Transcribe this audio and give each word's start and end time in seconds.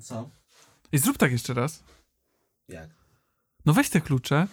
Co? 0.00 0.30
I 0.92 0.98
zrób 0.98 1.18
tak 1.18 1.32
jeszcze 1.32 1.54
raz. 1.54 1.82
Jak? 2.68 2.90
No 3.66 3.72
weź 3.72 3.90
te 3.90 4.00
klucze. 4.00 4.46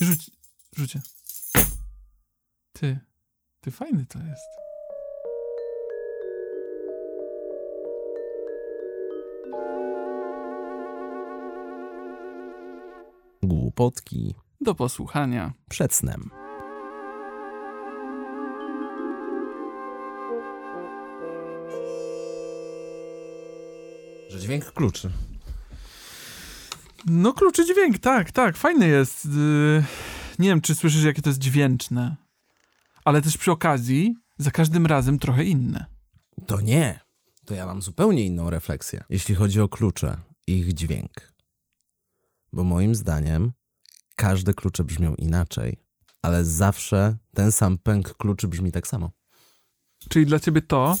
I 0.00 0.04
Rzuć, 0.04 0.30
rzucie. 0.76 1.02
Ty, 2.72 2.98
ty 3.60 3.70
fajny 3.70 4.06
to 4.06 4.18
jest. 4.18 4.46
Głupotki 13.42 14.34
Do 14.60 14.74
posłuchania. 14.74 15.52
przed 15.68 15.94
snem. 15.94 16.30
Dźwięk 24.42 24.72
kluczy. 24.72 25.10
No 27.06 27.32
kluczy 27.32 27.66
dźwięk, 27.66 27.98
tak, 27.98 28.32
tak, 28.32 28.56
fajny 28.56 28.88
jest. 28.88 29.24
Yy, 29.24 29.84
nie 30.38 30.48
wiem, 30.48 30.60
czy 30.60 30.74
słyszysz, 30.74 31.04
jakie 31.04 31.22
to 31.22 31.30
jest 31.30 31.40
dźwięczne. 31.40 32.16
Ale 33.04 33.22
też 33.22 33.38
przy 33.38 33.50
okazji, 33.50 34.14
za 34.38 34.50
każdym 34.50 34.86
razem 34.86 35.18
trochę 35.18 35.44
inne. 35.44 35.86
To 36.46 36.60
nie. 36.60 37.00
To 37.44 37.54
ja 37.54 37.66
mam 37.66 37.82
zupełnie 37.82 38.26
inną 38.26 38.50
refleksję, 38.50 39.04
jeśli 39.08 39.34
chodzi 39.34 39.60
o 39.60 39.68
klucze 39.68 40.16
i 40.46 40.52
ich 40.58 40.72
dźwięk. 40.74 41.32
Bo 42.52 42.64
moim 42.64 42.94
zdaniem 42.94 43.52
każde 44.16 44.54
klucze 44.54 44.84
brzmią 44.84 45.14
inaczej, 45.14 45.76
ale 46.22 46.44
zawsze 46.44 47.16
ten 47.34 47.52
sam 47.52 47.78
pęk 47.78 48.14
kluczy 48.16 48.48
brzmi 48.48 48.72
tak 48.72 48.86
samo. 48.86 49.10
Czyli 50.08 50.26
dla 50.26 50.40
ciebie 50.40 50.62
to 50.62 50.96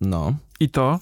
No, 0.00 0.34
i 0.60 0.70
to 0.70 1.00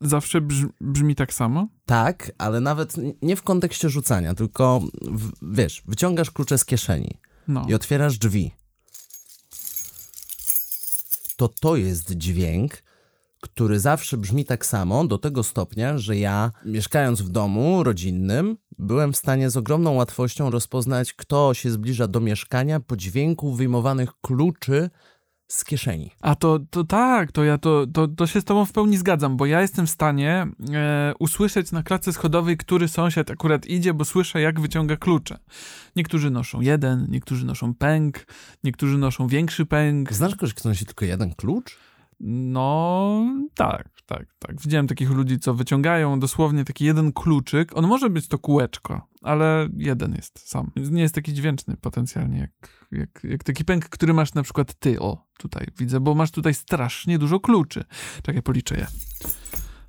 zawsze 0.00 0.40
brz, 0.40 0.66
brzmi 0.80 1.14
tak 1.14 1.34
samo? 1.34 1.68
tak, 1.86 2.32
ale 2.38 2.60
nawet 2.60 2.94
nie 3.22 3.36
w 3.36 3.42
kontekście 3.42 3.88
rzucania, 3.88 4.34
tylko 4.34 4.80
w, 5.02 5.32
wiesz, 5.54 5.82
wyciągasz 5.86 6.30
klucze 6.30 6.58
z 6.58 6.64
kieszeni 6.64 7.18
No. 7.48 7.66
i 7.68 7.74
otwierasz 7.74 8.18
drzwi. 8.18 8.50
To 11.36 11.48
to 11.48 11.76
jest 11.76 12.12
dźwięk, 12.12 12.82
który 13.40 13.80
zawsze 13.80 14.16
brzmi 14.16 14.44
tak 14.44 14.66
samo, 14.66 15.06
do 15.06 15.18
tego 15.18 15.42
stopnia, 15.42 15.98
że 15.98 16.16
ja, 16.16 16.52
mieszkając 16.64 17.22
w 17.22 17.28
domu 17.28 17.82
rodzinnym, 17.82 18.56
byłem 18.78 19.12
w 19.12 19.16
stanie 19.16 19.50
z 19.50 19.56
ogromną 19.56 19.92
łatwością 19.94 20.50
rozpoznać, 20.50 21.12
kto 21.12 21.54
się 21.54 21.70
zbliża 21.70 22.06
do 22.06 22.20
mieszkania 22.20 22.80
po 22.80 22.96
dźwięku 22.96 23.54
wyjmowanych 23.54 24.10
kluczy 24.20 24.90
z 25.48 25.64
kieszeni. 25.64 26.10
A 26.20 26.34
to, 26.34 26.58
to 26.70 26.84
tak, 26.84 27.32
to 27.32 27.44
ja 27.44 27.58
to, 27.58 27.86
to, 27.86 28.08
to 28.08 28.26
się 28.26 28.40
z 28.40 28.44
tobą 28.44 28.64
w 28.64 28.72
pełni 28.72 28.96
zgadzam, 28.96 29.36
bo 29.36 29.46
ja 29.46 29.60
jestem 29.60 29.86
w 29.86 29.90
stanie 29.90 30.46
e, 30.72 31.12
usłyszeć 31.18 31.72
na 31.72 31.82
klatce 31.82 32.12
schodowej, 32.12 32.56
który 32.56 32.88
sąsiad 32.88 33.30
akurat 33.30 33.66
idzie, 33.66 33.94
bo 33.94 34.04
słyszę, 34.04 34.40
jak 34.40 34.60
wyciąga 34.60 34.96
klucze. 34.96 35.38
Niektórzy 35.96 36.30
noszą 36.30 36.60
jeden, 36.60 37.06
niektórzy 37.10 37.46
noszą 37.46 37.74
pęk, 37.74 38.26
niektórzy 38.64 38.98
noszą 38.98 39.26
większy 39.26 39.66
pęk. 39.66 40.12
Znasz 40.12 40.34
kogoś, 40.34 40.54
kto 40.54 40.68
nosi 40.68 40.86
tylko 40.86 41.04
jeden 41.04 41.34
klucz? 41.34 41.78
No, 42.20 43.26
tak, 43.54 43.88
tak, 44.06 44.34
tak. 44.38 44.60
Widziałem 44.60 44.86
takich 44.86 45.10
ludzi, 45.10 45.38
co 45.38 45.54
wyciągają 45.54 46.20
dosłownie 46.20 46.64
taki 46.64 46.84
jeden 46.84 47.12
kluczyk. 47.12 47.76
On 47.76 47.86
może 47.86 48.10
być 48.10 48.28
to 48.28 48.38
kółeczko, 48.38 49.08
ale 49.22 49.68
jeden 49.76 50.14
jest 50.14 50.48
sam. 50.48 50.70
Nie 50.90 51.02
jest 51.02 51.14
taki 51.14 51.34
dźwięczny 51.34 51.76
potencjalnie, 51.76 52.38
jak, 52.38 52.86
jak, 52.92 53.20
jak 53.24 53.44
taki 53.44 53.64
pęk, 53.64 53.88
który 53.88 54.14
masz 54.14 54.34
na 54.34 54.42
przykład 54.42 54.74
ty. 54.74 55.00
O, 55.00 55.26
tutaj 55.38 55.66
widzę, 55.78 56.00
bo 56.00 56.14
masz 56.14 56.30
tutaj 56.30 56.54
strasznie 56.54 57.18
dużo 57.18 57.40
kluczy. 57.40 57.84
Czekaj, 58.22 58.42
policzę 58.42 58.76
je. 58.76 58.86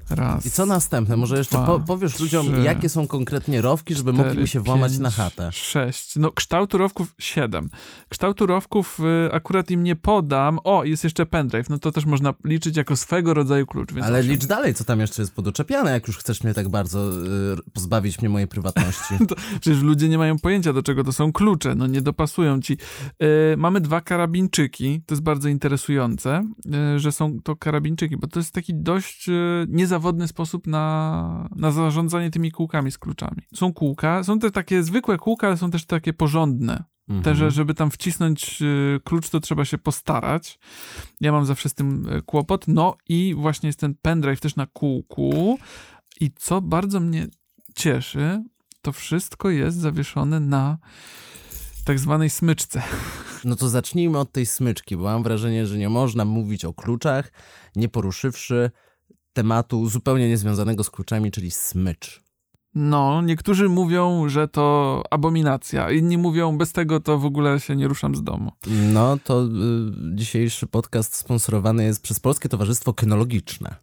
Raz. 0.09 0.45
I 0.45 0.51
co 0.51 0.65
następne? 0.65 1.17
Może 1.17 1.37
jeszcze 1.37 1.57
dwa, 1.57 1.65
po, 1.65 1.79
powiesz 1.79 2.19
ludziom, 2.19 2.47
trzy, 2.47 2.61
jakie 2.61 2.89
są 2.89 3.07
konkretnie 3.07 3.61
rowki, 3.61 3.95
żeby 3.95 4.13
cztery, 4.13 4.27
mogli 4.27 4.41
mi 4.41 4.47
się 4.47 4.59
włamać 4.59 4.91
pięć, 4.91 5.01
na 5.01 5.09
chatę. 5.09 5.51
Sześć. 5.51 6.15
No, 6.15 6.31
kształtu 6.31 6.77
rowków 6.77 7.15
siedem. 7.19 7.69
Kształtu 8.09 8.45
rowków 8.45 8.99
y, 9.27 9.33
akurat 9.33 9.71
im 9.71 9.83
nie 9.83 9.95
podam. 9.95 10.59
O, 10.63 10.83
jest 10.83 11.03
jeszcze 11.03 11.25
pendrive. 11.25 11.69
No 11.69 11.79
to 11.79 11.91
też 11.91 12.05
można 12.05 12.33
liczyć 12.43 12.77
jako 12.77 12.95
swego 12.95 13.33
rodzaju 13.33 13.65
klucz. 13.65 13.89
Ale 14.03 14.23
licz 14.23 14.45
dalej, 14.45 14.73
co 14.73 14.83
tam 14.83 14.99
jeszcze 14.99 15.21
jest 15.21 15.33
podoczepiane, 15.33 15.91
jak 15.91 16.07
już 16.07 16.17
chcesz 16.17 16.43
mnie 16.43 16.53
tak 16.53 16.69
bardzo 16.69 17.11
y, 17.11 17.71
pozbawić 17.73 18.21
mnie 18.21 18.29
mojej 18.29 18.47
prywatności. 18.47 19.15
Przecież 19.61 19.81
ludzie 19.81 20.09
nie 20.09 20.17
mają 20.17 20.39
pojęcia, 20.39 20.73
do 20.73 20.83
czego 20.83 21.03
to 21.03 21.13
są 21.13 21.31
klucze, 21.31 21.75
no 21.75 21.87
nie 21.87 22.01
dopasują 22.01 22.61
ci. 22.61 22.77
Yy, 23.19 23.27
mamy 23.57 23.81
dwa 23.81 24.01
karabinczyki, 24.01 25.01
to 25.05 25.15
jest 25.15 25.23
bardzo 25.23 25.49
interesujące, 25.49 26.47
yy, 26.65 26.99
że 26.99 27.11
są 27.11 27.39
to 27.43 27.55
karabinczyki, 27.55 28.17
bo 28.17 28.27
to 28.27 28.39
jest 28.39 28.53
taki 28.53 28.75
dość 28.75 29.27
yy, 29.27 29.65
niezawodny 29.97 30.27
sposób 30.27 30.67
na, 30.67 31.49
na 31.55 31.71
zarządzanie 31.71 32.31
tymi 32.31 32.51
kółkami 32.51 32.91
z 32.91 32.97
kluczami. 32.97 33.41
Są 33.53 33.73
kółka, 33.73 34.23
są 34.23 34.39
te 34.39 34.51
takie 34.51 34.83
zwykłe 34.83 35.17
kółka, 35.17 35.47
ale 35.47 35.57
są 35.57 35.71
też 35.71 35.85
takie 35.85 36.13
porządne. 36.13 36.83
Mhm. 37.09 37.23
Te, 37.23 37.35
że 37.35 37.51
żeby 37.51 37.73
tam 37.73 37.91
wcisnąć 37.91 38.61
y, 38.61 38.99
klucz, 39.03 39.29
to 39.29 39.39
trzeba 39.39 39.65
się 39.65 39.77
postarać. 39.77 40.59
Ja 41.21 41.31
mam 41.31 41.45
zawsze 41.45 41.69
z 41.69 41.73
tym 41.73 42.09
y, 42.09 42.21
kłopot. 42.21 42.67
No 42.67 42.97
i 43.09 43.35
właśnie 43.37 43.67
jest 43.67 43.79
ten 43.79 43.95
pendrive 44.01 44.39
też 44.39 44.55
na 44.55 44.65
kółku. 44.65 45.59
I 46.19 46.31
co 46.35 46.61
bardzo 46.61 46.99
mnie 46.99 47.27
cieszy, 47.75 48.43
to 48.81 48.91
wszystko 48.91 49.49
jest 49.49 49.77
zawieszone 49.77 50.39
na 50.39 50.77
tak 51.85 51.99
zwanej 51.99 52.29
smyczce. 52.29 52.83
No 53.45 53.55
to 53.55 53.69
zacznijmy 53.69 54.19
od 54.19 54.31
tej 54.31 54.45
smyczki, 54.45 54.97
bo 54.97 55.03
mam 55.03 55.23
wrażenie, 55.23 55.65
że 55.65 55.77
nie 55.77 55.89
można 55.89 56.25
mówić 56.25 56.65
o 56.65 56.73
kluczach, 56.73 57.31
nie 57.75 57.89
poruszywszy 57.89 58.71
tematu 59.37 59.89
zupełnie 59.89 60.29
niezwiązanego 60.29 60.83
z 60.83 60.89
kluczami, 60.89 61.31
czyli 61.31 61.51
smycz. 61.51 62.23
No, 62.75 63.21
niektórzy 63.21 63.69
mówią, 63.69 64.29
że 64.29 64.47
to 64.47 65.03
abominacja, 65.09 65.91
inni 65.91 66.17
mówią, 66.17 66.57
bez 66.57 66.71
tego 66.71 66.99
to 66.99 67.17
w 67.17 67.25
ogóle 67.25 67.59
się 67.59 67.75
nie 67.75 67.87
ruszam 67.87 68.15
z 68.15 68.23
domu. 68.23 68.51
No 68.93 69.17
to 69.23 69.43
y, 69.43 69.47
dzisiejszy 70.15 70.67
podcast 70.67 71.15
sponsorowany 71.15 71.83
jest 71.83 72.01
przez 72.01 72.19
Polskie 72.19 72.49
Towarzystwo 72.49 72.93
Kynologiczne. 72.93 73.75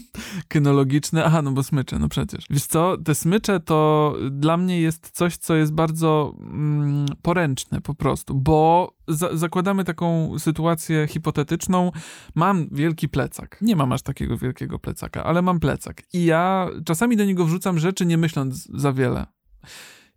kynologiczne. 0.48 1.24
Aha, 1.24 1.42
no 1.42 1.52
bo 1.52 1.62
smycze, 1.62 1.98
no 1.98 2.08
przecież. 2.08 2.44
Wiesz 2.50 2.66
co, 2.66 2.96
te 3.04 3.14
smycze 3.14 3.60
to 3.60 4.14
dla 4.30 4.56
mnie 4.56 4.80
jest 4.80 5.10
coś, 5.10 5.36
co 5.36 5.54
jest 5.54 5.72
bardzo 5.72 6.34
mm, 6.40 7.06
poręczne 7.22 7.80
po 7.80 7.94
prostu, 7.94 8.34
bo 8.34 8.92
za 9.08 9.36
zakładamy 9.36 9.84
taką 9.84 10.38
sytuację 10.38 11.06
hipotetyczną. 11.08 11.92
Mam 12.34 12.68
wielki 12.72 13.08
plecak. 13.08 13.58
Nie 13.60 13.76
mam 13.76 13.92
aż 13.92 14.02
takiego 14.02 14.38
wielkiego 14.38 14.78
plecaka, 14.78 15.24
ale 15.24 15.42
mam 15.42 15.60
plecak. 15.60 16.02
I 16.12 16.24
ja 16.24 16.68
czasami 16.84 17.16
do 17.16 17.24
niego 17.24 17.44
wrzucam 17.44 17.78
rzeczy, 17.78 18.06
nie 18.06 18.18
myśląc 18.18 18.68
za 18.74 18.92
wiele. 18.92 19.26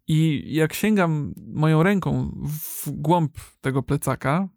I 0.08 0.44
jak 0.54 0.74
sięgam 0.74 1.34
moją 1.38 1.84
ręką 1.84 2.32
w 2.44 2.92
głąb 2.92 3.38
tego 3.62 3.84
plecaka, 3.84 4.50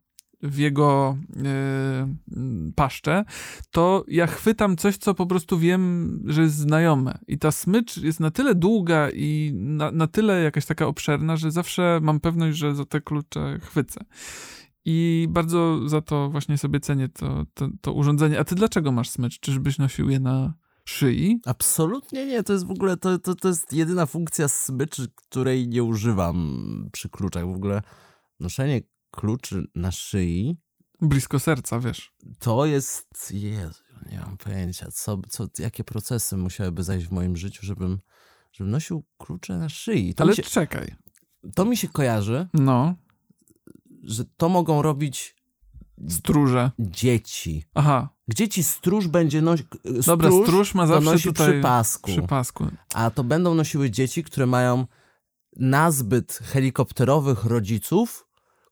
w 0.43 0.59
jego 0.59 1.17
yy, 1.37 2.73
paszczę, 2.75 3.25
to 3.71 4.05
ja 4.09 4.27
chwytam 4.27 4.77
coś, 4.77 4.97
co 4.97 5.15
po 5.15 5.27
prostu 5.27 5.59
wiem, 5.59 6.23
że 6.27 6.43
jest 6.43 6.57
znajome. 6.57 7.19
I 7.27 7.39
ta 7.39 7.53
smycz 7.53 7.97
jest 7.97 8.21
na 8.21 8.31
tyle 8.31 8.55
długa 8.55 9.11
i 9.11 9.53
na, 9.55 9.91
na 9.91 10.07
tyle 10.07 10.43
jakaś 10.43 10.67
taka 10.67 10.87
obszerna, 10.87 11.37
że 11.37 11.51
zawsze 11.51 12.01
mam 12.03 12.21
pewność, 12.21 12.59
że 12.59 12.75
za 12.75 12.85
te 12.85 13.01
klucze 13.01 13.59
chwycę. 13.63 14.05
I 14.85 15.27
bardzo 15.31 15.89
za 15.89 16.01
to 16.01 16.31
właśnie 16.31 16.59
sobie 16.59 16.81
cenię 16.81 17.09
to, 17.09 17.45
to, 17.55 17.69
to 17.81 17.93
urządzenie. 17.93 18.41
A 18.41 18.45
ty 18.45 18.55
dlaczego 18.55 18.93
masz 18.93 19.11
smycz? 19.11 19.41
Czyżbyś 19.41 19.79
nosił 19.79 20.11
je 20.11 20.21
na 20.21 20.55
szyi? 20.85 21.41
Absolutnie 21.47 22.27
nie, 22.27 22.43
to 22.43 22.53
jest 22.53 22.67
w 22.67 22.71
ogóle, 22.71 22.97
to, 22.97 23.19
to, 23.19 23.35
to 23.35 23.49
jest 23.49 23.73
jedyna 23.73 24.07
funkcja 24.07 24.49
smyczy, 24.49 25.09
której 25.15 25.69
nie 25.69 25.83
używam 25.83 26.89
przy 26.93 27.09
kluczach. 27.09 27.47
W 27.47 27.55
ogóle 27.55 27.83
noszenie 28.41 28.81
kluczy 29.11 29.65
na 29.75 29.93
szyi 29.93 30.57
Blisko 31.01 31.39
serca, 31.39 31.81
wiesz. 31.81 32.13
to 32.39 32.67
jest, 32.67 33.31
Jezu, 33.31 33.83
nie 34.13 34.19
mam 34.21 34.37
pojęcia, 34.37 34.87
co, 34.91 35.21
co, 35.29 35.47
jakie 35.59 35.85
procesy 35.85 36.37
musiałyby 36.37 36.83
zajść 36.83 37.07
w 37.07 37.11
moim 37.13 37.37
życiu, 37.37 37.67
żebym, 37.67 37.99
żebym 38.53 38.71
nosił 38.71 39.05
klucze 39.19 39.59
na 39.59 39.69
szyi. 39.69 40.15
To, 40.15 40.25
Ale 40.25 40.35
się, 40.37 40.43
czekaj. 40.43 40.95
to 41.55 41.65
mi 41.65 41.77
się 41.77 41.89
kojarzy, 41.89 42.49
No, 42.55 42.95
że 44.03 44.25
to 44.37 44.49
mogą 44.49 44.83
robić 44.83 45.37
stróże. 46.09 46.71
dzieci. 46.79 47.65
Aha, 47.75 48.09
Gdzie 48.29 48.49
ci 48.49 48.65
stróż 48.65 49.09
będzie 49.09 49.43
nosić? 49.43 49.67
dobra, 50.07 50.31
stróż 50.43 50.75
ma 50.75 50.87
zawsze 50.87 51.11
nosi 51.11 51.29
tutaj 51.29 51.53
przy 51.53 51.61
pasku. 51.63 52.11
przy 52.11 52.23
pasku. 52.23 52.67
A 52.95 53.11
to 53.11 53.25
będą 53.25 53.55
nosiły 53.55 53.91
dzieci, 53.91 54.25
które 54.25 54.47
mają 54.47 54.87
nazbyt 55.57 56.33
helikopterowych 56.33 57.45
rodziców, 57.45 58.28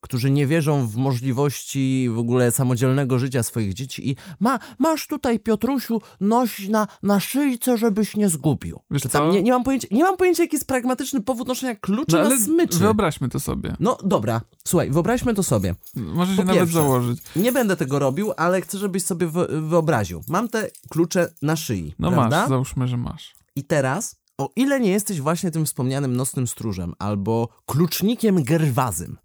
którzy 0.07 0.31
nie 0.31 0.47
wierzą 0.47 0.87
w 0.87 0.97
możliwości 0.97 2.09
w 2.15 2.19
ogóle 2.19 2.53
samodzielnego 2.53 3.19
życia 3.19 3.43
swoich 3.43 3.75
dzieci 3.75 4.11
i 4.11 4.17
ma, 4.41 4.59
masz 4.79 5.07
tutaj, 5.07 5.41
Piotrusiu, 5.41 6.01
noś 6.21 6.69
na, 6.69 6.87
na 7.03 7.21
szyjce, 7.21 7.79
żebyś 7.79 8.17
nie 8.17 8.29
zgubił. 8.29 8.81
Wiesz 8.91 9.03
Czy 9.03 9.09
tam 9.09 9.23
co? 9.29 9.33
nie, 9.33 9.43
nie, 9.43 9.53
mam 9.53 9.65
pojęcia, 9.65 9.89
nie 9.91 10.03
mam 10.03 10.17
pojęcia, 10.17 10.43
jaki 10.43 10.57
jest 10.57 10.67
pragmatyczny 10.67 11.21
powód 11.21 11.49
noszenia 11.49 11.75
kluczy 11.77 12.17
No 12.17 12.29
na 12.29 12.39
smyczy. 12.39 12.79
wyobraźmy 12.79 13.29
to 13.29 13.41
sobie. 13.41 13.77
No 13.81 13.99
dobra, 14.05 14.41
słuchaj, 14.65 14.91
wyobraźmy 14.91 15.35
to 15.35 15.43
sobie. 15.43 15.75
Może 15.95 16.33
się 16.33 16.37
Po 16.37 16.45
nawet 16.45 16.61
pierwsze, 16.63 16.75
założyć. 16.79 17.19
Nie 17.37 17.53
będę 17.53 17.77
tego 17.77 17.99
robił, 17.99 18.33
ale 18.37 18.61
chcę, 18.61 18.79
żebyś 18.79 19.03
sobie 19.03 19.27
wy- 19.27 19.61
wyobraził. 19.69 20.23
Mam 20.29 20.49
te 20.49 20.71
klucze 20.91 21.29
na 21.43 21.57
szyi, 21.57 21.95
No 21.99 22.13
prawda? 22.13 22.41
masz, 22.41 22.49
załóżmy, 22.49 22.89
że 22.89 22.97
masz. 22.97 23.35
I 23.57 23.65
teraz, 23.65 24.17
o 24.39 24.51
ile 24.57 24.81
nie 24.81 24.91
jesteś 24.91 25.21
właśnie 25.21 25.51
tym 25.51 25.67
wspomnianym 25.67 26.17
nocnym 26.17 26.47
stróżem 26.47 26.93
albo 26.99 27.49
klucznikiem 27.67 28.43
gerwazym, 28.45 29.17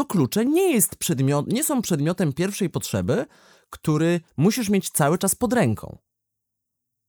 to 0.00 0.04
klucze 0.04 0.44
nie, 0.44 0.72
jest 0.72 0.96
przedmiot, 0.96 1.52
nie 1.52 1.64
są 1.64 1.82
przedmiotem 1.82 2.32
pierwszej 2.32 2.70
potrzeby, 2.70 3.26
który 3.70 4.20
musisz 4.36 4.68
mieć 4.68 4.90
cały 4.90 5.18
czas 5.18 5.34
pod 5.34 5.52
ręką. 5.52 5.98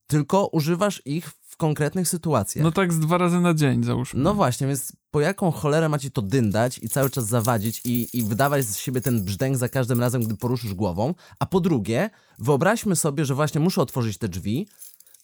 Tylko 0.07 0.47
używasz 0.47 1.01
ich 1.05 1.29
w 1.29 1.57
konkretnych 1.57 2.07
sytuacjach. 2.07 2.63
No 2.63 2.71
tak 2.71 2.93
z 2.93 2.99
dwa 2.99 3.17
razy 3.17 3.39
na 3.39 3.53
dzień, 3.53 3.83
załóżmy. 3.83 4.23
No 4.23 4.33
właśnie, 4.33 4.67
więc 4.67 4.93
po 5.11 5.21
jaką 5.21 5.51
cholerę 5.51 5.89
macie 5.89 6.11
to 6.11 6.21
dyndać 6.21 6.79
i 6.83 6.89
cały 6.89 7.09
czas 7.09 7.27
zawadzić 7.27 7.81
i, 7.85 8.07
i 8.13 8.23
wydawać 8.23 8.65
z 8.65 8.77
siebie 8.77 9.01
ten 9.01 9.23
brzdęk 9.23 9.57
za 9.57 9.69
każdym 9.69 9.99
razem, 9.99 10.23
gdy 10.23 10.37
poruszysz 10.37 10.73
głową? 10.73 11.13
A 11.39 11.45
po 11.45 11.59
drugie, 11.59 12.09
wyobraźmy 12.39 12.95
sobie, 12.95 13.25
że 13.25 13.35
właśnie 13.35 13.61
muszę 13.61 13.81
otworzyć 13.81 14.17
te 14.17 14.29
drzwi, 14.29 14.67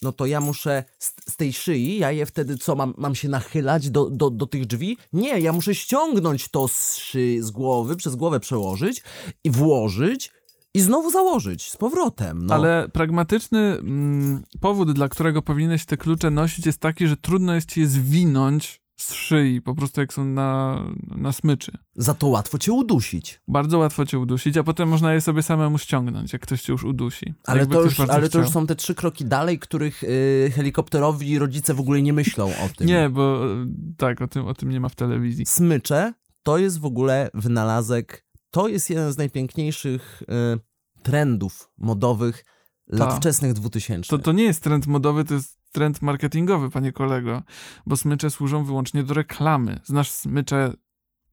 no 0.01 0.11
to 0.11 0.25
ja 0.25 0.41
muszę 0.41 0.83
z, 0.99 1.13
z 1.29 1.35
tej 1.35 1.53
szyi, 1.53 1.97
ja 1.97 2.11
je 2.11 2.25
wtedy 2.25 2.57
co, 2.57 2.75
mam, 2.75 2.93
mam 2.97 3.15
się 3.15 3.29
nachylać 3.29 3.89
do, 3.89 4.09
do, 4.09 4.29
do 4.29 4.45
tych 4.45 4.65
drzwi? 4.65 4.97
Nie, 5.13 5.39
ja 5.39 5.53
muszę 5.53 5.75
ściągnąć 5.75 6.49
to 6.49 6.67
z 6.67 6.95
szyi, 6.97 7.41
z 7.41 7.51
głowy, 7.51 7.95
przez 7.95 8.15
głowę 8.15 8.39
przełożyć 8.39 9.03
i 9.43 9.51
włożyć 9.51 10.31
i 10.73 10.79
znowu 10.79 11.11
założyć 11.11 11.71
z 11.71 11.77
powrotem. 11.77 12.45
No. 12.45 12.53
Ale 12.53 12.89
pragmatyczny 12.93 13.59
mm, 13.59 14.43
powód, 14.61 14.91
dla 14.91 15.09
którego 15.09 15.41
powinieneś 15.41 15.85
te 15.85 15.97
klucze 15.97 16.31
nosić, 16.31 16.65
jest 16.65 16.79
taki, 16.79 17.07
że 17.07 17.17
trudno 17.17 17.55
jest 17.55 17.71
ci 17.71 17.79
je 17.81 17.87
zwinąć 17.87 18.81
z 18.97 19.13
szyi, 19.13 19.61
po 19.61 19.75
prostu 19.75 20.01
jak 20.01 20.13
są 20.13 20.25
na, 20.25 20.81
na 21.17 21.31
smyczy. 21.31 21.71
Za 21.95 22.13
to 22.13 22.27
łatwo 22.27 22.57
cię 22.57 22.71
udusić. 22.73 23.41
Bardzo 23.47 23.77
łatwo 23.77 24.05
cię 24.05 24.19
udusić, 24.19 24.57
a 24.57 24.63
potem 24.63 24.89
można 24.89 25.13
je 25.13 25.21
sobie 25.21 25.43
samemu 25.43 25.77
ściągnąć, 25.77 26.33
jak 26.33 26.41
ktoś 26.41 26.61
cię 26.61 26.73
już 26.73 26.83
udusi. 26.83 27.33
Ale, 27.45 27.59
Jakby 27.59 27.75
to 27.75 27.81
już, 27.81 27.99
ale 27.99 28.29
to 28.29 28.39
już 28.39 28.49
są 28.49 28.67
te 28.67 28.75
trzy 28.75 28.95
kroki 28.95 29.25
dalej, 29.25 29.59
których 29.59 30.03
y, 30.03 30.51
helikopterowi 30.55 31.39
rodzice 31.39 31.73
w 31.73 31.79
ogóle 31.79 32.01
nie 32.01 32.13
myślą 32.13 32.45
o 32.45 32.69
tym. 32.77 32.87
Nie, 32.87 33.09
bo 33.09 33.45
e, 33.45 33.65
tak, 33.97 34.21
o 34.21 34.27
tym, 34.27 34.47
o 34.47 34.53
tym 34.53 34.69
nie 34.69 34.79
ma 34.79 34.89
w 34.89 34.95
telewizji. 34.95 35.45
Smycze 35.45 36.13
to 36.43 36.57
jest 36.57 36.79
w 36.79 36.85
ogóle 36.85 37.29
wynalazek, 37.33 38.25
to 38.51 38.67
jest 38.67 38.89
jeden 38.89 39.13
z 39.13 39.17
najpiękniejszych 39.17 40.21
y, 40.21 41.03
trendów 41.03 41.71
modowych 41.77 42.45
lat 42.87 43.09
Tak. 43.09 43.17
wczesnych 43.17 43.53
2000. 43.53 44.09
To, 44.09 44.17
to 44.17 44.31
nie 44.31 44.43
jest 44.43 44.63
trend 44.63 44.87
modowy, 44.87 45.25
to 45.25 45.33
jest 45.33 45.56
trend 45.77 46.01
marketingowy, 46.01 46.69
panie 46.69 46.91
kolego, 46.91 47.43
bo 47.85 47.97
smycze 47.97 48.29
służą 48.29 48.63
wyłącznie 48.63 49.03
do 49.03 49.13
reklamy. 49.13 49.79
Znasz 49.83 50.11
smycze, 50.11 50.73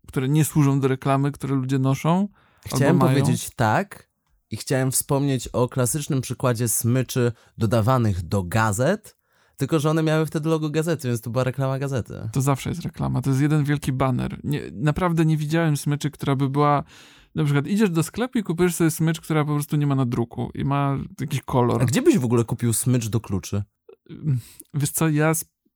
które 0.09 0.29
nie 0.29 0.45
służą 0.45 0.81
do 0.81 0.89
reklamy, 0.89 1.33
które 1.33 1.55
ludzie 1.55 1.79
noszą? 1.79 2.29
Chciałem 2.67 2.99
powiedzieć 2.99 3.51
tak 3.57 4.11
i 4.51 4.57
chciałem 4.57 4.91
wspomnieć 4.91 5.49
o 5.49 5.69
klasycznym 5.69 6.21
przykładzie 6.21 6.69
smyczy 6.69 7.33
dodawanych 7.59 8.23
do 8.23 8.43
gazet, 8.43 9.17
tylko 9.57 9.79
że 9.79 9.91
one 9.91 10.03
miały 10.03 10.27
wtedy 10.27 10.49
logo 10.49 10.71
gazety, 10.71 11.09
więc 11.09 11.21
to 11.21 11.31
była 11.31 11.45
reklama 11.45 11.79
gazety. 11.79 12.29
To 12.33 12.41
zawsze 12.41 12.71
jest 12.71 12.83
reklama, 12.83 13.23
to 13.23 13.31
jest 13.31 13.43
jeden 13.43 13.65
wielki 13.65 13.93
baner. 13.93 14.41
Nie, 14.45 14.63
naprawdę 14.73 15.25
nie 15.25 15.37
widziałem 15.37 15.77
smyczy, 15.77 16.11
która 16.11 16.37
by 16.37 16.49
była... 16.49 16.85
Na 17.35 17.45
przykład 17.45 17.67
idziesz 17.67 17.91
do 17.91 18.03
sklepu 18.03 18.39
i 18.39 18.43
kupujesz 18.43 18.75
sobie 18.75 18.91
smycz, 18.91 19.21
która 19.21 19.45
po 19.45 19.55
prostu 19.55 19.77
nie 19.77 19.87
ma 19.87 19.95
nadruku 19.95 20.51
i 20.55 20.65
ma 20.65 20.99
jakiś 21.21 21.41
kolor. 21.43 21.83
A 21.83 21.85
gdzie 21.85 22.03
byś 22.03 22.19
w 22.19 22.25
ogóle 22.25 22.45
kupił 22.45 22.73
smycz 22.73 23.09
do 23.09 23.21
kluczy? 23.21 23.63
Wiesz 24.75 24.91
co, 24.91 25.09
ja 25.09 25.33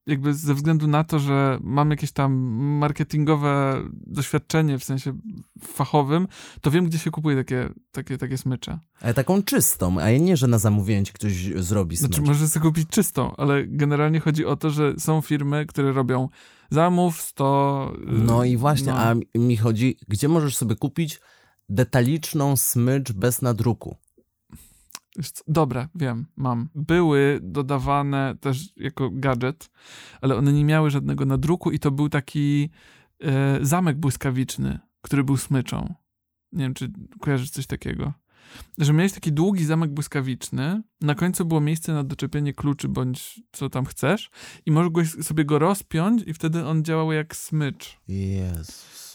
jakby 0.08 0.34
ze 0.34 0.54
względu 0.54 0.86
na 0.86 1.04
to, 1.04 1.18
że 1.18 1.58
mam 1.62 1.90
jakieś 1.90 2.12
tam 2.12 2.32
marketingowe 2.78 3.82
doświadczenie 3.92 4.78
w 4.78 4.84
sensie 4.84 5.18
fachowym, 5.62 6.28
to 6.60 6.70
wiem, 6.70 6.84
gdzie 6.84 6.98
się 6.98 7.10
kupuje 7.10 7.36
takie, 7.36 7.68
takie, 7.92 8.18
takie 8.18 8.38
smycze. 8.38 8.78
Ale 9.00 9.14
taką 9.14 9.42
czystą, 9.42 10.00
a 10.00 10.10
nie, 10.10 10.36
że 10.36 10.46
na 10.46 10.58
zamówienie 10.58 11.04
ci 11.04 11.12
ktoś 11.12 11.32
zrobi 11.56 11.96
smycz. 11.96 12.14
Znaczy, 12.14 12.22
możesz 12.22 12.48
sobie 12.48 12.66
kupić 12.66 12.88
czystą, 12.88 13.36
ale 13.36 13.66
generalnie 13.66 14.20
chodzi 14.20 14.44
o 14.46 14.56
to, 14.56 14.70
że 14.70 14.94
są 14.98 15.20
firmy, 15.20 15.66
które 15.66 15.92
robią 15.92 16.28
zamów 16.70 17.20
100... 17.20 17.92
y, 17.96 18.12
No 18.12 18.44
i 18.44 18.56
właśnie, 18.56 18.92
no. 18.92 18.98
a 18.98 19.14
mi 19.38 19.56
chodzi, 19.56 19.96
gdzie 20.08 20.28
możesz 20.28 20.56
sobie 20.56 20.76
kupić 20.76 21.20
detaliczną 21.68 22.56
smycz 22.56 23.12
bez 23.12 23.42
nadruku? 23.42 23.96
Dobra, 25.46 25.88
wiem, 25.94 26.26
mam. 26.36 26.68
Były 26.74 27.40
dodawane 27.42 28.36
też 28.40 28.72
jako 28.76 29.10
gadżet, 29.12 29.70
ale 30.20 30.36
one 30.36 30.52
nie 30.52 30.64
miały 30.64 30.90
żadnego 30.90 31.24
nadruku 31.24 31.70
i 31.70 31.78
to 31.78 31.90
był 31.90 32.08
taki 32.08 32.70
e, 33.20 33.58
zamek 33.62 33.96
błyskawiczny, 33.96 34.78
który 35.02 35.24
był 35.24 35.36
smyczą. 35.36 35.94
Nie 36.52 36.64
wiem, 36.64 36.74
czy 36.74 36.92
kojarzysz 37.20 37.50
coś 37.50 37.66
takiego. 37.66 38.12
Że 38.78 38.92
miałeś 38.92 39.12
taki 39.12 39.32
długi 39.32 39.64
zamek 39.64 39.90
błyskawiczny, 39.90 40.82
na 41.00 41.14
końcu 41.14 41.44
było 41.44 41.60
miejsce 41.60 41.92
na 41.92 42.04
doczepienie 42.04 42.54
kluczy 42.54 42.88
bądź 42.88 43.40
co 43.52 43.70
tam 43.70 43.84
chcesz 43.84 44.30
i 44.66 44.70
mogłeś 44.70 45.10
sobie 45.10 45.44
go 45.44 45.58
rozpiąć 45.58 46.22
i 46.26 46.34
wtedy 46.34 46.66
on 46.66 46.84
działał 46.84 47.12
jak 47.12 47.36
smycz. 47.36 48.00
Jezus, 48.08 49.07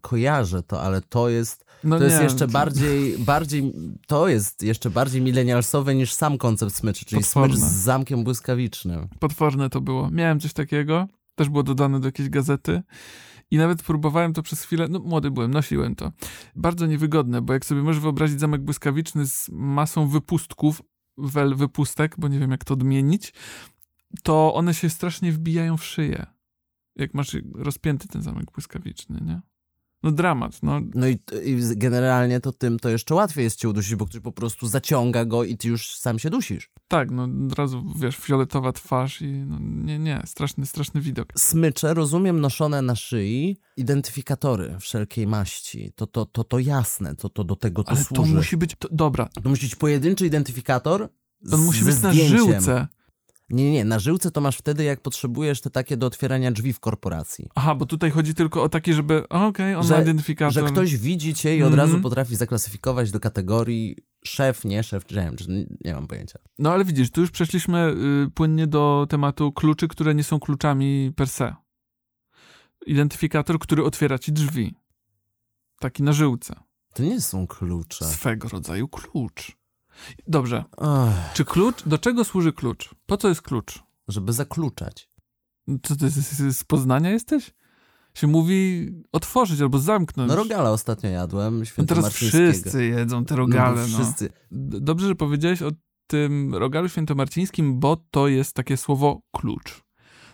kojarzę 0.00 0.62
to, 0.62 0.82
ale 0.82 1.00
to 1.00 1.28
jest, 1.28 1.64
No 1.84 1.98
to 1.98 2.04
jest 2.04 2.22
jeszcze 2.22 2.46
to- 2.46 2.52
bardziej, 2.52 3.18
bardziej, 3.18 3.72
to 4.06 4.28
jest 4.28 4.62
jeszcze 4.62 4.90
bardziej 4.90 5.22
milenialsowe 5.22 5.94
niż 5.94 6.12
sam 6.12 6.38
koncept 6.38 6.74
smyczy, 6.74 7.04
czyli 7.04 7.22
Potworne. 7.22 7.56
smycz 7.56 7.68
z 7.68 7.72
zamkiem 7.72 8.24
błyskawicznym. 8.24 9.08
Potworne 9.18 9.70
to 9.70 9.80
było. 9.80 10.10
Miałem 10.10 10.40
coś 10.40 10.52
takiego, 10.52 11.08
też 11.34 11.48
było 11.48 11.62
dodane 11.62 12.00
do 12.00 12.08
jakiejś 12.08 12.28
gazety 12.28 12.82
i 13.50 13.56
nawet 13.56 13.82
próbowałem 13.82 14.32
to 14.32 14.42
przez 14.42 14.62
chwilę, 14.62 14.86
no 14.90 14.98
młody 14.98 15.30
byłem, 15.30 15.50
nosiłem 15.50 15.94
to. 15.94 16.12
Bardzo 16.56 16.86
niewygodne, 16.86 17.42
bo 17.42 17.52
jak 17.52 17.64
sobie 17.64 17.82
możesz 17.82 18.00
wyobrazić 18.02 18.40
zamek 18.40 18.62
błyskawiczny 18.62 19.26
z 19.26 19.48
masą 19.52 20.08
wypustków, 20.08 20.82
wel 21.18 21.54
wypustek, 21.54 22.14
bo 22.18 22.28
nie 22.28 22.38
wiem 22.38 22.50
jak 22.50 22.64
to 22.64 22.74
odmienić, 22.74 23.32
to 24.22 24.54
one 24.54 24.74
się 24.74 24.90
strasznie 24.90 25.32
wbijają 25.32 25.76
w 25.76 25.84
szyję. 25.84 26.26
Jak 26.96 27.14
masz 27.14 27.36
rozpięty 27.54 28.08
ten 28.08 28.22
zamek 28.22 28.50
błyskawiczny, 28.52 29.20
nie? 29.20 29.40
No 30.02 30.12
dramat, 30.12 30.62
no 30.62 30.80
No 30.94 31.08
i, 31.08 31.18
i 31.44 31.56
generalnie 31.76 32.40
to 32.40 32.52
tym 32.52 32.78
to 32.78 32.88
jeszcze 32.88 33.14
łatwiej 33.14 33.44
jest 33.44 33.58
cię 33.58 33.68
udusić, 33.68 33.94
bo 33.94 34.06
ktoś 34.06 34.20
po 34.20 34.32
prostu 34.32 34.66
zaciąga 34.66 35.24
go 35.24 35.44
i 35.44 35.56
ty 35.56 35.68
już 35.68 35.94
sam 35.96 36.18
się 36.18 36.30
dusisz. 36.30 36.70
tak, 36.88 37.10
no 37.10 37.22
od 37.46 37.52
razu, 37.58 37.84
wiesz, 37.96 38.16
fioletowa 38.16 38.72
twarz 38.72 39.22
i 39.22 39.32
no, 39.32 39.58
nie, 39.60 39.98
nie, 39.98 40.22
straszny, 40.26 40.66
straszny 40.66 41.00
widok. 41.00 41.28
Smycze, 41.38 41.94
rozumiem, 41.94 42.40
noszone 42.40 42.82
na 42.82 42.96
szyi, 42.96 43.56
identyfikatory 43.76 44.76
wszelkiej 44.80 45.26
maści. 45.26 45.92
To, 45.96 46.06
to, 46.06 46.26
to, 46.26 46.44
to 46.44 46.58
jasne, 46.58 47.16
to, 47.16 47.28
to 47.28 47.44
do 47.44 47.56
tego 47.56 47.84
to 47.84 47.90
Ale 47.90 48.04
to 48.04 48.14
służy. 48.14 48.34
musi 48.34 48.56
być, 48.56 48.76
to, 48.78 48.88
dobra, 48.92 49.28
To 49.42 49.48
musi 49.48 49.66
być 49.66 49.74
pojedynczy 49.76 50.26
identyfikator 50.26 51.08
on 51.52 51.60
musi 51.60 51.84
być 51.84 52.00
na 52.02 52.10
zdjęciem. 52.12 52.38
żyłce. 52.38 52.88
Nie, 53.50 53.72
nie, 53.72 53.84
na 53.84 53.98
żyłce 53.98 54.30
to 54.30 54.40
masz 54.40 54.56
wtedy, 54.56 54.84
jak 54.84 55.00
potrzebujesz 55.00 55.60
te 55.60 55.70
takie 55.70 55.96
do 55.96 56.06
otwierania 56.06 56.52
drzwi 56.52 56.72
w 56.72 56.80
korporacji. 56.80 57.48
Aha, 57.54 57.74
bo 57.74 57.86
tutaj 57.86 58.10
chodzi 58.10 58.34
tylko 58.34 58.62
o 58.62 58.68
takie, 58.68 58.94
żeby, 58.94 59.28
okej, 59.28 59.74
on 59.74 59.82
Że- 59.82 59.94
ma 59.94 60.02
identyfikator. 60.02 60.52
Że 60.66 60.72
ktoś 60.72 60.96
widzi 60.96 61.34
cię 61.34 61.56
i 61.56 61.62
od 61.62 61.72
Mhm. 61.72 61.88
razu 61.88 62.02
potrafi 62.02 62.36
zaklasyfikować 62.36 63.10
do 63.10 63.20
kategorii 63.20 63.96
szef, 64.24 64.64
nie 64.64 64.82
szef, 64.82 65.04
czy 65.04 65.14
nie, 65.48 65.66
nie 65.84 65.94
mam 65.94 66.06
pojęcia. 66.06 66.38
No 66.58 66.72
ale 66.72 66.84
widzisz, 66.84 67.10
tu 67.10 67.20
już 67.20 67.30
przeszliśmy 67.30 67.94
y, 68.26 68.30
płynnie 68.30 68.66
do 68.66 69.06
tematu 69.10 69.52
kluczy, 69.52 69.88
które 69.88 70.14
nie 70.14 70.24
są 70.24 70.40
kluczami 70.40 71.12
per 71.16 71.28
se. 71.28 71.54
Identyfikator, 72.86 73.58
który 73.58 73.84
otwiera 73.84 74.18
ci 74.18 74.32
drzwi. 74.32 74.74
Taki 75.80 76.02
na 76.02 76.12
żyłce. 76.12 76.54
To 76.94 77.02
nie 77.02 77.20
są 77.20 77.46
klucze. 77.46 78.04
Swego 78.04 78.48
rodzaju 78.48 78.88
klucz. 78.88 79.56
Dobrze. 80.26 80.64
Ach, 80.78 81.32
Czy 81.34 81.44
klucz, 81.44 81.82
do 81.88 81.98
czego 81.98 82.24
służy 82.24 82.52
klucz? 82.52 82.90
Po 83.06 83.16
co 83.16 83.28
jest 83.28 83.42
klucz? 83.42 83.82
żeby 84.08 84.32
zakluczać. 84.32 85.08
Co 85.82 85.96
ty 85.96 86.10
z, 86.10 86.64
Poznania 86.64 87.10
jesteś? 87.10 87.54
Się 88.14 88.26
mówi 88.26 88.90
otworzyć 89.12 89.60
albo 89.60 89.78
zamknąć. 89.78 90.28
No 90.28 90.36
rogala 90.36 90.70
ostatnio 90.70 91.10
jadłem, 91.10 91.62
No 91.78 91.84
teraz 91.84 92.12
wszyscy 92.12 92.84
jedzą 92.84 93.24
te 93.24 93.34
No, 93.34 93.38
rogale. 93.38 93.74
bo 93.82 93.88
No, 93.88 93.98
wszyscy. 93.98 94.28
Dobrze, 94.80 95.06
że 95.08 95.14
powiedziałeś 95.14 95.62
o 95.62 95.70
tym 96.06 96.54
rogalu 96.54 96.88
świętomarcińskim, 96.88 97.80
bo 97.80 97.96
to 98.10 98.28
jest 98.28 98.54
takie 98.54 98.76
słowo 98.76 99.20
klucz 99.32 99.81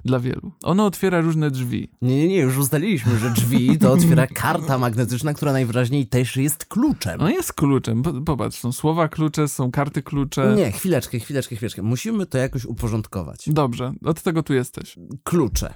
dla 0.09 0.21
wielu. 0.21 0.53
Ono 0.62 0.87
otwiera 0.87 1.21
różne 1.21 1.50
drzwi. 1.50 1.91
Nie, 2.03 2.17
nie, 2.17 2.29
nie, 2.29 2.38
już 2.38 2.59
ustaliliśmy, 2.59 3.19
że 3.19 3.31
drzwi 3.31 3.79
to 3.79 3.93
otwiera 3.97 4.27
karta 4.27 4.79
magnetyczna, 4.79 5.35
która 5.35 5.53
najwyraźniej 5.53 6.07
też 6.07 6.37
jest 6.37 6.65
kluczem. 6.65 7.21
No 7.21 7.31
jest 7.31 7.53
kluczem. 7.53 8.03
Po- 8.03 8.21
Popatrz, 8.21 8.59
są 8.59 8.73
słowa 8.73 9.09
klucze, 9.09 9.49
są 9.49 9.71
karty 9.71 10.03
klucze. 10.03 10.55
Nie, 10.57 10.73
chwileczkę, 10.73 11.19
chwileczkę, 11.19 11.57
chwileczkę. 11.57 11.83
Musimy 11.83 12.27
to 12.27 12.38
jakoś 12.38 12.65
uporządkować. 12.65 13.45
Dobrze, 13.47 13.93
od 14.05 14.23
tego 14.23 14.43
tu 14.43 14.55
jesteś. 14.55 14.97
Klucze. 15.23 15.75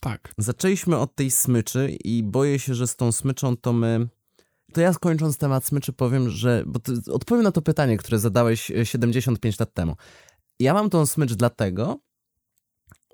Tak. 0.00 0.34
Zaczęliśmy 0.38 0.96
od 0.98 1.14
tej 1.14 1.30
smyczy 1.30 1.96
i 2.04 2.22
boję 2.22 2.58
się, 2.58 2.74
że 2.74 2.86
z 2.86 2.96
tą 2.96 3.12
smyczą 3.12 3.56
to 3.56 3.72
my... 3.72 4.08
To 4.72 4.80
ja 4.80 4.92
skończąc 4.92 5.38
temat 5.38 5.64
smyczy 5.64 5.92
powiem, 5.92 6.30
że... 6.30 6.64
Bo 6.66 6.80
odpowiem 7.12 7.42
na 7.44 7.52
to 7.52 7.62
pytanie, 7.62 7.96
które 7.96 8.18
zadałeś 8.18 8.70
e, 8.70 8.86
75 8.86 9.60
lat 9.60 9.74
temu. 9.74 9.96
Ja 10.60 10.74
mam 10.74 10.90
tą 10.90 11.06
smycz 11.06 11.34
dlatego, 11.34 11.98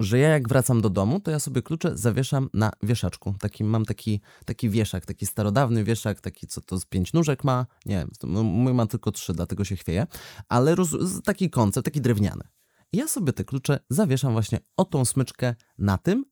że 0.00 0.19
ja 0.19 0.28
jak 0.28 0.49
wracam 0.49 0.81
do 0.81 0.90
domu, 0.90 1.21
to 1.21 1.31
ja 1.31 1.38
sobie 1.38 1.62
klucze 1.62 1.97
zawieszam 1.97 2.50
na 2.55 2.71
wieszaczku. 2.83 3.35
Taki, 3.40 3.64
mam 3.64 3.85
taki, 3.85 4.21
taki 4.45 4.71
wieszak, 4.71 5.07
taki 5.07 5.26
starodawny 5.26 5.85
wieszak, 5.85 6.21
taki 6.21 6.47
co 6.47 6.61
to 6.61 6.81
z 6.81 6.85
pięć 6.85 7.12
nóżek 7.12 7.45
ma. 7.45 7.67
Nie, 7.87 8.07
mój 8.43 8.75
ma 8.75 8.87
tylko 8.87 9.12
trzy, 9.12 9.33
dlatego 9.33 9.64
się 9.64 9.76
chwieje. 9.76 10.07
Ale 10.49 10.75
roz, 10.75 10.97
taki 11.25 11.50
koncept, 11.50 11.85
taki 11.85 12.00
drewniany. 12.00 12.45
Ja 12.93 13.09
sobie 13.09 13.33
te 13.33 13.45
klucze 13.45 13.78
zawieszam 13.90 14.33
właśnie 14.33 14.59
o 14.76 14.85
tą 14.85 15.05
smyczkę 15.05 15.55
na 15.78 15.99
tym 15.99 16.25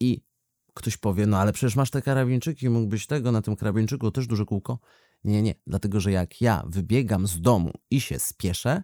i 0.00 0.24
ktoś 0.74 0.96
powie, 0.96 1.26
no 1.26 1.38
ale 1.38 1.52
przecież 1.52 1.76
masz 1.76 1.90
te 1.90 2.02
karabinczyki, 2.02 2.70
mógłbyś 2.70 3.06
tego, 3.06 3.32
na 3.32 3.42
tym 3.42 3.56
karabinczyku 3.56 4.10
też 4.10 4.26
duże 4.26 4.44
kółko. 4.44 4.78
Nie, 5.24 5.42
nie, 5.42 5.54
dlatego 5.66 6.00
że 6.00 6.12
jak 6.12 6.40
ja 6.40 6.62
wybiegam 6.66 7.26
z 7.26 7.40
domu 7.40 7.72
i 7.90 8.00
się 8.00 8.18
spieszę, 8.18 8.82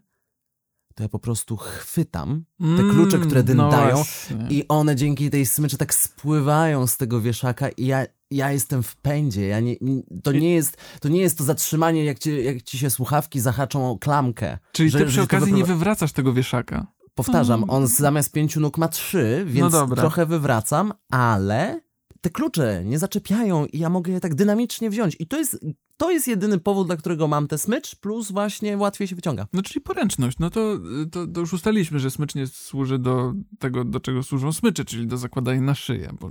to 0.95 1.03
ja 1.03 1.09
po 1.09 1.19
prostu 1.19 1.57
chwytam 1.57 2.45
te 2.77 2.83
klucze, 2.91 3.19
które 3.19 3.41
Mm, 3.41 3.57
no 3.57 3.63
dyndają 3.71 3.95
właśnie. 3.95 4.47
i 4.51 4.69
one 4.69 4.97
dzięki 4.97 5.31
tej 5.31 5.47
smyczy 5.47 5.77
tak 5.79 5.95
spływają 5.95 6.87
z 6.87 6.97
tego 6.97 7.21
wieszaka 7.21 7.69
i 7.69 7.87
ja, 7.87 8.07
ja 8.31 8.53
jestem 8.53 8.83
w 8.83 8.97
pędzie. 8.97 9.47
Ja 9.47 9.61
nie, 9.61 9.77
to, 10.23 10.33
nie 10.33 10.55
jest, 10.55 10.77
to 11.01 11.09
nie 11.09 11.21
jest 11.21 11.39
to 11.39 11.45
zatrzymanie, 11.45 12.05
jak 12.05 12.19
ci, 12.19 12.45
jak 12.45 12.63
ci 12.63 12.79
się 12.79 12.91
słuchawki 12.91 13.41
zahaczą 13.41 13.91
o 13.91 13.99
klamkę. 13.99 14.59
Czyli 14.73 14.91
że- 14.91 14.99
ty 14.99 15.07
przy 15.07 15.23
okazji 15.23 15.53
nie 15.53 15.65
wywracasz 15.65 16.13
tego 16.13 16.33
wieszaka. 16.33 16.87
Powtarzam, 17.15 17.71
on 17.71 17.87
zamiast 17.87 18.33
pięciu 18.33 18.61
nóg 18.61 18.79
ma 18.79 18.89
trzy, 18.89 19.45
więc 19.49 19.73
No 19.73 19.87
trochę 19.87 20.27
wywracam, 20.27 20.93
ale 21.11 21.81
te 22.25 22.31
klucze 22.31 22.85
nie 22.85 22.99
zaczepiają 22.99 23.67
i 23.67 23.79
ja 23.79 23.91
mogę 23.91 24.13
je 24.13 24.21
tak 24.21 24.35
dynamicznie 24.35 24.91
wziąć. 24.91 25.17
I 25.19 25.27
to 25.27 25.39
jest, 25.39 25.65
to 25.97 26.11
jest 26.11 26.29
jedyny 26.29 26.59
powód, 26.59 26.87
dla 26.87 26.97
którego 26.97 27.29
mam 27.29 27.49
tę 27.49 27.59
smycz, 27.59 27.97
plus 27.97 28.33
właśnie 28.33 28.77
łatwiej 28.77 29.09
się 29.09 29.17
wyciąga. 29.17 29.47
No 29.53 29.63
czyli 29.63 29.81
poręczność. 29.81 30.39
No 30.39 30.51
to, 30.51 30.79
to, 31.11 31.27
to 31.27 31.41
już 31.41 31.53
ustaliliśmy, 31.53 31.99
że 31.99 32.11
smycz 32.11 32.35
nie 32.35 32.47
służy 32.47 32.99
do 32.99 33.35
tego, 33.59 33.85
do 33.85 34.01
czego 34.01 34.23
służą 34.23 34.53
smycze, 34.53 34.85
czyli 34.85 35.07
do 35.07 35.17
zakładania 35.17 35.61
na 35.61 35.75
szyję. 35.75 36.11
Bo 36.21 36.31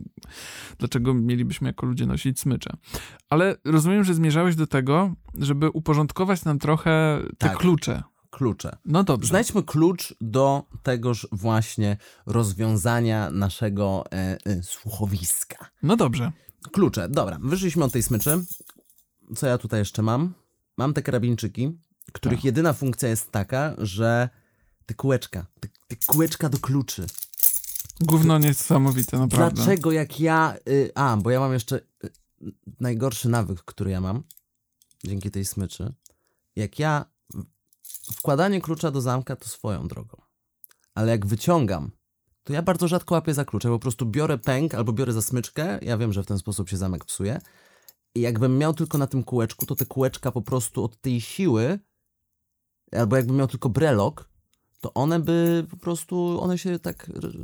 dlaczego 0.78 1.14
mielibyśmy 1.14 1.68
jako 1.70 1.86
ludzie 1.86 2.06
nosić 2.06 2.40
smycze? 2.40 2.70
Ale 3.30 3.56
rozumiem, 3.66 4.04
że 4.04 4.14
zmierzałeś 4.14 4.56
do 4.56 4.68
tego, 4.68 5.14
żeby 5.40 5.70
uporządkować 5.70 6.46
nam 6.46 6.60
trochę 6.60 7.20
te 7.38 7.48
Tak. 7.50 7.58
klucze. 7.58 8.04
Klucze. 8.34 8.78
No 8.86 9.04
dobrze. 9.04 9.28
Znajdźmy 9.28 9.63
klucz 9.63 10.16
do 10.22 10.63
tegoż 10.84 11.28
właśnie 11.32 11.98
rozwiązania 12.25 13.30
naszego 13.32 14.04
e, 14.12 14.38
e, 14.46 14.63
słuchowiska. 14.63 15.70
No 15.84 15.96
dobrze. 15.96 16.32
Klucze, 16.72 17.10
dobra, 17.10 17.40
wyszliśmy 17.42 17.84
od 17.84 17.92
tej 17.92 18.04
smyczy. 18.04 18.46
Co 19.36 19.48
ja 19.48 19.58
tutaj 19.58 19.80
jeszcze 19.80 20.02
mam? 20.02 20.34
Mam 20.78 20.94
te 20.94 21.02
karabinczyki, 21.02 21.80
których 22.13 22.40
Tak. 22.40 22.46
jedyna 22.46 22.74
funkcja 22.74 23.10
jest 23.10 23.32
taka, 23.32 23.75
że 23.78 24.30
te 24.86 24.94
kółeczka, 24.94 25.46
te, 25.60 25.68
te 25.88 25.96
kółeczka 26.06 26.50
do 26.50 26.60
kluczy. 26.60 27.06
Gówno 28.02 28.38
niesamowite, 28.40 29.20
naprawdę. 29.20 29.56
Dlaczego 29.56 29.92
jak 29.92 30.20
ja... 30.20 30.56
Y, 30.70 30.92
a, 30.96 31.18
bo 31.18 31.32
ja 31.32 31.40
mam 31.40 31.54
jeszcze 31.54 31.80
y, 32.04 32.12
najgorszy 32.80 33.30
nawyk, 33.30 33.63
który 33.63 33.92
ja 33.92 34.02
mam, 34.02 34.24
dzięki 35.04 35.32
tej 35.32 35.46
smyczy. 35.46 35.94
Jak 36.56 36.80
ja... 36.80 37.12
Wkładanie 38.12 38.62
klucza 38.62 38.91
do 38.91 39.01
zamka 39.01 39.36
to 39.36 39.50
swoją 39.50 39.88
drogą. 39.88 40.22
Ale 40.95 41.12
jak 41.12 41.25
wyciągam, 41.25 41.91
to 42.43 42.53
ja 42.53 42.62
bardzo 42.62 42.88
rzadko 42.88 43.15
łapię 43.15 43.33
za 43.33 43.45
klucze. 43.45 43.69
Po 43.69 43.79
prostu 43.79 44.05
biorę 44.05 44.38
pęk 44.38 44.75
albo 44.75 44.93
biorę 44.93 45.13
za 45.13 45.22
smyczkę. 45.22 45.79
Ja 45.81 45.98
wiem, 45.98 46.13
że 46.13 46.24
w 46.24 46.25
ten 46.25 46.38
sposób 46.38 46.69
się 46.69 46.77
zamek 46.77 47.05
psuje. 47.05 47.41
I 48.15 48.22
jakbym 48.22 48.57
miał 48.57 48.74
tylko 48.74 48.98
na 48.98 49.07
tym 49.07 49.24
kółeczku, 49.24 49.65
to 49.65 49.75
te 49.75 49.86
kółeczka 49.86 50.31
po 50.31 50.41
prostu 50.41 50.83
od 50.83 51.01
tej 51.01 51.22
siły, 51.22 51.79
albo 52.91 53.15
jakbym 53.15 53.38
miał 53.38 53.48
tylko 53.48 53.69
brelok, 53.69 54.29
to 54.84 54.94
one 54.94 55.20
by 55.20 55.66
po 55.72 55.78
prostu, 55.78 56.42
one 56.42 56.58
się 56.58 56.80
tak 56.80 57.10
r- 57.16 57.38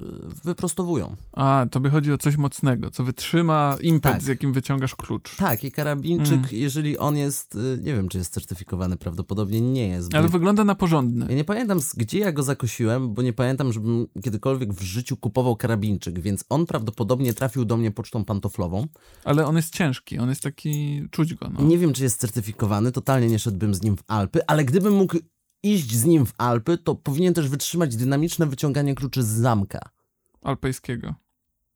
wyprostowują. 0.43 1.15
A, 1.33 1.65
tobie 1.71 1.89
chodzi 1.89 2.13
o 2.13 2.17
coś 2.17 2.37
mocnego, 2.37 2.91
co 2.91 3.03
wytrzyma 3.03 3.77
impet, 3.81 4.11
Tak. 4.13 4.21
z 4.21 4.27
jakim 4.27 4.53
wyciągasz 4.53 4.95
klucz. 4.95 5.35
Tak, 5.35 5.63
i 5.63 5.71
karabinczyk, 5.71 6.37
Mm. 6.37 6.49
jeżeli 6.51 6.97
on 6.97 7.17
jest, 7.17 7.55
y, 7.55 7.79
nie 7.83 7.93
wiem, 7.93 8.09
czy 8.09 8.17
jest 8.17 8.33
certyfikowany, 8.33 8.97
prawdopodobnie 8.97 9.61
nie 9.61 9.87
jest. 9.87 10.15
Ale 10.15 10.27
wygląda 10.27 10.63
na 10.63 10.75
porządny. 10.75 11.25
Ja 11.29 11.35
nie 11.35 11.43
pamiętam, 11.43 11.79
gdzie 11.97 12.19
ja 12.19 12.31
go 12.31 12.43
zakosiłem, 12.43 13.13
bo 13.13 13.21
nie 13.21 13.33
pamiętam, 13.33 13.73
żebym 13.73 14.07
kiedykolwiek 14.23 14.73
w 14.73 14.81
życiu 14.81 15.17
kupował 15.17 15.55
karabinczyk, 15.55 16.19
więc 16.19 16.43
on 16.49 16.65
prawdopodobnie 16.65 17.33
trafił 17.33 17.65
do 17.65 17.77
mnie 17.77 17.91
pocztą 17.91 18.25
pantoflową. 18.25 18.87
Ale 19.23 19.45
on 19.45 19.55
jest 19.55 19.73
ciężki, 19.75 20.17
on 20.19 20.29
jest 20.29 20.41
taki, 20.41 21.03
czuć 21.11 21.33
go, 21.33 21.49
no. 21.49 21.61
Nie 21.65 21.77
wiem, 21.77 21.93
czy 21.93 22.03
jest 22.03 22.19
certyfikowany, 22.19 22.91
totalnie 22.91 23.27
nie 23.27 23.39
szedłbym 23.39 23.73
z 23.75 23.81
nim 23.81 23.97
w 23.97 24.03
Alpy, 24.07 24.39
ale 24.47 24.65
gdybym 24.65 24.93
mógł 24.93 25.17
iść 25.63 25.91
z 25.95 26.05
nim 26.05 26.25
w 26.25 26.33
Alpy, 26.37 26.77
to 26.77 26.95
powinien 26.95 27.33
też 27.33 27.49
wytrzymać 27.49 27.95
dynamiczne 27.95 28.45
wyciąganie 28.45 28.95
kluczy 28.95 29.23
z 29.23 29.27
zamka. 29.27 29.79
alpejskiego 30.41 31.13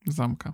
zamka. 0.08 0.54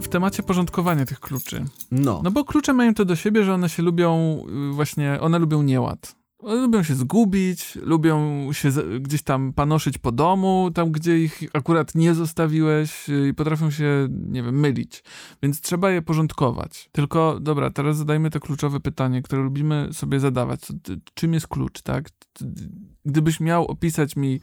W 0.00 0.08
temacie 0.08 0.42
porządkowania 0.42 1.06
tych 1.06 1.20
kluczy. 1.20 1.64
No, 1.90 2.20
No 2.24 2.30
bo 2.30 2.44
klucze 2.44 2.72
mają 2.72 2.94
to 2.94 3.04
do 3.04 3.16
siebie, 3.16 3.44
że 3.44 3.54
one 3.54 3.68
się 3.68 3.82
lubią, 3.82 4.40
y, 4.70 4.72
właśnie, 4.74 5.18
one 5.20 5.38
lubią 5.38 5.62
nieład. 5.62 6.16
Lubią 6.42 6.82
się 6.82 6.94
zgubić, 6.94 7.78
lubią 7.82 8.48
się 8.52 8.68
gdzieś 9.00 9.22
tam 9.22 9.52
panoszyć 9.52 9.98
po 9.98 10.12
domu, 10.12 10.70
tam 10.74 10.92
gdzie 10.92 11.18
ich 11.18 11.42
akurat 11.52 11.94
nie 11.94 12.14
zostawiłeś 12.14 13.08
y, 13.08 13.28
i 13.28 13.34
potrafią 13.34 13.70
się, 13.70 14.08
nie 14.10 14.42
wiem, 14.42 14.60
mylić. 14.60 15.02
Więc 15.42 15.60
trzeba 15.60 15.90
je 15.90 16.02
porządkować. 16.02 16.88
Tylko, 16.92 17.40
dobra, 17.40 17.70
teraz 17.70 17.96
zadajmy 17.96 18.30
to 18.30 18.40
kluczowe 18.40 18.80
pytanie, 18.80 19.22
które 19.22 19.42
lubimy 19.42 19.88
sobie 19.92 20.20
zadawać. 20.20 20.60
Czym 21.14 21.34
jest 21.34 21.48
klucz, 21.48 21.82
tak? 21.82 22.08
Gdybyś 23.04 23.40
miał 23.40 23.66
opisać 23.66 24.16
mi 24.16 24.40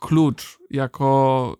klucz 0.00 0.58
jako... 0.70 1.56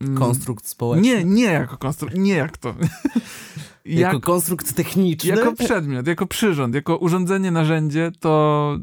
mm, 0.00 0.14
konstrukt 0.14 0.66
społeczny. 0.66 1.08
Nie, 1.08 1.24
nie 1.24 1.44
jako 1.44 1.76
konstrukt, 1.76 2.16
nie 2.16 2.34
jak 2.34 2.58
to. 2.58 2.74
Jako 3.84 4.20
konstrukt 4.20 4.74
techniczny. 4.74 5.30
Jako 5.30 5.52
przedmiot, 5.52 6.06
jako 6.06 6.26
przyrząd, 6.26 6.74
jako 6.74 6.96
urządzenie, 6.96 7.50
narzędzie, 7.50 8.12
to, 8.20 8.76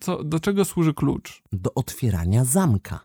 to 0.00 0.24
do 0.24 0.40
czego 0.40 0.64
służy 0.64 0.94
klucz? 0.94 1.42
do 1.52 1.74
otwierania 1.74 2.44
zamka. 2.44 3.00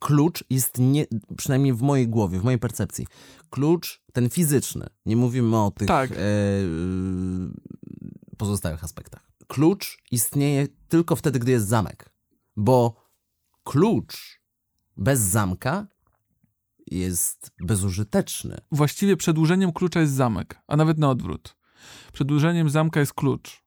Klucz 0.00 0.44
jest 0.50 0.78
nie, 0.78 1.06
przynajmniej 1.36 1.72
w 1.74 1.82
mojej 1.82 2.08
głowie, 2.08 2.40
w 2.40 2.44
mojej 2.44 2.58
percepcji. 2.58 3.06
Klucz, 3.50 4.02
ten 4.12 4.30
fizyczny, 4.30 4.86
nie 5.06 5.16
mówimy 5.16 5.56
o 5.56 5.70
tych 5.70 5.88
Tak. 5.88 6.12
e, 6.12 6.16
pozostałych 8.36 8.84
aspektach. 8.84 9.30
Klucz 9.46 9.98
istnieje 10.10 10.68
tylko 10.88 11.16
wtedy, 11.16 11.38
gdy 11.38 11.52
jest 11.52 11.68
zamek, 11.68 12.10
bo 12.56 12.94
klucz 13.64 14.40
bez 14.96 15.20
zamka 15.20 15.86
jest 16.86 17.50
bezużyteczny. 17.60 18.58
Właściwie 18.72 19.16
przedłużeniem 19.16 19.72
klucza 19.72 20.00
jest 20.00 20.12
zamek, 20.12 20.60
a 20.66 20.76
nawet 20.76 20.98
na 20.98 21.10
odwrót. 21.10 21.56
Przedłużeniem 22.12 22.70
zamka 22.70 23.00
jest 23.00 23.14
klucz, 23.14 23.64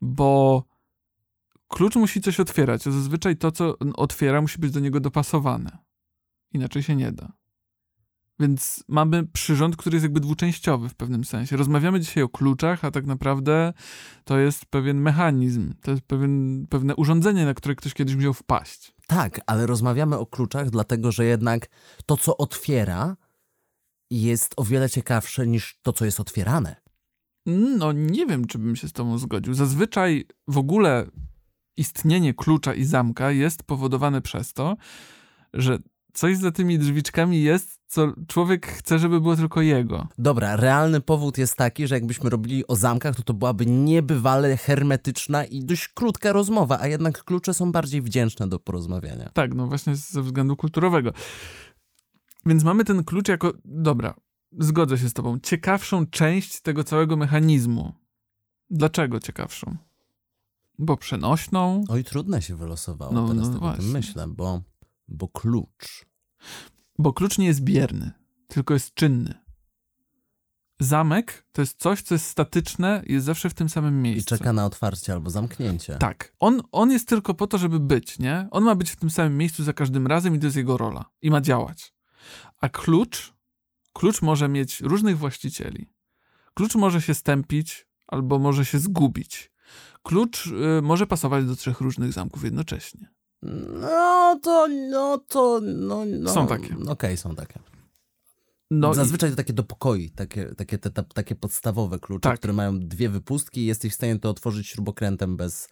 bo 0.00 0.64
klucz 1.68 1.96
musi 1.96 2.20
coś 2.20 2.40
otwierać, 2.40 2.86
a 2.86 2.90
zazwyczaj 2.90 3.36
to, 3.36 3.52
co 3.52 3.78
otwiera, 3.96 4.40
musi 4.40 4.58
być 4.58 4.72
do 4.72 4.80
niego 4.80 5.00
dopasowane. 5.00 5.78
Inaczej 6.52 6.82
się 6.82 6.96
nie 6.96 7.12
da. 7.12 7.32
Więc 8.40 8.84
mamy 8.88 9.26
przyrząd, 9.26 9.76
który 9.76 9.94
jest 9.94 10.02
jakby 10.02 10.20
dwuczęściowy 10.20 10.88
w 10.88 10.94
pewnym 10.94 11.24
sensie. 11.24 11.56
Rozmawiamy 11.56 12.00
dzisiaj 12.00 12.22
o 12.22 12.28
kluczach, 12.28 12.84
a 12.84 12.90
tak 12.90 13.06
naprawdę 13.06 13.72
to 14.24 14.38
jest 14.38 14.66
pewien 14.66 15.00
mechanizm, 15.00 15.74
to 15.82 15.90
jest 15.90 16.02
pewien, 16.02 16.66
pewne 16.70 16.96
urządzenie, 16.96 17.44
na 17.44 17.54
które 17.54 17.74
ktoś 17.74 17.94
kiedyś 17.94 18.16
musiał 18.16 18.34
wpaść. 18.34 18.93
Tak, 19.06 19.40
ale 19.46 19.66
rozmawiamy 19.66 20.18
o 20.18 20.26
kluczach, 20.26 20.70
dlatego 20.70 21.12
że 21.12 21.24
jednak 21.24 21.66
to, 22.06 22.16
co 22.16 22.36
otwiera, 22.36 23.16
jest 24.10 24.54
o 24.56 24.64
wiele 24.64 24.90
ciekawsze 24.90 25.46
niż 25.46 25.78
to, 25.82 25.92
co 25.92 26.04
jest 26.04 26.20
otwierane. 26.20 26.76
No, 27.46 27.92
nie 27.92 28.26
wiem, 28.26 28.46
czy 28.46 28.58
bym 28.58 28.76
się 28.76 28.88
z 28.88 28.92
tobą 28.92 29.18
zgodził. 29.18 29.54
Zazwyczaj 29.54 30.24
w 30.48 30.58
ogóle 30.58 31.06
istnienie 31.76 32.34
klucza 32.34 32.74
i 32.74 32.84
zamka 32.84 33.30
jest 33.30 33.62
powodowane 33.62 34.22
przez 34.22 34.52
to, 34.52 34.76
że 35.54 35.78
coś 36.14 36.36
za 36.36 36.52
tymi 36.52 36.78
drzwiczkami 36.78 37.42
jest, 37.42 37.80
co 37.86 38.12
człowiek 38.28 38.66
chce, 38.66 38.98
żeby 38.98 39.20
było 39.20 39.36
tylko 39.36 39.60
jego. 39.62 40.08
Dobra, 40.18 40.56
realny 40.56 41.00
powód 41.00 41.38
jest 41.38 41.56
taki, 41.56 41.86
że 41.86 41.94
jakbyśmy 41.94 42.30
robili 42.30 42.66
o 42.66 42.76
zamkach, 42.76 43.16
to 43.16 43.22
to 43.22 43.34
byłaby 43.34 43.66
niebywale 43.66 44.56
hermetyczna 44.56 45.44
i 45.44 45.64
dość 45.64 45.88
krótka 45.88 46.32
rozmowa, 46.32 46.78
a 46.80 46.86
jednak 46.86 47.24
klucze 47.24 47.54
są 47.54 47.72
bardziej 47.72 48.02
wdzięczne 48.02 48.48
do 48.48 48.58
porozmawiania. 48.58 49.30
Tak, 49.34 49.54
no 49.54 49.66
właśnie 49.66 49.96
ze 49.96 50.22
względu 50.22 50.56
kulturowego. 50.56 51.12
Więc 52.46 52.64
mamy 52.64 52.84
ten 52.84 53.04
klucz 53.04 53.28
jako, 53.28 53.52
dobra, 53.64 54.14
zgodzę 54.58 54.98
się 54.98 55.08
z 55.08 55.12
tobą, 55.12 55.38
ciekawszą 55.38 56.06
część 56.06 56.60
tego 56.60 56.84
całego 56.84 57.16
mechanizmu. 57.16 57.92
Dlaczego 58.70 59.20
ciekawszą? 59.20 59.76
bo 60.78 60.96
przenośną. 60.96 61.84
Oj, 61.88 62.04
trudne 62.04 62.42
się 62.42 62.56
wylosowało 62.56 63.12
No, 63.12 63.28
teraz 63.28 63.46
no 63.46 63.52
tak 63.52 63.56
o 63.56 63.60
właśnie. 63.60 63.84
tym 63.84 63.92
myślę, 63.92 64.28
bo, 64.28 64.62
bo 65.08 65.28
klucz. 65.28 66.06
Bo 66.98 67.12
klucz 67.12 67.38
nie 67.38 67.46
jest 67.46 67.60
bierny, 67.60 68.12
tylko 68.48 68.74
jest 68.74 68.94
czynny. 68.94 69.34
Zamek 70.80 71.46
to 71.52 71.62
jest 71.62 71.80
coś, 71.80 72.02
co 72.02 72.14
jest 72.14 72.26
statyczne 72.26 73.02
i 73.06 73.12
jest 73.12 73.26
zawsze 73.26 73.50
w 73.50 73.54
tym 73.54 73.68
samym 73.68 73.98
I 73.98 74.02
miejscu. 74.02 74.36
czeka 74.36 74.52
na 74.52 74.66
otwarcie 74.66 75.12
albo 75.12 75.30
zamknięcie. 75.30 75.96
Tak. 75.96 76.32
On, 76.40 76.62
on 76.72 76.90
jest 76.90 77.08
tylko 77.08 77.34
po 77.34 77.46
to, 77.46 77.58
żeby 77.58 77.80
być, 77.80 78.18
nie? 78.18 78.48
On 78.50 78.64
ma 78.64 78.74
być 78.74 78.90
w 78.90 78.96
tym 78.96 79.10
samym 79.10 79.36
miejscu 79.38 79.64
za 79.64 79.72
każdym 79.72 80.06
razem 80.06 80.34
i 80.34 80.38
to 80.38 80.46
jest 80.46 80.56
jego 80.56 80.76
rola. 80.76 81.04
I 81.22 81.30
ma 81.30 81.40
działać. 81.40 81.94
A 82.60 82.68
klucz, 82.68 83.34
klucz 83.92 84.22
może 84.22 84.48
mieć 84.48 84.80
różnych 84.80 85.18
właścicieli. 85.18 85.90
Klucz 86.54 86.74
może 86.74 87.02
się 87.02 87.14
stępić 87.14 87.86
albo 88.06 88.38
może 88.38 88.64
się 88.64 88.78
zgubić. 88.78 89.52
Klucz 90.02 90.46
y, 90.46 90.82
może 90.82 91.06
pasować 91.06 91.44
do 91.44 91.56
trzech 91.56 91.80
różnych 91.80 92.12
zamków 92.12 92.44
jednocześnie. 92.44 93.13
No 93.80 94.40
to, 94.42 94.68
no 94.90 95.18
to, 95.18 95.60
no, 95.64 96.04
no. 96.04 96.32
Są 96.34 96.46
takie. 96.46 96.76
Okej, 96.88 97.16
są 97.16 97.34
takie. 97.34 97.60
No 98.70 98.94
Zazwyczaj 98.94 99.30
to 99.30 99.36
takie 99.36 99.52
do 99.52 99.62
pokoi, 99.64 100.10
takie, 100.10 100.44
takie, 100.54 100.78
te, 100.78 100.90
te, 100.90 101.02
takie 101.02 101.34
podstawowe 101.34 101.98
klucze, 101.98 102.28
Tak. 102.28 102.38
które 102.38 102.52
mają 102.52 102.80
dwie 102.80 103.08
wypustki 103.08 103.60
i 103.60 103.66
jesteś 103.66 103.92
w 103.92 103.94
stanie 103.94 104.18
to 104.18 104.30
otworzyć 104.30 104.66
śrubokrętem 104.68 105.36
bez 105.36 105.68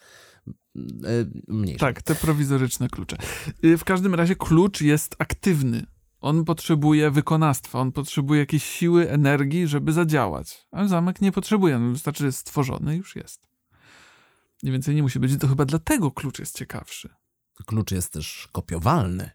mniejszych. 1.47 1.79
Tak, 1.79 2.01
te 2.01 2.15
prowizoryczne 2.15 2.89
klucze. 2.89 3.17
Y, 3.63 3.77
W 3.77 3.83
każdym 3.83 4.15
razie 4.15 4.35
klucz 4.35 4.81
jest 4.81 5.15
aktywny. 5.19 5.85
On 6.21 6.45
potrzebuje 6.45 7.11
wykonawstwa, 7.11 7.79
on 7.79 7.91
potrzebuje 7.91 8.39
jakiejś 8.39 8.63
siły, 8.63 9.09
energii, 9.09 9.67
żeby 9.67 9.93
zadziałać. 9.93 10.67
A 10.71 10.87
zamek 10.87 11.21
nie 11.21 11.31
potrzebuje, 11.31 11.79
no 11.79 11.91
wystarczy, 11.91 12.19
że 12.19 12.25
jest 12.25 12.39
stworzony 12.39 12.95
już 12.97 13.15
jest. 13.15 13.47
Mniej 14.63 14.73
więcej 14.73 14.95
nie 14.95 15.03
musi 15.03 15.19
być. 15.19 15.37
To 15.39 15.47
chyba 15.47 15.65
dlatego 15.65 16.11
klucz 16.11 16.39
jest 16.39 16.57
ciekawszy. 16.57 17.09
Klucz 17.65 17.91
jest 17.91 18.13
też 18.13 18.47
kopiowalny 18.51 19.29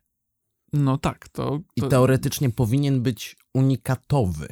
No 0.73 0.99
tak, 0.99 1.29
to... 1.29 1.61
i 1.77 1.81
to 1.81 1.89
teoretycznie 1.89 2.51
powinien 2.51 3.03
być 3.03 3.37
unikatowy. 3.55 4.49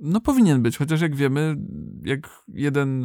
no 0.00 0.20
powinien 0.20 0.62
być, 0.62 0.76
chociaż 0.78 1.00
jak 1.00 1.16
wiemy, 1.16 1.56
jak 2.04 2.44
jeden 2.48 3.04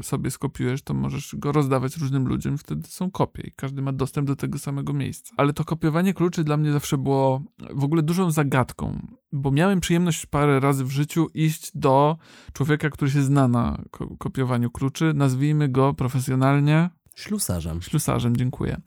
y, 0.00 0.02
sobie 0.02 0.30
skopiujesz, 0.30 0.82
to 0.82 0.94
możesz 0.94 1.34
go 1.38 1.52
rozdawać 1.52 1.96
różnym 1.96 2.28
ludziom, 2.28 2.58
wtedy 2.58 2.88
są 2.88 3.10
kopie 3.10 3.42
i 3.42 3.52
każdy 3.56 3.82
ma 3.82 3.92
dostęp 3.92 4.26
do 4.26 4.36
tego 4.36 4.58
samego 4.58 4.92
miejsca. 4.92 5.34
Ale 5.36 5.52
to 5.52 5.64
kopiowanie 5.64 6.14
kluczy 6.14 6.44
dla 6.44 6.56
mnie 6.56 6.72
zawsze 6.72 6.98
było 6.98 7.42
w 7.74 7.84
ogóle 7.84 8.02
dużą 8.02 8.30
zagadką, 8.30 9.06
bo 9.32 9.50
miałem 9.50 9.80
przyjemność 9.80 10.26
parę 10.26 10.60
razy 10.60 10.84
w 10.84 10.90
życiu 10.90 11.26
iść 11.34 11.70
do 11.74 12.16
człowieka, 12.52 12.90
który 12.90 13.10
się 13.10 13.22
zna 13.22 13.48
na 13.48 13.82
ko- 13.90 14.16
kopiowaniu 14.18 14.70
kluczy, 14.70 15.12
nazwijmy 15.14 15.68
go 15.68 15.94
profesjonalnie 15.94 16.90
Ślusarzem. 17.20 17.82
ślusarzem, 17.82 18.36
dziękuję. 18.36 18.80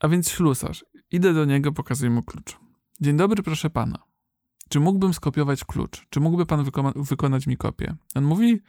A 0.00 0.08
więc 0.08 0.30
ślusarz. 0.30 0.84
Idę 1.10 1.34
do 1.34 1.44
niego, 1.44 1.72
pokazuję 1.72 2.10
mu 2.10 2.22
klucz. 2.22 2.56
Dzień 3.00 3.16
dobry, 3.16 3.42
proszę 3.42 3.70
pana. 3.70 3.98
Czy 4.68 4.80
mógłbym 4.80 5.14
skopiować 5.14 5.64
klucz? 5.64 6.06
Czy 6.10 6.20
mógłby 6.20 6.46
pan 6.46 6.64
wykona- 6.64 6.92
wykonać 7.04 7.46
mi 7.46 7.56
kopię? 7.56 7.94
On 8.14 8.24
mówi, 8.24 8.60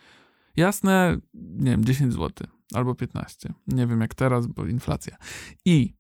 jasne, 0.56 1.18
nie 1.34 1.72
wiem, 1.72 1.86
10 1.86 2.14
zł 2.14 2.48
albo 2.74 2.96
15. 2.96 3.54
Nie 3.68 3.88
wiem 3.88 4.02
jak 4.02 4.16
teraz, 4.16 4.48
bo 4.48 4.66
inflacja. 4.66 5.18
I 5.66 5.94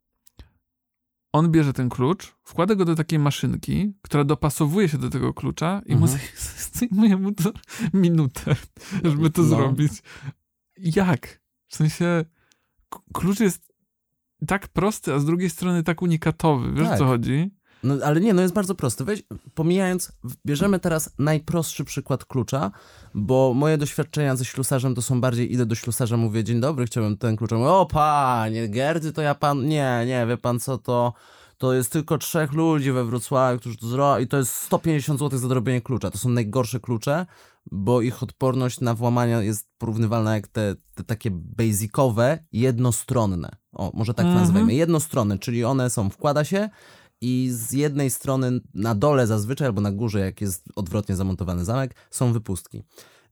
on 1.33 1.51
bierze 1.51 1.73
ten 1.73 1.89
klucz, 1.89 2.35
wkłada 2.43 2.75
go 2.75 2.85
do 2.85 2.95
takiej 2.95 3.19
maszynki, 3.19 3.93
która 4.01 4.23
dopasowuje 4.23 4.89
się 4.89 4.97
do 4.97 5.09
tego 5.09 5.33
klucza 5.33 5.81
i 5.85 5.95
mu 5.95 6.05
Mhm. 6.05 6.21
zajmuje 6.73 7.17
mu 7.17 7.31
to 7.31 7.51
minutę, 7.93 8.55
żeby 9.03 9.29
to 9.29 9.41
No. 9.41 9.47
zrobić. 9.47 9.91
Jak? 10.77 11.41
W 11.67 11.75
sensie 11.75 12.25
klucz 13.13 13.39
jest 13.39 13.73
tak 14.47 14.67
prosty, 14.67 15.13
a 15.13 15.19
z 15.19 15.25
drugiej 15.25 15.49
strony 15.49 15.83
tak 15.83 16.01
unikatowy. 16.01 16.73
Wiesz 16.73 16.85
o 16.87 16.89
Tak. 16.89 16.99
co 16.99 17.05
chodzi? 17.05 17.51
No 17.83 17.95
ale 18.05 18.21
nie, 18.21 18.33
no 18.33 18.41
jest 18.41 18.53
bardzo 18.53 18.75
prosty. 18.75 19.03
Weź, 19.03 19.23
pomijając, 19.53 20.11
bierzemy 20.45 20.79
teraz 20.79 21.09
najprostszy 21.19 21.83
przykład 21.83 22.25
klucza, 22.25 22.71
bo 23.13 23.53
moje 23.53 23.77
doświadczenia 23.77 24.35
ze 24.35 24.45
ślusarzem 24.45 24.95
to 24.95 25.01
są 25.01 25.21
bardziej, 25.21 25.53
idę 25.53 25.65
do 25.65 25.75
ślusarza, 25.75 26.17
mówię, 26.17 26.43
dzień 26.43 26.59
dobry, 26.61 26.85
chciałbym 26.85 27.17
ten 27.17 27.35
klucz. 27.37 27.51
On 27.51 27.57
mówi, 27.57 27.69
O 27.71 27.85
panie, 27.85 28.69
Gerdy, 28.69 29.13
to 29.13 29.21
ja 29.21 29.35
pan, 29.35 29.67
nie, 29.67 30.03
nie, 30.07 30.25
wie 30.27 30.37
pan 30.37 30.59
co, 30.59 30.77
to, 30.77 31.13
to 31.57 31.73
jest 31.73 31.91
tylko 31.91 32.17
trzech 32.17 32.53
ludzi 32.53 32.91
we 32.91 33.05
Wrocławiu, 33.05 33.59
którzy 33.59 33.77
to 33.77 33.87
zrobią 33.87 34.23
i 34.23 34.27
to 34.27 34.37
jest 34.37 34.55
150 34.55 35.19
zł 35.19 35.39
za 35.39 35.47
dorobienie 35.47 35.81
klucza. 35.81 36.11
To 36.11 36.17
są 36.17 36.29
najgorsze 36.29 36.79
klucze, 36.79 37.25
bo 37.71 38.01
ich 38.01 38.23
odporność 38.23 38.79
na 38.81 38.93
włamania 38.93 39.41
jest 39.41 39.69
porównywalna 39.77 40.35
jak 40.35 40.47
te, 40.47 40.75
te 40.95 41.03
takie 41.03 41.29
basicowe, 41.31 42.45
jednostronne. 42.51 43.55
O, 43.71 43.91
może 43.93 44.13
tak 44.13 44.25
Mhm. 44.25 44.41
nazwijmy. 44.43 44.73
Jednostronne, 44.73 45.39
czyli 45.39 45.63
one 45.63 45.89
są, 45.89 46.09
wkłada 46.09 46.43
się, 46.43 46.69
i 47.21 47.49
z 47.51 47.71
jednej 47.71 48.09
strony 48.09 48.59
na 48.73 48.95
dole 48.95 49.27
zazwyczaj, 49.27 49.67
albo 49.67 49.81
na 49.81 49.91
górze, 49.91 50.19
jak 50.19 50.41
jest 50.41 50.65
odwrotnie 50.75 51.15
zamontowany 51.15 51.65
zamek, 51.65 51.95
są 52.11 52.33
wypustki. 52.33 52.83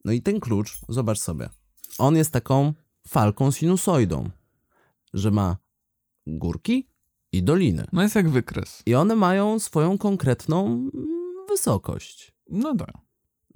No 0.06 0.12
i 0.12 0.22
ten 0.22 0.39
klucz, 0.39 0.80
zobacz 0.89 1.20
sobie, 1.20 1.50
on 1.98 2.15
jest 2.15 2.32
taką 2.32 2.74
falką 3.08 3.52
sinusoidą, 3.52 4.30
że 5.13 5.32
ma 5.32 5.58
górki 6.28 6.88
i 7.32 7.44
doliny. 7.44 7.86
No 7.94 8.02
jest 8.02 8.15
jak 8.15 8.30
wykres. 8.30 8.84
I 8.86 8.96
one 8.96 9.15
mają 9.15 9.60
swoją 9.60 9.98
konkretną 9.98 10.89
wysokość. 11.50 12.34
No 12.50 12.76
tak. 12.76 12.94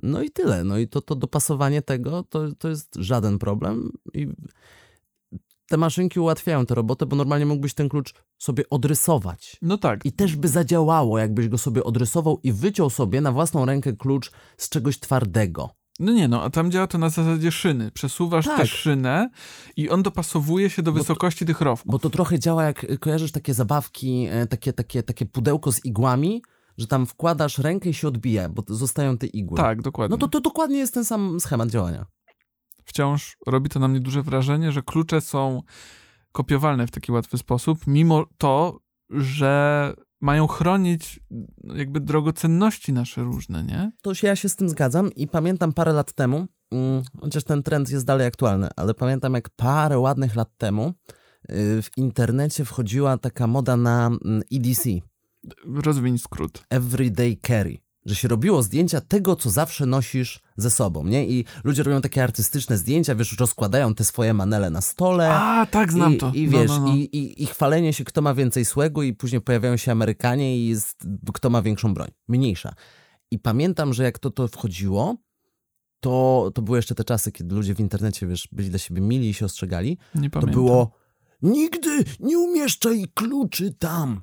No 0.05 0.21
i 0.21 0.31
tyle. 0.31 0.63
No 0.63 0.77
i 0.77 0.87
to, 0.87 1.01
to 1.01 1.15
dopasowanie 1.15 1.81
tego 1.81 2.23
to, 2.23 2.55
to 2.57 2.69
jest 2.69 2.95
żaden 2.95 3.39
problem. 3.39 3.91
I 4.13 4.27
te 5.67 5.77
maszynki 5.77 6.19
ułatwiają 6.19 6.65
tę 6.65 6.75
robotę, 6.75 7.05
bo 7.05 7.15
normalnie 7.15 7.45
mógłbyś 7.45 7.73
ten 7.73 7.89
klucz 7.89 8.13
sobie 8.37 8.69
odrysować. 8.69 9.57
No 9.61 9.77
tak. 9.77 10.05
I 10.05 10.11
też 10.11 10.35
by 10.35 10.47
zadziałało, 10.47 11.19
jakbyś 11.19 11.47
go 11.47 11.57
sobie 11.57 11.83
odrysował 11.83 12.39
i 12.43 12.51
wyciął 12.53 12.89
sobie 12.89 13.21
na 13.21 13.31
własną 13.31 13.65
rękę 13.65 13.93
klucz 13.93 14.31
z 14.57 14.69
czegoś 14.69 14.99
twardego. 14.99 15.69
No 15.99 16.11
nie 16.11 16.27
no, 16.27 16.43
a 16.43 16.49
tam 16.49 16.71
działa 16.71 16.87
to 16.87 16.97
na 16.97 17.09
zasadzie 17.09 17.51
szyny. 17.51 17.91
Przesuwasz 17.91 18.45
Tak. 18.45 18.57
tę 18.57 18.65
szynę 18.67 19.29
i 19.77 19.89
on 19.89 20.03
dopasowuje 20.03 20.69
się 20.69 20.81
do 20.81 20.91
Bo 20.91 20.97
to- 20.97 21.03
wysokości 21.03 21.45
tych 21.45 21.61
rowków. 21.61 21.91
Bo 21.91 21.99
to 21.99 22.09
trochę 22.09 22.39
działa 22.39 22.63
jak 22.63 22.99
kojarzysz 22.99 23.31
takie 23.31 23.53
zabawki, 23.53 24.27
e, 24.31 24.47
takie, 24.47 24.73
takie, 24.73 25.03
takie 25.03 25.25
pudełko 25.25 25.71
z 25.71 25.85
igłami, 25.85 26.41
że 26.77 26.87
tam 26.87 27.05
wkładasz 27.05 27.57
rękę 27.57 27.89
i 27.89 27.93
się 27.93 28.07
odbija, 28.07 28.49
bo 28.49 28.63
zostają 28.67 29.17
te 29.17 29.27
igły. 29.27 29.57
Tak, 29.57 29.81
dokładnie. 29.81 30.13
No 30.13 30.17
to, 30.17 30.27
to 30.27 30.41
dokładnie 30.41 30.77
jest 30.77 30.93
ten 30.93 31.05
sam 31.05 31.39
schemat 31.39 31.69
działania. 31.69 32.05
wciąż 32.85 33.37
robi 33.47 33.69
to 33.69 33.79
na 33.79 33.87
mnie 33.87 33.99
duże 33.99 34.23
wrażenie, 34.23 34.71
że 34.71 34.81
klucze 34.81 35.21
są 35.21 35.61
kopiowalne 36.31 36.87
w 36.87 36.91
taki 36.91 37.11
łatwy 37.11 37.37
sposób, 37.37 37.87
mimo 37.87 38.25
to, 38.37 38.79
że 39.09 39.93
mają 40.21 40.47
chronić 40.47 41.19
no, 41.63 41.75
jakby 41.75 41.99
drogocenności 41.99 42.93
nasze 42.93 43.23
różne, 43.23 43.63
nie? 43.63 43.91
To 44.01 44.13
się, 44.13 44.27
ja 44.27 44.35
się 44.35 44.49
z 44.49 44.55
tym 44.55 44.69
zgadzam 44.69 45.13
i 45.13 45.27
pamiętam 45.27 45.73
parę 45.73 45.93
lat 45.93 46.13
temu, 46.13 46.47
mm, 46.71 47.03
chociaż 47.19 47.43
ten 47.43 47.63
trend 47.63 47.91
jest 47.91 48.05
dalej 48.05 48.27
aktualny, 48.27 48.69
ale 48.75 48.93
pamiętam 48.93 49.33
jak 49.33 49.49
parę 49.49 49.99
ładnych 49.99 50.35
lat 50.35 50.57
temu 50.57 50.93
y, 51.49 51.81
w 51.81 51.89
internecie 51.97 52.65
wchodziła 52.65 53.17
taka 53.17 53.47
moda 53.47 53.77
na 53.77 54.07
mm, 54.07 54.41
EDC, 54.53 54.89
Rozwiń 55.65 56.17
skrót. 56.17 56.63
Everyday 56.69 57.37
Carry, 57.47 57.77
że 58.05 58.15
się 58.15 58.27
robiło 58.27 58.63
zdjęcia 58.63 59.01
tego, 59.01 59.35
co 59.35 59.49
zawsze 59.49 59.85
nosisz 59.85 60.39
ze 60.57 60.69
sobą, 60.69 61.05
nie? 61.07 61.27
I 61.27 61.45
ludzie 61.63 61.83
robią 61.83 62.01
takie 62.01 62.23
artystyczne 62.23 62.77
zdjęcia, 62.77 63.15
wiesz, 63.15 63.37
rozkładają 63.39 63.95
te 63.95 64.03
swoje 64.05 64.33
manele 64.33 64.69
na 64.69 64.81
stole. 64.81 65.29
A, 65.33 65.65
tak, 65.65 65.91
znam 65.91 66.13
I, 66.13 66.17
to. 66.17 66.31
I 66.35 66.47
No, 66.47 66.59
wiesz, 66.59 66.69
no, 66.69 66.79
no. 66.79 66.93
I, 66.95 66.99
i, 66.99 67.43
i 67.43 67.45
chwalenie 67.45 67.93
się, 67.93 68.03
kto 68.03 68.21
ma 68.21 68.33
więcej 68.33 68.65
słegu, 68.65 69.03
i 69.03 69.13
później 69.13 69.41
pojawiają 69.41 69.77
się 69.77 69.91
Amerykanie 69.91 70.57
i 70.57 70.67
jest, 70.67 71.03
kto 71.33 71.49
ma 71.49 71.61
większą 71.61 71.93
broń. 71.93 72.09
Mniejsza. 72.27 72.73
I 73.31 73.39
pamiętam, 73.39 73.93
że 73.93 74.03
jak 74.03 74.19
to, 74.19 74.29
to 74.29 74.47
wchodziło, 74.47 75.17
to, 75.99 76.51
to 76.55 76.61
były 76.61 76.77
jeszcze 76.77 76.95
te 76.95 77.03
czasy, 77.03 77.31
kiedy 77.31 77.55
ludzie 77.55 77.75
w 77.75 77.79
internecie, 77.79 78.27
wiesz, 78.27 78.47
byli 78.51 78.69
dla 78.69 78.79
siebie 78.79 79.01
mili 79.01 79.29
i 79.29 79.33
się 79.33 79.45
ostrzegali. 79.45 79.97
Nie 80.15 80.29
To 80.29 80.39
pamiętam. 80.39 80.63
było 80.63 80.91
nigdy 81.41 82.03
nie 82.19 82.39
umieszczaj 82.39 83.05
kluczy 83.13 83.73
tam. 83.79 84.21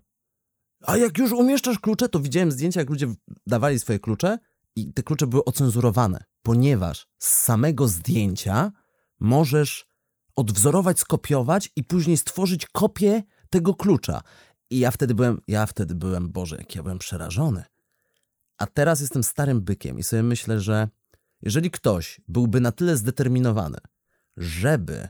A 0.83 0.97
jak 0.97 1.19
już 1.19 1.33
umieszczasz 1.33 1.79
klucze, 1.79 2.09
to 2.09 2.21
widziałem 2.21 2.53
zdjęcia, 2.53 2.81
jak 2.81 2.91
ludzie 2.91 3.07
dawali 3.47 3.79
swoje 3.79 3.99
klucze 3.99 4.39
i 4.77 4.93
te 4.93 5.03
klucze 5.03 5.27
były 5.27 5.45
ocenzurowane, 5.45 6.25
ponieważ 6.43 7.07
z 7.19 7.29
samego 7.29 7.89
zdjęcia 7.89 8.73
możesz 9.21 9.93
odwzorować, 10.37 11.01
skopiować 11.01 11.71
i 11.77 11.85
później 11.85 12.17
stworzyć 12.17 12.67
kopię 12.67 13.23
tego 13.51 13.75
klucza. 13.75 14.23
I 14.71 14.79
ja 14.79 14.91
wtedy 14.91 15.15
byłem, 15.15 15.41
ja 15.49 15.67
wtedy 15.67 15.95
byłem, 15.95 16.33
Boże, 16.33 16.57
jak 16.57 16.75
ja 16.75 16.83
byłem 16.83 16.99
przerażony. 16.99 17.65
A 18.59 18.67
teraz 18.67 19.01
jestem 19.01 19.25
starym 19.25 19.61
bykiem 19.61 19.99
i 19.99 20.03
sobie 20.03 20.23
myślę, 20.23 20.61
że 20.61 20.89
jeżeli 21.43 21.71
ktoś 21.71 22.21
byłby 22.29 22.61
na 22.61 22.73
tyle 22.73 22.97
zdeterminowany, 22.97 23.79
żeby 24.37 25.09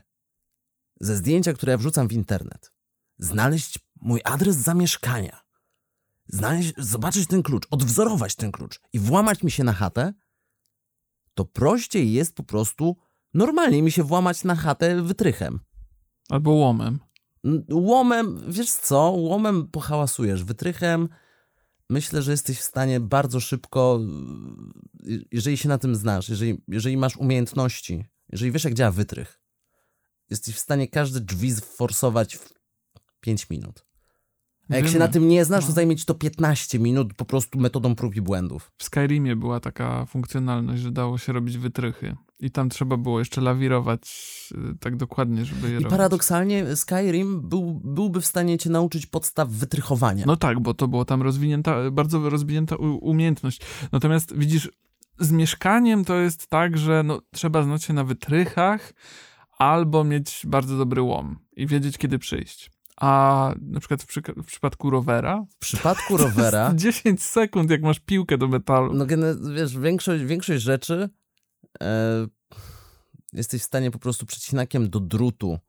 ze 1.01 1.15
zdjęcia, 1.15 1.53
które 1.53 1.71
ja 1.71 1.77
wrzucam 1.77 2.07
w 2.07 2.13
internet, 2.13 2.71
znaleźć 3.17 3.79
mój 4.01 4.21
adres 4.23 4.55
zamieszkania, 4.55 5.42
znaleźć, 6.27 6.73
zobaczyć 6.77 7.27
ten 7.27 7.43
klucz, 7.43 7.67
odwzorować 7.71 8.35
ten 8.35 8.51
klucz 8.51 8.79
i 8.93 8.99
włamać 8.99 9.43
mi 9.43 9.51
się 9.51 9.63
na 9.63 9.73
chatę, 9.73 10.13
to 11.33 11.45
prościej 11.45 12.13
jest 12.13 12.35
po 12.35 12.43
prostu 12.43 12.97
normalnie 13.33 13.83
mi 13.83 13.91
się 13.91 14.03
włamać 14.03 14.43
na 14.43 14.55
chatę 14.55 15.01
wytrychem. 15.01 15.59
Albo 16.29 16.51
łomem. 16.51 16.99
Łomem, 17.71 18.41
wiesz 18.47 18.71
co, 18.71 18.99
łomem 18.99 19.67
pohałasujesz, 19.67 20.43
wytrychem 20.43 21.09
myślę, 21.89 22.21
że 22.21 22.31
jesteś 22.31 22.59
w 22.59 22.63
stanie 22.63 22.99
bardzo 22.99 23.39
szybko, 23.39 23.99
jeżeli 25.31 25.57
się 25.57 25.69
na 25.69 25.77
tym 25.77 25.95
znasz, 25.95 26.29
jeżeli, 26.29 26.63
jeżeli 26.67 26.97
masz 26.97 27.17
umiejętności, 27.17 28.05
jeżeli 28.29 28.51
wiesz 28.51 28.63
jak 28.63 28.73
działa 28.73 28.91
wytrych, 28.91 29.39
jesteś 30.29 30.55
w 30.55 30.59
stanie 30.59 30.87
każde 30.87 31.19
drzwi 31.19 31.55
forsować 31.55 32.37
w 32.37 32.53
5 33.19 33.49
minut. 33.49 33.85
A 34.69 34.75
jak 34.75 34.85
się 34.85 34.91
Wiemy. 34.93 35.05
na 35.05 35.11
tym 35.11 35.27
nie 35.27 35.45
znasz, 35.45 35.63
to 35.63 35.69
No. 35.69 35.75
zajmie 35.75 35.95
ci 35.95 36.05
to 36.05 36.13
15 36.13 36.79
minut 36.79 37.13
po 37.13 37.25
prostu 37.25 37.59
metodą 37.59 37.95
prób 37.95 38.15
i 38.15 38.21
błędów. 38.21 38.71
W 38.77 38.83
Skyrimie 38.83 39.35
była 39.35 39.59
taka 39.59 40.05
funkcjonalność, 40.05 40.81
że 40.81 40.91
dało 40.91 41.17
się 41.17 41.33
robić 41.33 41.57
wytrychy. 41.57 42.15
I 42.39 42.51
tam 42.51 42.69
trzeba 42.69 42.97
było 42.97 43.19
jeszcze 43.19 43.41
lawirować 43.41 44.01
y, 44.73 44.77
tak 44.79 44.95
dokładnie, 44.95 45.45
żeby 45.45 45.67
je 45.67 45.71
I 45.73 45.75
robić. 45.75 45.89
paradoksalnie 45.89 46.75
Skyrim 46.75 47.41
był, 47.49 47.81
byłby 47.83 48.21
w 48.21 48.25
stanie 48.25 48.57
cię 48.57 48.69
nauczyć 48.69 49.05
podstaw 49.05 49.49
wytrychowania. 49.49 50.23
No 50.27 50.35
tak, 50.37 50.59
bo 50.59 50.73
to 50.73 50.87
było 50.87 51.05
tam 51.05 51.21
rozwinięta, 51.21 51.91
bardzo 51.91 52.29
rozwinięta 52.29 52.75
umiejętność. 53.01 53.61
Natomiast 53.91 54.37
widzisz, 54.37 54.71
z 55.19 55.31
mieszkaniem 55.31 56.05
to 56.05 56.15
jest 56.15 56.47
tak, 56.47 56.77
że 56.77 57.03
no, 57.03 57.21
trzeba 57.31 57.63
znać 57.63 57.83
się 57.83 57.93
na 57.93 58.03
wytrychach 58.03 58.93
albo 59.57 60.03
mieć 60.03 60.41
bardzo 60.47 60.77
dobry 60.77 61.01
łom 61.01 61.39
i 61.55 61.67
wiedzieć, 61.67 61.97
kiedy 61.97 62.19
przyjść. 62.19 62.71
A 62.97 63.53
na 63.61 63.79
przykład 63.79 64.03
w, 64.03 64.07
przyk- 64.07 64.43
w 64.43 64.45
przypadku 64.45 64.89
rowera, 64.89 65.45
W 65.49 65.57
przypadku 65.57 66.17
rowera, 66.17 66.73
10 66.75 67.23
sekund, 67.23 67.71
jak 67.71 67.81
masz 67.81 67.99
piłkę 67.99 68.37
do 68.37 68.47
metalu. 68.47 68.93
no 68.93 69.05
wiesz, 69.55 69.77
większość, 69.77 70.23
większość 70.23 70.63
rzeczy 70.63 71.09
e, 71.83 72.27
jesteś 73.33 73.61
w 73.61 73.65
stanie 73.65 73.91
po 73.91 73.99
prostu 73.99 74.25
przecinakiem 74.25 74.89
do 74.89 74.99
drutu 74.99 75.59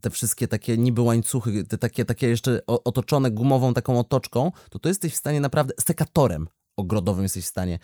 te 0.00 0.10
wszystkie 0.10 0.48
takie 0.48 0.78
niby 0.78 1.00
łańcuchy, 1.02 1.64
te 1.64 1.78
takie, 1.78 2.04
takie 2.04 2.28
jeszcze 2.28 2.60
otoczone 2.66 3.30
gumową 3.30 3.74
taką 3.74 3.98
otoczką, 3.98 4.52
to 4.70 4.78
to 4.78 4.88
jesteś 4.88 5.12
w 5.12 5.16
stanie 5.16 5.40
naprawdę, 5.40 5.74
sekatorem 5.80 6.48
ogrodowym 6.76 7.22
jesteś 7.22 7.44
w 7.44 7.48
stanie. 7.48 7.78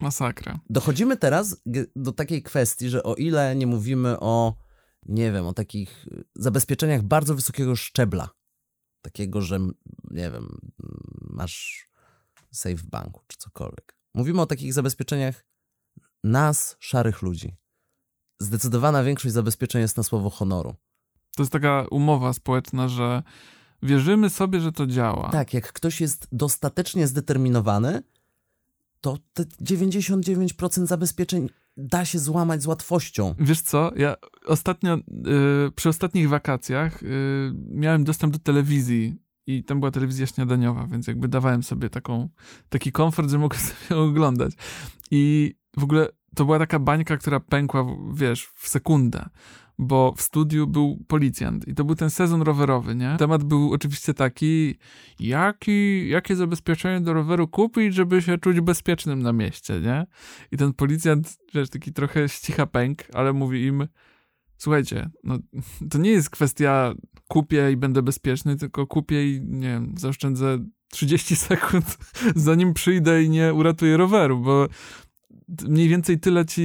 Masakra. 0.00 0.58
Dochodzimy 0.70 1.16
teraz 1.16 1.62
do 1.96 2.12
takiej 2.12 2.42
kwestii, 2.42 2.88
że 2.88 3.02
o 3.02 3.14
ile 3.14 3.56
nie 3.56 3.66
mówimy 3.66 4.20
o, 4.20 4.54
nie 5.06 5.32
wiem, 5.32 5.46
o 5.46 5.52
takich 5.52 6.06
y, 6.06 6.24
zabezpieczeniach 6.34 7.02
bardzo 7.02 7.34
wysokiego 7.34 7.76
szczebla, 7.76 8.30
takiego, 9.02 9.40
że, 9.40 9.58
nie 10.10 10.30
wiem, 10.30 10.58
masz 11.20 11.88
safe 12.50 12.76
w 12.76 12.86
banku 12.86 13.20
czy 13.26 13.38
cokolwiek. 13.38 13.96
Mówimy 14.14 14.40
o 14.40 14.46
takich 14.46 14.72
zabezpieczeniach 14.72 15.44
nas, 16.24 16.76
szarych 16.80 17.22
ludzi. 17.22 17.56
Zdecydowana 18.40 19.04
większość 19.04 19.34
zabezpieczeń 19.34 19.82
jest 19.82 19.96
na 19.96 20.02
słowo 20.02 20.30
honoru. 20.30 20.74
To 21.36 21.42
jest 21.42 21.52
taka 21.52 21.86
umowa 21.90 22.32
społeczna, 22.32 22.88
że 22.88 23.22
wierzymy 23.82 24.30
sobie, 24.30 24.60
że 24.60 24.72
to 24.72 24.86
działa. 24.86 25.30
Tak, 25.30 25.54
jak 25.54 25.72
ktoś 25.72 26.00
jest 26.00 26.28
dostatecznie 26.32 27.06
zdeterminowany, 27.06 28.02
to 29.00 29.18
te 29.32 29.44
99% 29.44 30.86
zabezpieczeń 30.86 31.48
da 31.76 32.04
się 32.04 32.18
złamać 32.18 32.62
z 32.62 32.66
łatwością. 32.66 33.34
Wiesz 33.38 33.60
co, 33.60 33.92
ja 33.96 34.16
ostatnio, 34.46 34.96
y, 34.96 35.00
przy 35.74 35.88
ostatnich 35.88 36.28
wakacjach 36.28 37.02
y, 37.02 37.06
miałem 37.68 38.04
dostęp 38.04 38.32
do 38.32 38.38
telewizji 38.38 39.16
i 39.46 39.64
tam 39.64 39.80
była 39.80 39.90
telewizja 39.90 40.26
śniadaniowa, 40.26 40.86
więc 40.86 41.06
jakby 41.06 41.28
dawałem 41.28 41.62
sobie 41.62 41.90
taką, 41.90 42.28
taki 42.68 42.92
komfort, 42.92 43.30
że 43.30 43.38
mogłem 43.38 43.60
sobie 43.88 44.00
oglądać. 44.00 44.52
I 45.10 45.54
w 45.76 45.82
ogóle 45.84 46.08
to 46.34 46.44
była 46.44 46.58
taka 46.58 46.78
bańka, 46.78 47.16
która 47.16 47.40
pękła, 47.40 47.86
wiesz, 48.14 48.50
w 48.56 48.68
sekundę, 48.68 49.28
bo 49.82 50.14
w 50.16 50.22
studiu 50.22 50.66
był 50.66 51.04
policjant 51.06 51.68
i 51.68 51.74
to 51.74 51.84
był 51.84 51.96
ten 51.96 52.10
sezon 52.10 52.42
rowerowy, 52.42 52.94
nie? 52.94 53.16
Temat 53.18 53.44
był 53.44 53.72
oczywiście 53.72 54.14
taki, 54.14 54.74
jaki, 55.20 56.08
jakie 56.08 56.36
zabezpieczenie 56.36 57.00
do 57.00 57.12
roweru 57.12 57.48
kupić, 57.48 57.94
żeby 57.94 58.22
się 58.22 58.38
czuć 58.38 58.60
bezpiecznym 58.60 59.22
na 59.22 59.32
mieście, 59.32 59.80
nie? 59.80 60.06
I 60.52 60.56
ten 60.56 60.72
policjant, 60.72 61.38
wiesz, 61.54 61.70
taki 61.70 61.92
trochę 61.92 62.28
ścicha 62.28 62.66
pęk, 62.66 63.02
ale 63.14 63.32
mówi 63.32 63.64
im, 63.64 63.88
słuchajcie, 64.56 65.10
no 65.24 65.38
to 65.90 65.98
nie 65.98 66.10
jest 66.10 66.30
kwestia 66.30 66.94
kupię 67.28 67.72
i 67.72 67.76
będę 67.76 68.02
bezpieczny, 68.02 68.56
tylko 68.56 68.86
kupię 68.86 69.30
i, 69.30 69.40
nie 69.40 69.68
wiem, 69.68 69.94
zaoszczędzę 69.96 70.58
30 70.92 71.36
sekund, 71.36 71.98
zanim 72.36 72.74
przyjdę 72.74 73.22
i 73.22 73.30
nie 73.30 73.54
uratuję 73.54 73.96
roweru, 73.96 74.38
bo 74.40 74.68
mniej 75.68 75.88
więcej 75.88 76.20
tyle 76.20 76.46
ci 76.46 76.62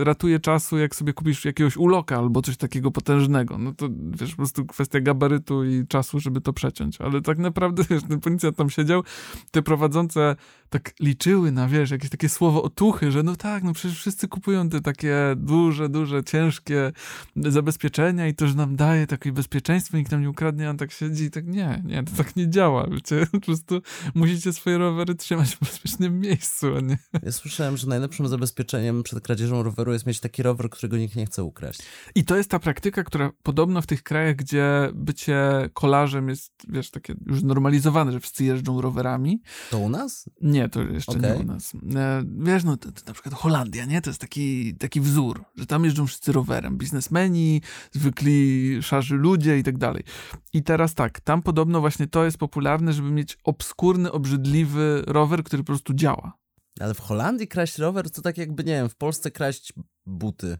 y, 0.00 0.04
ratuje 0.04 0.40
czasu, 0.40 0.78
jak 0.78 0.96
sobie 0.96 1.12
kupisz 1.12 1.44
jakiegoś 1.44 1.76
uloka 1.76 2.18
albo 2.18 2.42
coś 2.42 2.56
takiego 2.56 2.90
potężnego. 2.90 3.58
No 3.58 3.72
to 3.72 3.88
wiesz, 4.10 4.30
po 4.30 4.36
prostu 4.36 4.66
kwestia 4.66 5.00
gabarytu 5.00 5.64
i 5.64 5.86
czasu, 5.86 6.20
żeby 6.20 6.40
to 6.40 6.52
przeciąć. 6.52 7.00
Ale 7.00 7.20
tak 7.20 7.38
naprawdę, 7.38 7.84
wiesz, 7.90 8.02
ten 8.02 8.20
policjant 8.20 8.56
tam 8.56 8.70
siedział, 8.70 9.02
te 9.50 9.62
prowadzące 9.62 10.36
tak 10.70 10.94
liczyły 11.00 11.52
na, 11.52 11.68
wiesz, 11.68 11.90
jakieś 11.90 12.10
takie 12.10 12.28
słowo 12.28 12.62
otuchy, 12.62 13.12
że 13.12 13.22
no 13.22 13.36
tak, 13.36 13.64
no 13.64 13.72
przecież 13.72 13.98
wszyscy 13.98 14.28
kupują 14.28 14.68
te 14.68 14.80
takie 14.80 15.16
duże, 15.36 15.88
duże, 15.88 16.24
ciężkie 16.24 16.92
zabezpieczenia 17.36 18.28
i 18.28 18.34
to, 18.34 18.46
że 18.46 18.54
nam 18.54 18.76
daje 18.76 19.06
takie 19.06 19.32
bezpieczeństwo, 19.32 19.96
nikt 19.96 20.12
nam 20.12 20.22
nie 20.22 20.30
ukradnie, 20.30 20.66
a 20.66 20.70
on 20.70 20.76
tak 20.76 20.92
siedzi 20.92 21.24
i 21.24 21.30
tak 21.30 21.46
nie, 21.46 21.82
nie, 21.84 22.02
to 22.02 22.12
tak 22.16 22.36
nie 22.36 22.50
działa, 22.50 22.86
wiecie, 22.90 23.26
po 23.32 23.40
prostu 23.40 23.82
musicie 24.14 24.52
swoje 24.52 24.78
rowery 24.78 25.14
trzymać 25.14 25.56
w 25.56 25.60
bezpiecznym 25.60 26.20
miejscu, 26.20 26.76
a 26.76 26.80
nie 26.80 26.98
Ja 27.22 27.32
słyszałem, 27.32 27.75
że 27.76 27.86
najlepszym 27.86 28.28
zabezpieczeniem 28.28 29.02
przed 29.02 29.20
kradzieżą 29.20 29.62
roweru 29.62 29.92
jest 29.92 30.06
mieć 30.06 30.20
taki 30.20 30.42
rower, 30.42 30.70
którego 30.70 30.96
nikt 30.96 31.16
nie 31.16 31.26
chce 31.26 31.44
ukraść. 31.44 31.80
I 32.14 32.24
to 32.24 32.36
jest 32.36 32.50
ta 32.50 32.58
praktyka, 32.58 33.04
która 33.04 33.30
podobno 33.42 33.82
w 33.82 33.86
tych 33.86 34.02
krajach, 34.02 34.36
gdzie 34.36 34.90
bycie 34.94 35.68
kolarzem 35.72 36.28
jest, 36.28 36.52
wiesz, 36.68 36.90
takie 36.90 37.14
już 37.26 37.42
normalizowane, 37.42 38.12
że 38.12 38.20
wszyscy 38.20 38.44
jeżdżą 38.44 38.80
rowerami. 38.80 39.42
To 39.70 39.78
u 39.78 39.88
nas? 39.88 40.30
Nie, 40.40 40.68
to 40.68 40.82
jeszcze 40.82 41.18
nie 41.18 41.28
Okej. 41.28 41.40
u 41.40 41.44
nas. 41.44 41.72
E, 41.96 42.24
wiesz, 42.38 42.64
no 42.64 42.76
to, 42.76 42.92
to 42.92 43.02
na 43.06 43.12
przykład 43.12 43.34
Holandia, 43.34 43.84
nie? 43.84 44.02
To 44.02 44.10
jest 44.10 44.20
taki, 44.20 44.74
taki 44.74 45.00
wzór, 45.00 45.44
że 45.56 45.66
tam 45.66 45.84
jeżdżą 45.84 46.06
wszyscy 46.06 46.32
rowerem. 46.32 46.78
Biznesmeni, 46.78 47.62
zwykli 47.92 48.78
szarzy 48.82 49.14
ludzie 49.14 49.58
i 49.58 49.62
tak 49.62 49.78
dalej. 49.78 50.04
I 50.52 50.62
teraz 50.62 50.94
tak, 50.94 51.20
tam 51.20 51.42
podobno 51.42 51.80
właśnie 51.80 52.06
to 52.06 52.24
jest 52.24 52.38
popularne, 52.38 52.92
żeby 52.92 53.10
mieć 53.10 53.38
obskurny, 53.44 54.12
obrzydliwy 54.12 55.02
rower, 55.06 55.44
który 55.44 55.62
po 55.62 55.66
prostu 55.66 55.94
działa. 55.94 56.45
Ale 56.80 56.94
w 56.94 57.00
Holandii 57.00 57.48
kraść 57.48 57.78
rower 57.78 58.10
to 58.10 58.22
tak 58.22 58.38
jakby, 58.38 58.64
nie 58.64 58.72
wiem, 58.72 58.88
w 58.88 58.96
Polsce 58.96 59.30
kraść 59.30 59.72
buty. 60.06 60.58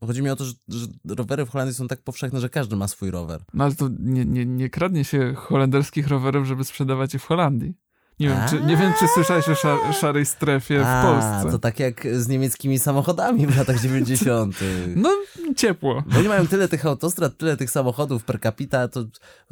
Chodzi 0.00 0.22
mi 0.22 0.30
o 0.30 0.36
to, 0.36 0.44
że, 0.44 0.54
że 0.68 0.86
rowery 1.08 1.46
w 1.46 1.50
Holandii 1.50 1.74
są 1.74 1.88
tak 1.88 2.02
powszechne, 2.02 2.40
że 2.40 2.48
każdy 2.48 2.76
ma 2.76 2.88
swój 2.88 3.10
rower. 3.10 3.44
No 3.54 3.64
ale 3.64 3.74
to 3.74 3.88
nie, 3.98 4.24
nie, 4.24 4.46
nie 4.46 4.70
kradnie 4.70 5.04
się 5.04 5.34
holenderskich 5.34 6.08
rowerów, 6.08 6.46
żeby 6.46 6.64
sprzedawać 6.64 7.14
je 7.14 7.20
w 7.20 7.24
Holandii. 7.24 7.74
Nie 8.20 8.28
wiem, 8.28 8.38
czy, 8.48 8.60
nie 8.60 8.76
wiem, 8.76 8.92
czy 8.98 9.08
słyszałeś 9.08 9.48
o 9.48 9.54
szar, 9.54 9.78
szarej 10.00 10.26
strefie 10.26 10.78
w 10.78 10.86
A, 10.86 11.02
Polsce. 11.02 11.52
to 11.52 11.58
tak 11.58 11.80
jak 11.80 12.06
z 12.16 12.28
niemieckimi 12.28 12.78
samochodami 12.78 13.46
w 13.46 13.56
latach 13.56 13.80
90. 13.82 14.56
No, 14.96 15.10
ciepło. 15.56 16.02
Bo 16.06 16.18
oni 16.18 16.28
mają 16.28 16.46
tyle 16.46 16.68
tych 16.68 16.86
autostrad, 16.86 17.36
tyle 17.36 17.56
tych 17.56 17.70
samochodów 17.70 18.24
per 18.24 18.40
capita, 18.40 18.88
to, 18.88 19.04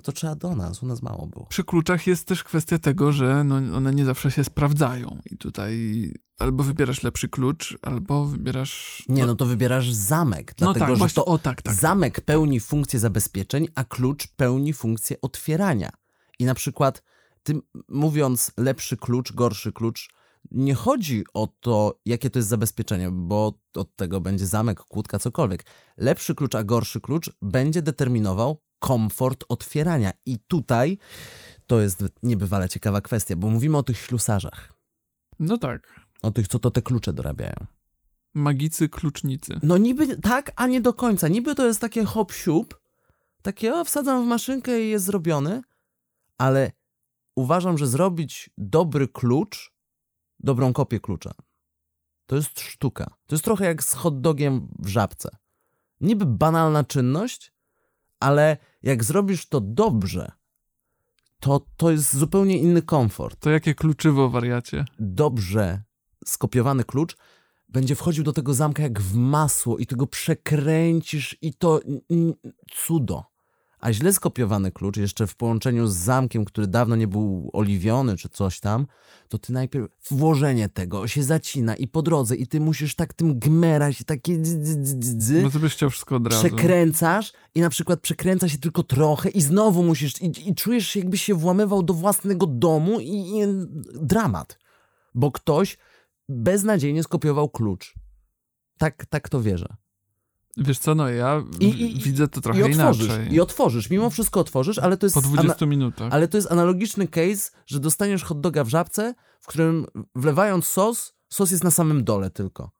to 0.02 0.12
trzeba 0.12 0.34
do 0.34 0.56
nas, 0.56 0.82
u 0.82 0.86
nas 0.86 1.02
mało 1.02 1.26
było. 1.26 1.46
Przy 1.46 1.64
kluczach 1.64 2.06
jest 2.06 2.26
też 2.26 2.44
kwestia 2.44 2.78
tego, 2.78 3.12
że 3.12 3.44
no, 3.44 3.76
one 3.76 3.94
nie 3.94 4.04
zawsze 4.04 4.30
się 4.30 4.44
sprawdzają. 4.44 5.18
I 5.30 5.36
tutaj 5.36 6.12
albo 6.38 6.64
wybierasz 6.64 7.02
lepszy 7.02 7.28
klucz, 7.28 7.78
albo 7.82 8.24
wybierasz. 8.24 9.04
Nie, 9.08 9.26
no 9.26 9.34
to 9.34 9.46
wybierasz 9.46 9.92
zamek, 9.92 10.54
no 10.60 10.66
dlatego 10.66 10.86
tak, 10.86 10.94
że 10.94 10.98
właśnie, 10.98 11.14
to 11.14 11.24
o 11.24 11.38
tak, 11.38 11.62
tak. 11.62 11.74
zamek 11.74 12.20
pełni 12.20 12.60
funkcję 12.60 13.00
zabezpieczeń, 13.00 13.68
a 13.74 13.84
klucz 13.84 14.26
pełni 14.26 14.72
funkcję 14.72 15.16
otwierania. 15.22 15.90
I 16.38 16.44
na 16.44 16.54
przykład, 16.54 17.02
tym 17.42 17.62
mówiąc 17.88 18.52
lepszy 18.56 18.96
klucz, 18.96 19.32
gorszy 19.32 19.72
klucz, 19.72 20.08
nie 20.50 20.74
chodzi 20.74 21.24
o 21.34 21.48
to, 21.60 22.00
jakie 22.06 22.30
to 22.30 22.38
jest 22.38 22.48
zabezpieczenie, 22.48 23.10
bo 23.12 23.58
od 23.74 23.96
tego 23.96 24.20
będzie 24.20 24.46
zamek, 24.46 24.80
kłódka, 24.80 25.18
cokolwiek. 25.18 25.64
Lepszy 25.96 26.34
klucz, 26.34 26.54
a 26.54 26.64
gorszy 26.64 27.00
klucz 27.00 27.30
będzie 27.42 27.82
determinował 27.82 28.62
komfort 28.78 29.44
otwierania. 29.48 30.12
I 30.26 30.38
tutaj 30.38 30.98
to 31.66 31.80
jest 31.80 32.04
niebywale 32.22 32.68
ciekawa 32.68 33.00
kwestia, 33.00 33.36
bo 33.36 33.50
mówimy 33.50 33.78
o 33.78 33.82
tych 33.82 33.98
ślusarzach, 33.98 34.72
No 35.38 35.58
tak. 35.58 36.00
o 36.22 36.30
tych, 36.30 36.48
co 36.48 36.58
to 36.58 36.70
te 36.70 36.82
klucze 36.82 37.12
dorabiają. 37.12 37.66
Magicy, 38.34 38.88
klucznicy. 38.88 39.60
No 39.62 39.78
niby 39.78 40.16
tak, 40.16 40.52
a 40.56 40.66
nie 40.66 40.80
do 40.80 40.92
końca. 40.92 41.28
Niby 41.28 41.54
to 41.54 41.66
jest 41.66 41.80
takie 41.80 42.04
hop 42.04 42.32
siup, 42.32 42.80
takie 43.42 43.74
o, 43.74 43.84
wsadzam 43.84 44.24
w 44.24 44.26
maszynkę 44.26 44.80
i 44.80 44.88
jest 44.90 45.04
zrobiony, 45.04 45.62
ale 46.38 46.72
uważam, 47.38 47.78
że 47.78 47.86
zrobić 47.86 48.50
dobry 48.58 49.08
klucz, 49.08 49.72
dobrą 50.40 50.72
kopię 50.72 51.00
klucza, 51.00 51.32
to 52.26 52.36
jest 52.36 52.60
sztuka. 52.60 53.14
To 53.26 53.34
jest 53.34 53.44
trochę 53.44 53.64
jak 53.64 53.84
z 53.84 53.94
hot 53.94 54.20
dogiem 54.20 54.68
w 54.78 54.88
żabce. 54.88 55.36
Niby 56.00 56.26
banalna 56.26 56.84
czynność, 56.84 57.52
ale 58.20 58.56
jak 58.82 59.04
zrobisz 59.04 59.48
to 59.48 59.60
dobrze, 59.60 60.32
to 61.40 61.66
to 61.76 61.90
jest 61.90 62.16
zupełnie 62.16 62.58
inny 62.58 62.82
komfort. 62.82 63.40
To 63.40 63.50
jakie 63.50 63.74
kluczywo, 63.74 64.30
wariacie? 64.30 64.84
Dobrze 64.98 65.82
skopiowany 66.24 66.84
klucz 66.84 67.16
będzie 67.68 67.94
wchodził 67.94 68.24
do 68.24 68.32
tego 68.32 68.54
zamka 68.54 68.82
jak 68.82 69.00
w 69.00 69.14
masło 69.14 69.78
i 69.78 69.86
ty 69.86 69.96
go 69.96 70.06
przekręcisz 70.06 71.36
i 71.42 71.54
to 71.54 71.80
cudo. 72.72 73.24
A 73.80 73.92
źle 73.92 74.12
skopiowany 74.12 74.72
klucz, 74.72 74.96
jeszcze 74.96 75.26
w 75.26 75.36
połączeniu 75.36 75.86
z 75.86 75.96
zamkiem, 75.96 76.44
który 76.44 76.66
dawno 76.66 76.96
nie 76.96 77.08
był 77.08 77.50
oliwiony 77.52 78.16
czy 78.16 78.28
coś 78.28 78.60
tam, 78.60 78.86
to 79.28 79.38
ty 79.38 79.52
najpierw 79.52 79.88
włożenie 80.10 80.68
tego 80.68 81.08
się 81.08 81.22
zacina 81.22 81.76
i 81.76 81.88
po 81.88 82.02
drodze 82.02 82.36
i 82.36 82.46
ty 82.46 82.60
musisz 82.60 82.94
tak 82.94 83.14
tym 83.14 83.38
gmerać 83.38 84.00
i 84.00 84.04
takie 84.04 84.38
dzy, 84.38 85.42
Bo 85.42 85.50
ty 85.50 85.68
chciał 85.68 85.90
wszystko 85.90 86.16
od 86.16 86.26
razu. 86.26 86.40
przekręcasz 86.46 87.32
i 87.54 87.60
na 87.60 87.70
przykład 87.70 88.00
przekręca 88.00 88.48
się 88.48 88.58
tylko 88.58 88.82
trochę 88.82 89.28
i 89.28 89.40
znowu 89.40 89.82
musisz 89.82 90.22
i, 90.22 90.48
i 90.48 90.54
czujesz 90.54 90.86
się 90.88 91.00
jakbyś 91.00 91.22
się 91.22 91.34
włamywał 91.34 91.82
do 91.82 91.94
własnego 91.94 92.46
domu 92.46 93.00
i, 93.00 93.38
i 93.38 93.42
dramat. 93.94 94.58
Bo 95.14 95.32
ktoś 95.32 95.78
beznadziejnie 96.28 97.02
skopiował 97.02 97.48
klucz. 97.48 97.94
Tak, 98.78 99.06
tak 99.06 99.28
to 99.28 99.42
wierzę. 99.42 99.76
Wiesz 100.56 100.78
co, 100.78 100.94
no 100.94 101.08
ja 101.08 101.44
I, 101.60 101.66
i, 101.66 102.00
widzę 102.00 102.28
to 102.28 102.40
trochę 102.40 102.60
i 102.60 102.62
otworzysz, 102.62 103.06
inaczej. 103.06 103.34
I 103.34 103.40
otworzysz, 103.40 103.90
mimo 103.90 104.10
wszystko 104.10 104.40
otworzysz, 104.40 104.78
ale 104.78 104.96
to 104.96 105.06
jest... 105.06 105.14
Po 105.14 105.22
20 105.22 105.66
minutach. 105.66 106.12
Ale 106.12 106.28
to 106.28 106.38
jest 106.38 106.52
analogiczny 106.52 107.08
case, 107.08 107.50
że 107.66 107.80
dostaniesz 107.80 108.24
hot 108.24 108.40
doga 108.40 108.64
w 108.64 108.68
żabce, 108.68 109.14
w 109.40 109.46
którym 109.46 109.86
wlewając 110.14 110.66
sos, 110.66 111.14
sos 111.32 111.50
jest 111.50 111.64
na 111.64 111.70
samym 111.70 112.04
dole 112.04 112.30
tylko. 112.30 112.70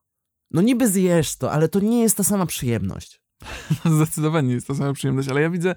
No 0.51 0.63
niby 0.63 0.89
zjesz 0.89 1.37
to, 1.37 1.53
ale 1.53 1.69
to 1.69 1.81
nie 1.81 2.03
jest 2.03 2.17
ta 2.17 2.25
sama 2.25 2.47
przyjemność. 2.47 3.23
Zdecydowanie 3.97 4.55
jest 4.55 4.67
to 4.67 4.75
sama 4.75 4.93
przyjemność, 4.93 5.29
ale 5.29 5.41
ja 5.41 5.51
widzę 5.51 5.75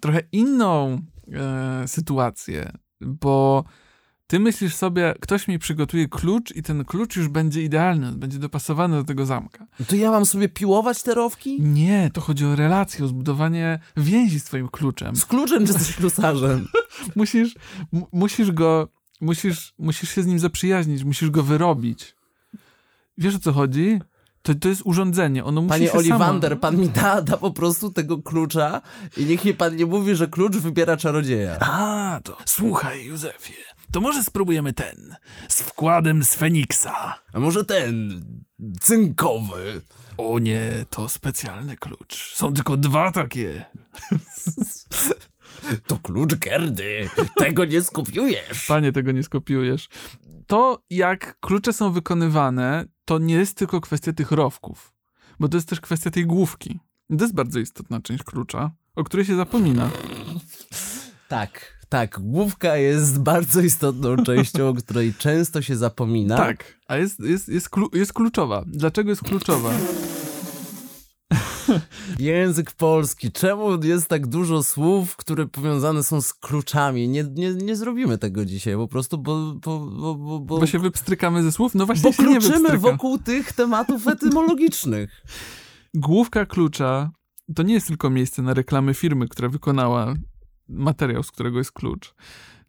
trochę 0.00 0.20
inną 0.32 1.00
e, 1.32 1.88
sytuację, 1.88 2.72
bo 3.00 3.64
ty 4.26 4.40
myślisz 4.40 4.74
sobie, 4.74 5.14
ktoś 5.20 5.48
mi 5.48 5.58
przygotuje 5.58 6.08
klucz 6.08 6.56
i 6.56 6.62
ten 6.62 6.84
klucz 6.84 7.16
już 7.16 7.28
będzie 7.28 7.62
idealny, 7.62 8.12
będzie 8.12 8.38
dopasowany 8.38 8.96
do 8.96 9.04
tego 9.04 9.26
zamka. 9.26 9.66
No 9.80 9.86
to 9.86 9.96
ja 9.96 10.10
mam 10.10 10.26
sobie 10.26 10.48
piłować 10.48 11.02
te 11.02 11.14
rowki? 11.14 11.62
Nie, 11.62 12.10
to 12.12 12.20
chodzi 12.20 12.46
o 12.46 12.56
relację, 12.56 13.04
o 13.04 13.08
zbudowanie 13.08 13.78
więzi 13.96 14.40
z 14.40 14.44
twoim 14.44 14.68
kluczem. 14.68 15.16
Z 15.16 15.26
kluczem 15.26 15.66
czy 15.66 15.72
z 15.72 15.88
ślusarzem? 15.88 16.68
musisz, 17.16 17.54
musisz 18.12 18.52
go, 18.52 18.88
musisz, 19.20 19.74
musisz 19.78 20.10
się 20.10 20.22
z 20.22 20.26
nim 20.26 20.38
zaprzyjaźnić, 20.38 21.04
musisz 21.04 21.30
go 21.30 21.42
wyrobić. 21.42 22.16
Wiesz 23.18 23.34
o 23.34 23.38
co 23.38 23.52
chodzi? 23.52 24.00
To, 24.42 24.54
to 24.54 24.68
jest 24.68 24.82
urządzenie, 24.84 25.44
ono 25.44 25.60
musi 25.60 25.68
Panie 25.70 25.92
Oliwander, 25.92 26.50
samo... 26.50 26.60
pan 26.60 26.76
mi 26.76 26.88
da, 26.88 27.22
da 27.22 27.36
po 27.36 27.50
prostu 27.50 27.90
tego 27.92 28.22
klucza 28.22 28.82
i 29.16 29.24
niech 29.24 29.44
mi 29.44 29.54
pan 29.54 29.76
nie 29.76 29.86
mówi, 29.86 30.14
że 30.14 30.28
klucz 30.28 30.56
wybiera 30.56 30.96
czarodzieja. 30.96 31.58
A, 31.60 32.20
to 32.24 32.36
słuchaj, 32.44 33.04
Józefie, 33.04 33.54
to 33.92 34.00
może 34.00 34.24
spróbujemy 34.24 34.72
ten, 34.72 35.16
z 35.48 35.62
wkładem 35.62 36.24
z 36.24 36.34
Feniksa. 36.34 37.14
A 37.32 37.40
może 37.40 37.64
ten, 37.64 38.24
cynkowy? 38.80 39.80
O 40.16 40.38
nie, 40.38 40.84
to 40.90 41.08
specjalny 41.08 41.76
klucz. 41.76 42.34
Są 42.34 42.52
tylko 42.52 42.76
dwa 42.76 43.12
takie. 43.12 43.64
To 45.86 45.98
klucz 45.98 46.34
Gerdy. 46.34 47.10
Tego 47.36 47.64
nie 47.64 47.82
skopiujesz. 47.82 48.66
Panie, 48.66 48.92
tego 48.92 49.12
nie 49.12 49.22
skopiujesz. 49.22 49.88
To, 50.46 50.82
jak 50.90 51.40
klucze 51.40 51.72
są 51.72 51.92
wykonywane, 51.92 52.84
to 53.04 53.18
nie 53.18 53.34
jest 53.34 53.56
tylko 53.56 53.80
kwestia 53.80 54.12
tych 54.12 54.32
rowków, 54.32 54.94
bo 55.40 55.48
to 55.48 55.56
jest 55.56 55.68
też 55.68 55.80
kwestia 55.80 56.10
tej 56.10 56.26
główki. 56.26 56.80
To 57.18 57.24
jest 57.24 57.34
bardzo 57.34 57.58
istotna 57.58 58.00
część 58.00 58.24
klucza, 58.24 58.70
o 58.94 59.04
której 59.04 59.26
się 59.26 59.36
zapomina. 59.36 59.90
Tak, 61.28 61.75
tak. 61.88 62.20
Główka 62.20 62.76
jest 62.76 63.20
bardzo 63.20 63.60
istotną 63.60 64.16
częścią, 64.16 64.68
o 64.68 64.74
której 64.74 65.14
często 65.14 65.62
się 65.62 65.76
zapomina. 65.76 66.36
Tak, 66.36 66.78
a 66.88 66.96
jest, 66.96 67.20
jest, 67.20 67.48
jest, 67.48 67.70
klu 67.70 67.90
jest 67.92 68.12
kluczowa. 68.12 68.64
Dlaczego 68.66 69.10
jest 69.10 69.22
kluczowa? 69.22 69.70
Język 72.18 72.72
polski. 72.72 73.32
Czemu 73.32 73.82
jest 73.82 74.08
tak 74.08 74.26
dużo 74.26 74.62
słów, 74.62 75.16
które 75.16 75.46
powiązane 75.46 76.02
są 76.02 76.20
z 76.20 76.34
kluczami? 76.34 77.08
Nie, 77.08 77.24
nie, 77.24 77.54
nie 77.54 77.76
zrobimy 77.76 78.18
tego 78.18 78.44
dzisiaj 78.44 78.74
po 78.74 78.88
prostu, 78.88 79.18
bo... 79.18 79.54
Bo, 79.54 79.78
bo, 79.78 80.14
bo, 80.14 80.38
bo, 80.38 80.58
bo 80.58 80.66
się 80.66 80.78
wypstrykamy 80.78 81.42
ze 81.42 81.52
słów? 81.52 81.74
No 81.74 81.86
właśnie 81.86 82.10
bo 82.10 82.16
kluczymy 82.16 82.78
wokół 82.78 83.18
tych 83.18 83.52
tematów 83.52 84.08
etymologicznych. 84.08 85.22
Główka 85.94 86.46
klucza 86.46 87.10
to 87.54 87.62
nie 87.62 87.74
jest 87.74 87.86
tylko 87.86 88.10
miejsce 88.10 88.42
na 88.42 88.54
reklamy 88.54 88.94
firmy, 88.94 89.28
która 89.28 89.48
wykonała 89.48 90.14
materiał, 90.68 91.22
z 91.22 91.30
którego 91.30 91.58
jest 91.58 91.72
klucz. 91.72 92.14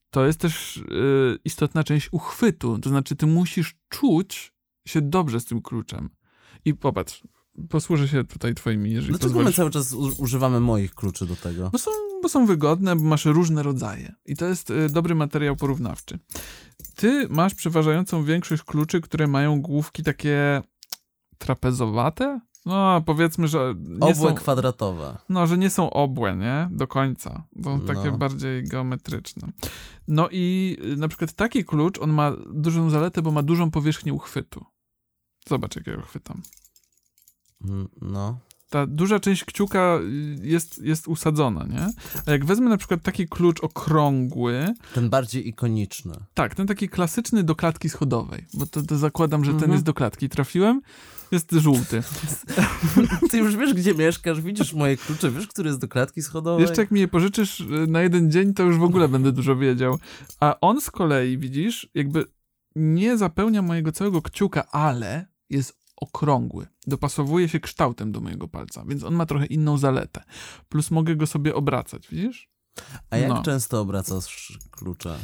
To 0.09 0.25
jest 0.25 0.39
też 0.39 0.77
y, 0.77 1.39
istotna 1.45 1.83
część 1.83 2.09
uchwytu. 2.11 2.79
To 2.79 2.89
znaczy, 2.89 3.15
ty 3.15 3.27
musisz 3.27 3.75
czuć 3.89 4.53
się 4.87 5.01
dobrze 5.01 5.39
z 5.39 5.45
tym 5.45 5.61
kluczem. 5.61 6.09
I 6.65 6.73
popatrz, 6.73 7.23
posłużę 7.69 8.07
się 8.07 8.23
tutaj 8.23 8.55
twoimi, 8.55 8.91
jeżeli 8.91 9.09
Dlaczego 9.09 9.27
pozwolisz. 9.33 9.47
my 9.47 9.53
cały 9.53 9.71
czas 9.71 9.93
używamy 9.93 10.59
moich 10.59 10.95
kluczy 10.95 11.25
do 11.25 11.35
tego? 11.35 11.69
Bo 11.69 11.77
są, 11.77 11.91
bo 12.23 12.29
są 12.29 12.45
wygodne, 12.45 12.95
bo 12.95 13.03
masz 13.03 13.25
różne 13.25 13.63
rodzaje. 13.63 14.15
I 14.25 14.35
to 14.35 14.45
jest 14.45 14.69
y, 14.69 14.89
dobry 14.89 15.15
materiał 15.15 15.55
porównawczy. 15.55 16.19
Ty 16.95 17.27
masz 17.29 17.55
przeważającą 17.55 18.23
większość 18.23 18.63
kluczy, 18.63 19.01
które 19.01 19.27
mają 19.27 19.61
główki 19.61 20.03
takie 20.03 20.61
trapezowate? 21.37 22.39
No, 22.67 23.01
powiedzmy, 23.05 23.47
że. 23.47 23.75
Nie 23.79 23.95
obłe 23.99 24.15
są, 24.29 24.35
kwadratowe. 24.35 25.17
No, 25.29 25.47
że 25.47 25.57
nie 25.57 25.69
są 25.69 25.89
obłe, 25.89 26.35
nie? 26.35 26.69
Do 26.71 26.87
końca. 26.87 27.43
Są 27.63 27.77
No. 27.77 27.93
takie 27.93 28.11
bardziej 28.11 28.63
geometryczne. 28.63 29.47
No 30.07 30.29
i 30.31 30.77
y, 30.93 30.97
na 30.97 31.07
przykład 31.07 31.33
taki 31.33 31.65
klucz, 31.65 31.99
on 31.99 32.13
ma 32.13 32.31
dużą 32.53 32.89
zaletę, 32.89 33.21
bo 33.21 33.31
ma 33.31 33.43
dużą 33.43 33.71
powierzchnię 33.71 34.13
uchwytu. 34.13 34.65
Zobacz, 35.49 35.75
jak 35.75 35.87
ja 35.87 36.01
chwytam. 36.01 36.41
Mm, 37.65 37.87
No. 38.01 38.39
Ta 38.69 38.85
duża 38.87 39.19
część 39.19 39.45
kciuka 39.45 39.99
y, 40.01 40.47
jest, 40.47 40.81
jest 40.83 41.07
usadzona, 41.07 41.63
nie? 41.65 41.87
A 42.25 42.31
jak 42.31 42.45
wezmę 42.45 42.69
na 42.69 42.77
przykład 42.77 43.01
taki 43.01 43.27
klucz 43.27 43.63
okrągły, 43.63 44.73
Ten 44.93 45.09
bardziej 45.09 45.47
ikoniczny. 45.47 46.13
tak, 46.33 46.55
ten 46.55 46.67
taki 46.67 46.89
klasyczny 46.89 47.43
do 47.43 47.55
klatki 47.55 47.89
schodowej, 47.89 48.45
bo 48.53 48.65
to, 48.65 48.81
to 48.83 48.97
zakładam, 48.97 49.45
że 49.45 49.51
ten 49.51 49.55
Mhm. 49.55 49.71
jest 49.71 49.83
do 49.83 49.93
klatki. 49.93 50.29
Trafiłem? 50.29 50.81
Jest 51.31 51.51
żółty. 51.51 52.03
Ty 53.31 53.37
już 53.37 53.55
wiesz, 53.55 53.73
gdzie 53.73 53.93
mieszkasz, 53.93 54.41
widzisz 54.41 54.73
moje 54.73 54.97
klucze, 54.97 55.31
wiesz, 55.31 55.47
który 55.47 55.69
jest 55.69 55.79
do 55.79 55.87
klatki 55.87 56.21
schodowej? 56.21 56.61
Jeszcze 56.61 56.81
jak 56.81 56.91
mi 56.91 56.99
je 56.99 57.07
pożyczysz 57.07 57.59
y, 57.59 57.65
na 57.87 58.01
jeden 58.01 58.31
dzień, 58.31 58.53
to 58.53 58.63
już 58.63 58.77
w 58.77 58.83
ogóle 58.83 59.07
będę 59.07 59.31
dużo 59.31 59.55
wiedział. 59.55 59.99
A 60.39 60.59
on 60.61 60.81
z 60.81 60.91
kolei, 60.91 61.37
widzisz, 61.37 61.89
jakby 61.93 62.25
nie 62.75 63.17
zapełnia 63.17 63.61
mojego 63.61 63.91
całego 63.91 64.21
kciuka, 64.21 64.67
ale 64.71 65.27
jest 65.49 65.77
okrągły. 65.95 66.67
Dopasowuje 66.87 67.49
się 67.49 67.59
kształtem 67.59 68.11
do 68.11 68.21
mojego 68.21 68.47
palca, 68.47 68.83
więc 68.87 69.03
on 69.03 69.15
ma 69.15 69.25
trochę 69.25 69.45
inną 69.45 69.77
zaletę. 69.77 70.23
Plus 70.69 70.91
mogę 70.91 71.15
go 71.15 71.27
sobie 71.27 71.55
obracać, 71.55 72.07
widzisz? 72.11 72.49
A 73.09 73.17
jak 73.17 73.29
no. 73.29 73.43
często 73.43 73.81
obracasz 73.81 74.59
klucze? 74.71 75.17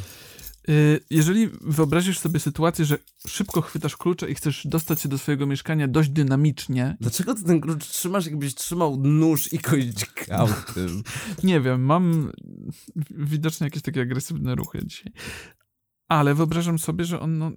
Y, 0.69 0.99
Jeżeli 1.09 1.49
wyobrazisz 1.61 2.19
sobie 2.19 2.39
sytuację, 2.39 2.85
że 2.85 2.97
szybko 3.27 3.61
chwytasz 3.61 3.97
klucze 3.97 4.29
i 4.29 4.35
chcesz 4.35 4.67
dostać 4.67 5.01
się 5.01 5.09
do 5.09 5.17
swojego 5.17 5.45
mieszkania 5.45 5.87
dość 5.87 6.09
dynamicznie, 6.09 6.97
Dlaczego 7.01 7.35
ty 7.35 7.43
ten 7.43 7.61
klucz 7.61 7.87
trzymasz, 7.87 8.25
jakbyś 8.25 8.55
trzymał 8.55 8.97
nóż 8.97 9.53
i 9.53 9.59
dźgał 9.93 10.47
tym? 10.73 11.03
nie 11.43 11.61
wiem, 11.61 11.85
mam 11.85 12.31
widocznie 13.09 13.67
jakieś 13.67 13.81
takie 13.81 14.01
agresywne 14.01 14.55
ruchy 14.55 14.79
dzisiaj. 14.85 15.11
Ale 16.07 16.35
wyobrażam 16.35 16.79
sobie, 16.79 17.05
że 17.05 17.19
on, 17.19 17.37
no, 17.37 17.51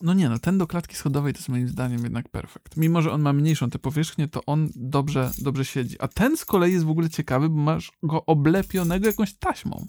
no 0.00 0.14
nie 0.14 0.28
no, 0.28 0.38
ten 0.38 0.58
do 0.58 0.66
klatki 0.66 0.96
schodowej 0.96 1.32
to 1.32 1.38
jest 1.38 1.48
moim 1.48 1.68
zdaniem 1.68 2.02
jednak 2.02 2.28
perfekt. 2.28 2.76
Mimo, 2.76 3.02
że 3.02 3.12
on 3.12 3.22
ma 3.22 3.32
mniejszą 3.32 3.70
tę 3.70 3.78
powierzchnię, 3.78 4.28
to 4.28 4.44
on 4.46 4.70
dobrze, 4.76 5.30
dobrze 5.38 5.64
siedzi. 5.64 5.96
A 5.98 6.08
ten 6.08 6.36
z 6.36 6.44
kolei 6.44 6.72
jest 6.72 6.84
w 6.84 6.90
ogóle 6.90 7.10
ciekawy, 7.10 7.48
bo 7.48 7.56
masz 7.56 7.92
go 8.02 8.26
oblepionego 8.26 9.06
jakąś 9.06 9.34
taśmą. 9.34 9.86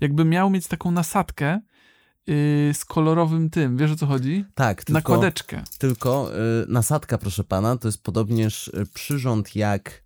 Jakby 0.00 0.24
miał 0.24 0.50
mieć 0.50 0.66
taką 0.66 0.90
nasadkę 0.90 1.60
yy, 2.26 2.74
z 2.74 2.84
kolorowym 2.84 3.50
tym, 3.50 3.76
wiesz 3.76 3.90
o 3.90 3.96
co 3.96 4.06
chodzi? 4.06 4.44
Tak, 4.54 4.84
tylko, 4.84 4.98
Nakładeczkę. 4.98 5.62
tylko 5.78 6.30
y, 6.62 6.66
nasadka, 6.68 7.18
proszę 7.18 7.44
pana, 7.44 7.76
to 7.76 7.88
jest 7.88 8.02
podobnież 8.02 8.68
y, 8.68 8.86
przyrząd 8.94 9.56
jak 9.56 10.04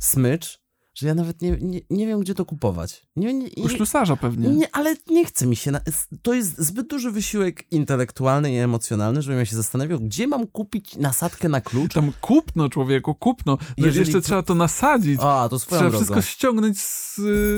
smycz, 0.00 0.61
że 0.94 1.06
ja 1.06 1.14
nawet 1.14 1.42
nie, 1.42 1.56
nie, 1.60 1.80
nie 1.90 2.06
wiem, 2.06 2.20
gdzie 2.20 2.34
to 2.34 2.44
kupować. 2.44 3.06
Nie, 3.16 3.34
nie, 3.34 3.48
U 3.56 3.68
ślusarza 3.68 4.16
pewnie. 4.16 4.48
Nie, 4.48 4.76
ale 4.76 4.96
nie 5.10 5.24
chce 5.24 5.46
mi 5.46 5.56
się. 5.56 5.70
Na... 5.70 5.80
To 6.22 6.34
jest 6.34 6.58
zbyt 6.58 6.86
duży 6.88 7.10
wysiłek 7.10 7.72
intelektualny 7.72 8.52
i 8.52 8.56
emocjonalny, 8.56 9.22
żebym 9.22 9.38
ja 9.38 9.44
się 9.44 9.56
zastanawiał, 9.56 10.00
gdzie 10.00 10.26
mam 10.26 10.46
kupić 10.46 10.96
nasadkę 10.96 11.48
na 11.48 11.60
klucz. 11.60 11.94
Tam 11.94 12.12
kupno, 12.20 12.68
człowieku, 12.68 13.14
kupno. 13.14 13.58
No 13.78 13.86
Jeżeli 13.86 14.06
jeszcze 14.06 14.20
trzeba 14.20 14.42
to 14.42 14.54
nasadzić. 14.54 15.20
A, 15.22 15.48
to 15.48 15.58
swoją 15.58 15.78
Trzeba 15.78 15.90
drogą. 15.90 16.04
wszystko 16.04 16.22
ściągnąć 16.22 16.80
z, 16.80 17.16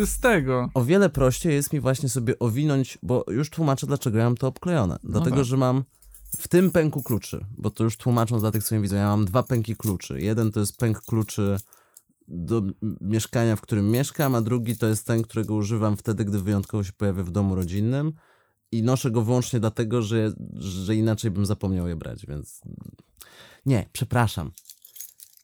z 0.09 0.21
tego. 0.21 0.71
O 0.75 0.85
wiele 0.85 1.09
prościej 1.09 1.55
jest 1.55 1.73
mi 1.73 1.81
właśnie 1.81 2.09
sobie 2.09 2.39
owinąć, 2.39 2.99
bo 3.03 3.25
już 3.29 3.51
tłumaczę, 3.51 3.87
dlaczego 3.87 4.19
ja 4.19 4.25
mam 4.25 4.37
to 4.37 4.47
obklejone. 4.47 4.99
Dlatego, 5.05 5.37
tak. 5.37 5.45
że 5.45 5.57
mam 5.57 5.85
w 6.39 6.49
tym 6.49 6.71
pęku 6.71 7.03
kluczy, 7.03 7.45
bo 7.59 7.71
to 7.71 7.85
już 7.85 7.97
tłumacząc 7.97 8.43
dla 8.43 8.51
tych, 8.51 8.65
co 8.65 8.75
nie 8.75 8.81
widzą, 8.81 8.97
ja 8.97 9.09
mam 9.09 9.25
dwa 9.25 9.43
pęki 9.43 9.77
kluczy. 9.77 10.21
Jeden 10.21 10.53
to 10.53 10.61
jest 10.61 10.77
pęk 10.77 11.01
kluczy 11.01 11.57
do 12.29 12.63
mieszkania, 13.01 13.57
w 13.57 13.61
którym 13.61 13.91
mieszkam, 13.91 14.35
a 14.35 14.41
drugi 14.41 14.77
to 14.77 14.87
jest 14.87 15.07
ten, 15.07 15.23
którego 15.23 15.55
używam 15.55 15.97
wtedy, 15.97 16.25
gdy 16.25 16.39
wyjątkowo 16.39 16.85
się 16.85 16.93
pojawię 16.93 17.23
w 17.23 17.31
domu 17.31 17.55
rodzinnym 17.55 18.13
i 18.73 18.83
noszę 18.83 19.11
go 19.11 19.23
wyłącznie 19.23 19.61
dlatego, 19.61 20.03
że, 20.03 20.33
że 20.57 20.95
inaczej 20.95 21.31
bym 21.31 21.47
zapomniał 21.47 21.89
je 21.89 21.97
brać, 21.97 22.27
więc 22.27 22.61
Nie, 23.67 23.89
przepraszam. 23.93 24.51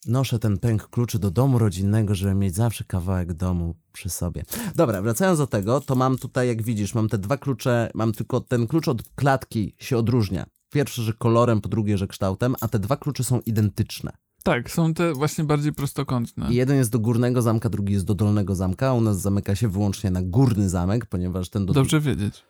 Noszę 0.06 0.38
ten 0.38 0.58
pęk 0.58 0.88
kluczy 0.88 1.18
do 1.18 1.30
domu 1.30 1.58
rodzinnego, 1.58 2.14
żeby 2.14 2.34
mieć 2.34 2.54
zawsze 2.54 2.84
kawałek 2.84 3.32
domu 3.32 3.74
przy 3.92 4.10
sobie. 4.10 4.44
Dobra, 4.76 5.02
wracając 5.02 5.38
do 5.38 5.46
tego, 5.46 5.80
to 5.80 5.94
mam 5.94 6.18
tutaj, 6.18 6.48
jak 6.48 6.62
widzisz, 6.62 6.94
mam 6.94 7.08
te 7.08 7.18
dwa 7.18 7.36
klucze, 7.36 7.90
mam 7.94 8.12
tylko 8.12 8.40
ten 8.40 8.66
klucz 8.66 8.88
od 8.88 9.02
klatki 9.14 9.74
się 9.78 9.98
odróżnia. 9.98 10.46
Pierwszy, 10.70 11.02
że 11.02 11.12
kolorem, 11.12 11.60
po 11.60 11.68
drugie, 11.68 11.98
że 11.98 12.06
kształtem, 12.06 12.56
a 12.60 12.68
te 12.68 12.78
dwa 12.78 12.96
klucze 12.96 13.24
są 13.24 13.40
identyczne. 13.40 14.12
Tak, 14.42 14.70
są 14.70 14.94
te 14.94 15.12
właśnie 15.12 15.44
bardziej 15.44 15.72
prostokątne. 15.72 16.46
Jeden 16.50 16.76
jest 16.76 16.90
do 16.90 16.98
górnego 16.98 17.42
zamka, 17.42 17.68
drugi 17.68 17.92
jest 17.92 18.04
do 18.04 18.14
dolnego 18.14 18.54
zamka. 18.54 18.88
a 18.88 18.92
U 18.92 19.00
nas 19.00 19.20
zamyka 19.20 19.54
się 19.54 19.68
wyłącznie 19.68 20.10
na 20.10 20.22
górny 20.22 20.68
zamek, 20.68 21.06
ponieważ 21.06 21.48
ten 21.48 21.66
do... 21.66 21.72
Dobrze 21.72 22.00
wiedzieć. 22.00 22.42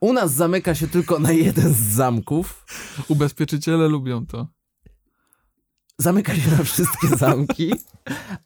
U 0.00 0.12
nas 0.12 0.32
zamyka 0.32 0.74
się 0.74 0.88
tylko 0.88 1.18
na 1.18 1.32
jeden 1.32 1.74
z 1.74 1.78
zamków. 1.78 2.66
Ubezpieczyciele 3.08 3.88
lubią 3.88 4.26
to. 4.26 4.46
Zamyka 5.98 6.36
się 6.36 6.50
na 6.50 6.64
wszystkie 6.64 7.08
zamki, 7.08 7.72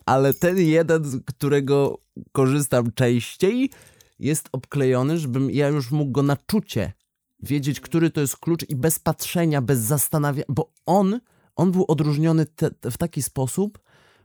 ale 0.06 0.34
ten 0.34 0.58
jeden, 0.58 1.04
z 1.04 1.24
którego 1.26 1.98
korzystam 2.32 2.92
częściej, 2.92 3.70
jest 4.18 4.48
obklejony, 4.52 5.18
żebym 5.18 5.50
ja 5.50 5.68
już 5.68 5.90
mógł 5.90 6.12
go 6.12 6.22
na 6.22 6.36
czucie 6.36 6.92
wiedzieć, 7.42 7.80
który 7.80 8.10
to 8.10 8.20
jest 8.20 8.36
klucz 8.36 8.70
i 8.70 8.76
bez 8.76 8.98
patrzenia, 8.98 9.62
bez 9.62 9.80
zastanawiania, 9.80 10.46
bo 10.48 10.72
on, 10.86 11.20
on 11.56 11.72
był 11.72 11.84
odróżniony 11.88 12.46
te, 12.46 12.70
te 12.70 12.90
w 12.90 12.98
taki 12.98 13.22
sposób, 13.22 13.78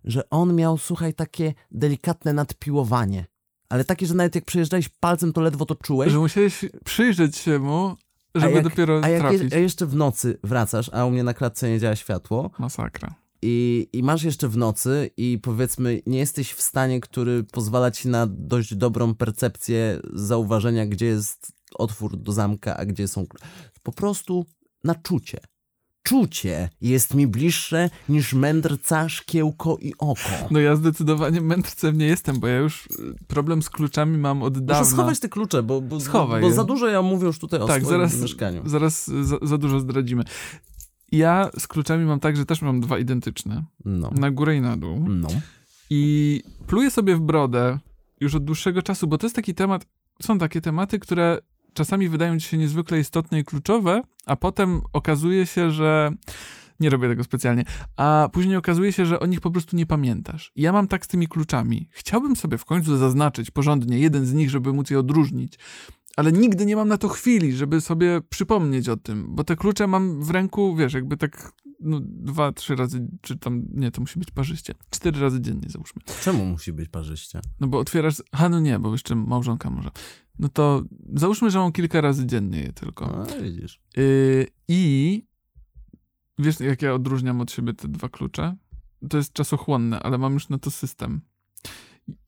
że 0.03 0.29
on 0.29 0.55
miał, 0.55 0.77
słuchaj, 0.77 1.13
takie 1.13 1.53
delikatne 1.71 2.33
nadpiłowanie. 2.33 3.25
Ale 3.69 3.85
takie, 3.85 4.05
że 4.05 4.13
nawet 4.13 4.35
jak 4.35 4.45
przejeżdżałeś 4.45 4.89
palcem, 4.89 5.33
to 5.33 5.41
ledwo 5.41 5.65
to 5.65 5.75
czułeś. 5.75 6.11
Że 6.11 6.19
musiałeś 6.19 6.65
przyjrzeć 6.85 7.37
się 7.37 7.59
mu, 7.59 7.95
żeby 8.35 8.53
jak, 8.53 8.63
dopiero 8.63 9.01
a 9.03 9.09
jak 9.09 9.21
trafić. 9.21 9.51
je, 9.51 9.57
a 9.57 9.59
jeszcze 9.59 9.85
w 9.85 9.95
nocy 9.95 10.37
wracasz, 10.43 10.89
a 10.93 11.05
u 11.05 11.11
mnie 11.11 11.23
na 11.23 11.33
klatce 11.33 11.69
nie 11.69 11.79
działa 11.79 11.95
światło 11.95 12.51
Masakra. 12.59 13.15
i, 13.41 13.87
i 13.93 14.03
masz 14.03 14.23
jeszcze 14.23 14.47
w 14.47 14.57
nocy 14.57 15.09
i 15.17 15.39
powiedzmy 15.41 16.01
nie 16.05 16.19
jesteś 16.19 16.51
w 16.53 16.61
stanie, 16.61 16.99
który 16.99 17.43
pozwala 17.43 17.91
ci 17.91 18.07
na 18.07 18.27
dość 18.27 18.75
dobrą 18.75 19.15
percepcję 19.15 19.99
zauważenia, 20.13 20.85
gdzie 20.85 21.05
jest 21.05 21.51
otwór 21.75 22.17
do 22.17 22.31
zamka, 22.31 22.77
a 22.77 22.85
gdzie 22.85 23.07
są... 23.07 23.25
Po 23.83 23.91
prostu 23.91 24.45
na 24.83 24.95
czucie. 24.95 25.39
Czucie 26.03 26.69
jest 26.81 27.13
mi 27.13 27.27
bliższe 27.27 27.89
niż 28.09 28.33
mędrca, 28.33 29.09
szkiełko 29.09 29.77
i 29.81 29.93
oko. 29.97 30.29
No 30.51 30.59
ja 30.59 30.75
zdecydowanie 30.75 31.41
mędrcem 31.41 31.97
nie 31.97 32.05
jestem, 32.05 32.39
bo 32.39 32.47
ja 32.47 32.57
już 32.57 32.85
y, 32.85 32.89
problem 33.27 33.62
z 33.62 33.69
kluczami 33.69 34.17
mam 34.17 34.43
od 34.43 34.53
dawna. 34.65 34.79
Muszę 34.79 34.91
schować 34.91 35.19
te 35.19 35.29
klucze, 35.29 35.63
bo, 35.63 35.81
bo, 35.81 35.99
Schowaj 35.99 36.41
bo 36.41 36.51
za 36.51 36.63
dużo 36.63 36.88
ja 36.88 37.01
mówię 37.01 37.27
już 37.27 37.39
tutaj 37.39 37.59
o 37.59 37.67
tak, 37.67 37.81
swoim 37.81 37.97
zaraz, 37.97 38.21
mieszkaniu. 38.21 38.62
zaraz 38.65 39.07
za, 39.07 39.38
za 39.41 39.57
dużo 39.57 39.79
zdradzimy. 39.79 40.23
Ja 41.12 41.49
z 41.59 41.67
kluczami 41.67 42.05
mam 42.05 42.19
tak, 42.19 42.38
że 42.38 42.45
też 42.45 42.62
mam 42.62 42.81
dwa 42.81 42.99
identyczne. 42.99 43.63
No. 43.85 44.12
Na 44.15 44.31
górę 44.31 44.55
i 44.55 44.62
na 44.62 44.77
dół. 44.77 45.05
No. 45.09 45.27
I 45.89 46.43
pluję 46.67 46.91
sobie 46.91 47.15
w 47.15 47.19
brodę 47.19 47.79
już 48.19 48.35
od 48.35 48.43
dłuższego 48.43 48.81
czasu, 48.81 49.07
bo 49.07 49.17
to 49.17 49.25
jest 49.25 49.35
taki 49.35 49.55
temat, 49.55 49.85
są 50.21 50.38
takie 50.38 50.62
tematy, 50.62 50.99
które 50.99 51.38
czasami 51.73 52.10
wydają 52.10 52.39
ci 52.39 52.47
się 52.47 52.58
niezwykle 52.58 52.99
istotne 52.99 53.39
i 53.39 53.43
kluczowe, 53.43 54.01
a 54.25 54.36
potem 54.36 54.82
okazuje 54.93 55.45
się, 55.45 55.71
że 55.71 56.12
nie 56.79 56.89
robię 56.89 57.08
tego 57.08 57.23
specjalnie, 57.23 57.63
a 57.97 58.29
później 58.34 58.55
okazuje 58.55 58.93
się, 58.93 59.05
że 59.05 59.19
o 59.19 59.25
nich 59.25 59.41
po 59.41 59.51
prostu 59.51 59.75
nie 59.75 59.86
pamiętasz. 59.86 60.51
Ja 60.55 60.71
mam 60.71 60.88
tak 60.88 61.05
z 61.05 61.08
tymi 61.08 61.27
kluczami. 61.27 61.89
Chciałbym 61.91 62.36
sobie 62.36 62.58
w 62.58 62.65
końcu 62.65 62.97
zaznaczyć 62.97 63.51
porządnie 63.51 63.99
jeden 63.99 64.25
z 64.25 64.34
nich, 64.34 64.49
żeby 64.49 64.73
móc 64.73 64.89
je 64.89 64.99
odróżnić, 64.99 65.60
ale 66.17 66.32
nigdy 66.32 66.65
nie 66.65 66.75
mam 66.75 66.88
na 66.88 66.97
to 66.97 67.08
chwili, 67.08 67.53
żeby 67.53 67.82
sobie 67.82 68.21
przypomnieć 68.29 68.89
o 68.89 68.97
tym, 68.97 69.25
bo 69.29 69.43
te 69.43 69.55
klucze 69.55 69.88
mam 69.88 70.23
w 70.23 70.29
ręku, 70.29 70.75
wiesz, 70.75 70.93
jakby 70.93 71.17
tak 71.17 71.51
no, 71.79 71.99
dwa, 72.03 72.51
trzy 72.51 72.75
razy, 72.75 73.07
czy 73.21 73.37
tam, 73.37 73.65
nie, 73.73 73.91
to 73.91 74.01
musi 74.01 74.19
być 74.19 74.31
parzyście. 74.31 74.73
Cztery 74.89 75.19
razy 75.19 75.41
dziennie 75.41 75.69
załóżmy. 75.69 76.01
Czemu 76.21 76.45
musi 76.45 76.73
być 76.73 76.89
parzyście? 76.89 77.39
No 77.59 77.67
bo 77.67 77.79
otwierasz, 77.79 78.23
a 78.31 78.49
no 78.49 78.59
nie, 78.59 78.79
bo 78.79 78.91
jeszcze 78.91 79.15
małżonka 79.15 79.69
może. 79.69 79.89
No 80.39 80.49
to 80.49 80.83
załóżmy, 81.13 81.51
że 81.51 81.59
mam 81.59 81.71
kilka 81.71 82.01
razy 82.01 82.25
dziennie 82.25 82.59
je 82.59 82.73
tylko. 82.73 83.23
A, 83.23 83.41
widzisz. 83.41 83.81
Yy, 83.97 84.47
I 84.67 85.23
wiesz, 86.39 86.59
jak 86.59 86.81
ja 86.81 86.93
odróżniam 86.93 87.41
od 87.41 87.51
siebie 87.51 87.73
te 87.73 87.87
dwa 87.87 88.09
klucze? 88.09 88.55
To 89.09 89.17
jest 89.17 89.33
czasochłonne, 89.33 89.99
ale 89.99 90.17
mam 90.17 90.33
już 90.33 90.49
na 90.49 90.57
to 90.57 90.71
system. 90.71 91.21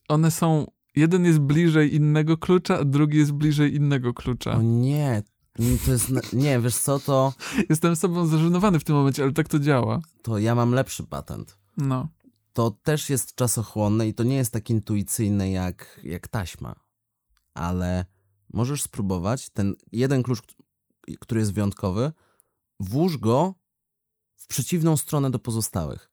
One 0.07 0.31
są, 0.31 0.65
jeden 0.95 1.25
jest 1.25 1.39
bliżej 1.39 1.95
innego 1.95 2.37
klucza, 2.37 2.79
a 2.79 2.85
drugi 2.85 3.17
jest 3.17 3.31
bliżej 3.31 3.75
innego 3.75 4.13
klucza. 4.13 4.55
O 4.55 4.61
nie, 4.61 5.23
to 5.85 5.91
jest, 5.91 6.33
nie, 6.33 6.59
wiesz 6.59 6.75
co, 6.75 6.99
to, 6.99 7.33
Jestem 7.69 7.95
sobą 7.95 8.27
zażenowany 8.27 8.79
w 8.79 8.83
tym 8.83 8.95
momencie, 8.95 9.23
ale 9.23 9.31
tak 9.31 9.47
to 9.47 9.59
działa. 9.59 10.01
to 10.21 10.37
ja 10.37 10.55
mam 10.55 10.71
lepszy 10.71 11.03
patent. 11.03 11.57
No. 11.77 12.09
To 12.53 12.71
też 12.71 13.09
jest 13.09 13.35
czasochłonne 13.35 14.07
i 14.07 14.13
to 14.13 14.23
nie 14.23 14.35
jest 14.35 14.53
tak 14.53 14.69
intuicyjne 14.69 15.51
jak, 15.51 15.99
jak 16.03 16.27
taśma, 16.27 16.75
ale 17.53 18.05
możesz 18.53 18.81
spróbować 18.81 19.49
ten 19.49 19.75
jeden 19.91 20.23
klucz, 20.23 20.39
który 21.19 21.39
jest 21.41 21.53
wyjątkowy, 21.53 22.11
włóż 22.79 23.17
go 23.17 23.55
w 24.35 24.47
przeciwną 24.47 24.97
stronę 24.97 25.31
do 25.31 25.39
pozostałych. 25.39 26.11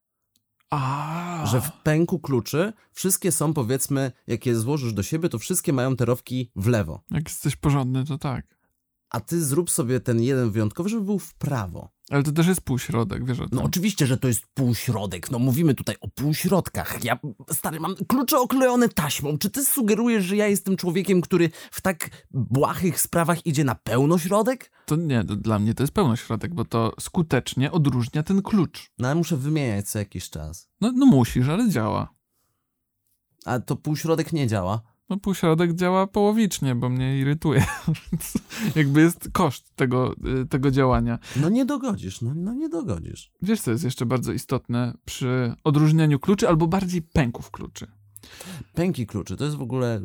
A. 0.71 1.45
Że 1.47 1.61
w 1.61 1.73
pęku 1.73 2.19
kluczy 2.19 2.73
wszystkie 2.93 3.33
są, 3.33 3.55
powiedzmy, 3.55 4.13
jak 4.27 4.47
je 4.47 4.57
złożysz 4.57 4.93
do 4.93 5.03
siebie, 5.03 5.29
to 5.29 5.39
wszystkie 5.39 5.73
mają 5.73 5.97
te 5.97 6.05
rowki 6.05 6.51
w 6.57 6.67
lewo. 6.67 7.01
Jak 7.11 7.29
jesteś 7.29 7.57
porządny, 7.57 8.05
to 8.05 8.19
tak. 8.19 8.58
A 9.11 9.21
ty 9.21 9.45
zrób 9.45 9.71
sobie 9.71 10.01
ten 10.01 10.23
jeden 10.23 10.51
wyjątkowy, 10.51 10.89
żeby 10.89 11.03
był 11.03 11.19
w 11.19 11.35
prawo. 11.35 11.91
Ale 12.11 12.23
to 12.23 12.33
też 12.33 12.47
jest 12.47 12.61
półśrodek, 12.61 13.25
wiesz 13.25 13.41
o 13.41 13.49
tym. 13.49 13.59
No 13.59 13.63
oczywiście, 13.63 14.07
że 14.07 14.19
to 14.19 14.29
jest 14.29 14.47
półśrodek. 14.55 15.31
No 15.31 15.39
mówimy 15.39 15.75
tutaj 15.75 15.97
o 16.01 16.09
półśrodkach. 16.09 17.05
Ja, 17.05 17.19
stary, 17.53 17.81
mam 17.81 17.95
klucze 18.09 18.39
oklejone 18.39 18.89
taśmą. 18.89 19.39
Czy 19.39 19.51
ty 19.51 19.65
sugerujesz, 19.65 20.25
że 20.25 20.37
ja 20.37 20.47
jestem 20.47 20.77
człowiekiem, 20.77 21.21
który 21.21 21.51
w 21.71 21.81
tak 21.81 22.27
błahych 22.31 23.01
sprawach 23.01 23.47
idzie 23.47 23.65
na 23.65 23.75
pełnośrodek? 23.75 24.71
To 24.87 24.97
nie, 24.97 25.25
to 25.25 25.37
dla 25.37 25.59
mnie 25.59 25.75
to 25.75 25.83
jest 25.83 25.93
pełnośrodek, 25.93 26.55
bo 26.55 26.65
to 26.65 26.93
skutecznie 27.01 27.73
odróżnia 27.73 28.23
ten 28.23 28.43
klucz. 28.43 28.91
No 28.99 29.09
ale 29.09 29.15
muszę 29.15 29.37
wymieniać 29.37 29.89
co 29.89 29.99
jakiś 29.99 30.31
czas. 30.31 30.69
No, 30.81 30.93
no 30.93 31.07
musisz, 31.07 31.49
ale 31.49 31.69
działa. 31.69 32.15
A 33.45 33.61
to 33.61 33.77
półśrodek 33.77 34.33
nie 34.33 34.47
działa. 34.47 34.83
No 35.09 35.17
półśrodek 35.17 35.75
działa 35.75 36.07
połowicznie, 36.07 36.75
bo 36.75 36.89
mnie 36.89 37.19
irytuje. 37.19 37.65
Jakby 38.77 39.01
jest 39.01 39.29
koszt 39.33 39.75
tego, 39.77 40.15
y, 40.43 40.47
tego 40.47 40.71
działania. 40.71 41.19
No 41.37 41.49
nie 41.49 41.65
dogodzisz, 41.65 42.21
no, 42.21 42.35
no 42.35 42.55
nie 42.55 42.69
dogodzisz. 42.69 43.33
Wiesz, 43.43 43.61
co 43.61 43.71
jest 43.71 43.85
jeszcze 43.85 44.07
bardzo 44.07 44.33
istotne 44.33 44.95
przy 45.05 45.55
odróżnianiu 45.65 46.19
kluczy, 46.19 46.49
albo 46.49 46.67
bardziej 46.67 47.03
pęków 47.03 47.51
kluczy? 47.51 47.87
Pęki 48.75 49.07
kluczy 49.07 49.37
to 49.37 49.45
jest 49.45 49.57
w 49.57 49.63
ogóle 49.63 50.01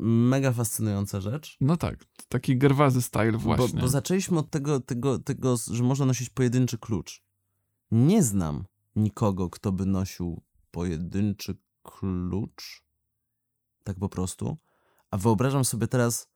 mega 0.00 0.52
fascynująca 0.52 1.20
rzecz. 1.20 1.56
No 1.60 1.76
tak, 1.76 2.04
taki 2.28 2.58
gerwazy 2.58 3.02
style 3.02 3.32
Bo, 3.32 3.38
właśnie. 3.38 3.80
bo 3.80 3.88
zaczęliśmy 3.88 4.38
od 4.38 4.50
tego, 4.50 4.80
tego, 4.80 5.18
tego, 5.18 5.56
że 5.72 5.82
można 5.82 6.06
nosić 6.06 6.30
pojedynczy 6.30 6.78
klucz. 6.78 7.22
Nie 7.90 8.22
znam 8.22 8.64
nikogo, 8.96 9.50
kto 9.50 9.72
by 9.72 9.86
nosił 9.86 10.42
pojedynczy 10.70 11.56
klucz. 11.82 12.84
Tak 13.90 13.98
po 13.98 14.08
prostu. 14.08 14.56
A 15.10 15.16
wyobrażam 15.16 15.64
sobie 15.64 15.86
teraz, 15.86 16.28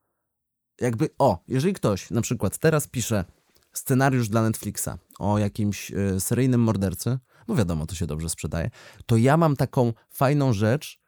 jakby, 0.80 1.08
o, 1.18 1.44
jeżeli 1.48 1.74
ktoś 1.74 2.10
na 2.10 2.20
przykład 2.20 2.58
teraz 2.58 2.86
pisze 2.86 3.24
scenariusz 3.72 4.28
dla 4.28 4.42
Netflixa 4.42 4.88
o 5.18 5.38
jakimś 5.38 5.92
e, 5.92 6.20
seryjnym 6.20 6.60
mordercy, 6.60 7.18
bo 7.46 7.54
wiadomo, 7.54 7.86
to 7.86 7.94
się 7.94 8.06
dobrze 8.06 8.28
sprzedaje, 8.28 8.70
to 9.06 9.16
ja 9.16 9.36
mam 9.36 9.56
taką 9.56 9.92
fajną 10.10 10.52
rzecz, 10.52 11.00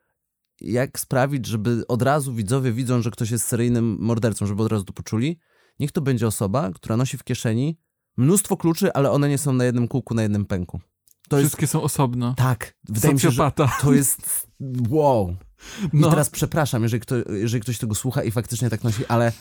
jak 0.61 1.01
sprawić, 1.01 1.47
żeby 1.47 1.87
od 1.89 2.03
razu 2.03 2.35
widzowie 2.35 2.73
widzą, 2.73 3.03
że 3.03 3.11
ktoś 3.11 3.31
jest 3.31 3.47
seryjnym 3.47 3.97
mordercą, 4.01 4.47
żeby 4.47 4.63
od 4.63 4.73
razu 4.73 4.85
to 4.85 4.93
poczuli. 4.93 5.39
Niech 5.81 5.93
to 5.93 6.01
będzie 6.01 6.27
osoba, 6.27 6.71
która 6.75 6.97
nosi 6.97 7.19
w 7.19 7.25
kieszeni 7.25 7.79
mnóstwo 8.17 8.57
kluczy, 8.57 8.93
ale 8.93 9.11
one 9.11 9.29
nie 9.29 9.39
są 9.39 9.53
na 9.53 9.65
jednym 9.65 9.89
kółku, 9.89 10.15
na 10.15 10.23
jednym 10.23 10.45
pęku. 10.45 10.81
To 11.29 11.39
jest. 11.39 11.49
Wszystkie 11.49 11.67
są 11.67 11.83
osobno. 11.83 12.35
Tak, 12.35 12.77
wydaje 12.89 13.15
mi 13.15 13.21
się, 13.21 13.31
że 13.31 13.37
Socjopata. 13.37 13.77
to 13.83 13.93
jest. 13.93 14.47
Wow. 14.89 15.37
I 15.83 15.89
No. 15.93 16.11
teraz 16.11 16.31
przepraszam, 16.31 16.83
jeżeli, 16.83 17.01
kto, 17.01 17.15
jeżeli 17.33 17.61
ktoś 17.63 17.79
tego 17.79 17.95
słucha 17.95 18.23
i 18.23 18.31
faktycznie 18.31 18.71
tak 18.71 18.85
nosi, 18.85 19.07
ale 19.07 19.33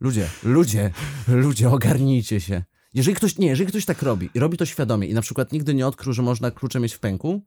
ludzie, 0.00 0.28
ludzie, 0.44 0.90
ludzie, 1.28 1.70
ogarnijcie 1.70 2.40
się. 2.40 2.62
Jeżeli 2.94 3.16
ktoś, 3.16 3.38
nie, 3.38 3.46
jeżeli 3.46 3.68
ktoś 3.68 3.84
tak 3.84 4.02
robi 4.02 4.30
i 4.34 4.38
robi 4.40 4.56
to 4.58 4.66
świadomie 4.66 5.06
i 5.06 5.14
na 5.14 5.22
przykład 5.22 5.52
nigdy 5.52 5.74
nie 5.74 5.86
odkrył, 5.86 6.12
że 6.12 6.22
można 6.22 6.50
klucze 6.50 6.80
mieć 6.80 6.94
w 6.94 6.98
pęku, 6.98 7.42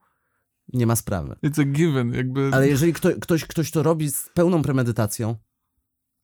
nie 0.74 0.88
ma 0.88 0.96
sprawy. 0.96 1.36
It's 1.46 1.62
a 1.62 1.64
given, 1.66 2.14
jakby... 2.14 2.50
Ale 2.54 2.68
jeżeli 2.70 2.94
kto, 2.94 3.10
ktoś, 3.22 3.46
ktoś 3.46 3.72
to 3.72 3.84
robi 3.84 4.12
z 4.12 4.30
pełną 4.34 4.62
premedytacją, 4.62 5.36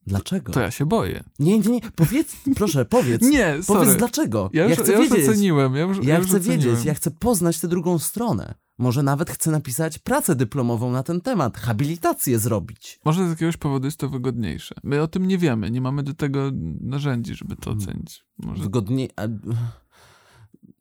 dlaczego? 0.08 0.54
To 0.54 0.60
ja 0.62 0.72
się 0.72 0.86
boję. 0.86 1.24
Nie, 1.40 1.60
nie, 1.60 1.70
nie, 1.70 1.82
powiedz, 1.96 2.36
proszę, 2.56 2.86
powiedz. 2.86 3.22
Nie, 3.32 3.64
sorry. 3.64 3.80
Powiedz 3.80 3.98
dlaczego. 3.98 4.50
Ja 4.54 4.66
już, 4.66 4.78
chcę 4.80 4.92
ja 4.92 4.98
już 5.00 5.10
wiedzieć. 5.10 5.30
oceniłem. 5.30 5.76
Ja, 5.76 5.82
już, 5.82 5.98
Ja 6.04 6.18
już 6.18 6.28
chcę 6.28 6.38
oceniłem. 6.38 6.62
wiedzieć, 6.62 6.86
ja 6.86 6.94
chcę 6.94 7.12
poznać 7.12 7.60
tę 7.60 7.68
drugą 7.68 8.00
stronę. 8.00 8.54
Może 8.80 9.04
nawet 9.04 9.30
chcę 9.30 9.52
napisać 9.52 9.98
pracę 10.00 10.36
dyplomową 10.36 10.92
na 10.92 11.04
ten 11.04 11.22
temat, 11.22 11.58
habilitację 11.58 12.40
zrobić. 12.40 13.00
Może 13.06 13.28
z 13.28 13.30
jakiegoś 13.30 13.58
powodu 13.58 13.86
jest 13.88 13.98
to 13.98 14.10
wygodniejsze. 14.10 14.76
My 14.84 15.02
o 15.02 15.08
tym 15.08 15.28
nie 15.28 15.38
wiemy, 15.38 15.72
nie 15.72 15.82
mamy 15.82 16.04
do 16.04 16.14
tego 16.14 16.52
narzędzi, 16.82 17.36
żeby 17.36 17.56
to 17.56 17.72
Mhm. 17.72 17.90
ocenić. 17.90 18.26
Może... 18.38 18.64
Wygodniej. 18.64 19.10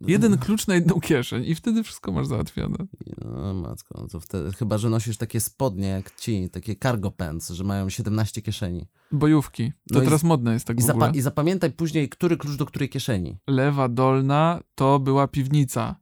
Jeden 0.01 0.38
klucz 0.38 0.66
na 0.66 0.74
jedną 0.74 1.01
kieszeń 1.01 1.44
i 1.46 1.55
wtedy 1.55 1.82
wszystko 1.82 2.12
masz 2.12 2.26
załatwione. 2.26 2.76
No 3.24 3.55
matko, 3.55 4.01
no 4.03 4.09
to 4.09 4.20
wtedy, 4.20 4.53
chyba, 4.53 4.78
że 4.78 4.90
nosisz 4.90 5.16
takie 5.16 5.40
spodnie 5.40 5.88
jak 5.88 6.16
ci, 6.16 6.51
takie 6.51 6.76
cargo 6.76 7.11
pants, 7.11 7.51
że 7.51 7.64
mają 7.64 7.88
17 7.88 8.42
kieszeni. 8.42 8.88
Bojówki. 9.12 9.72
To 9.92 9.94
No 9.94 10.03
i- 10.03 10.05
teraz 10.05 10.22
modne 10.22 10.53
jest 10.53 10.66
tak 10.66 10.80
I, 10.80 10.82
w 10.82 10.90
ogóle. 10.90 11.11
I 11.14 11.20
zapamiętaj 11.20 11.70
później, 11.72 12.09
który 12.09 12.36
klucz 12.36 12.57
do 12.57 12.66
której 12.66 12.88
kieszeni. 12.88 13.38
Lewa 13.46 13.88
dolna 13.88 14.61
to 14.74 14.99
była 14.99 15.28
piwnica. 15.28 15.96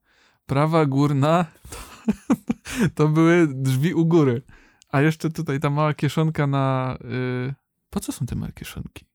Prawa 0.47 0.87
górna 0.87 1.45
to, 1.71 1.77
to 2.95 3.09
były 3.09 3.49
drzwi 3.55 3.95
u 3.95 4.07
góry. 4.07 4.43
A 4.91 5.01
jeszcze 5.01 5.31
tutaj 5.31 5.61
ta 5.61 5.71
mała 5.71 5.95
kieszonka 5.95 6.47
na... 6.47 6.97
Y... 7.51 7.55
Po 7.91 8.01
co 8.01 8.13
są 8.13 8.27
te 8.27 8.37
małe 8.37 8.53
kieszonki? 8.53 9.07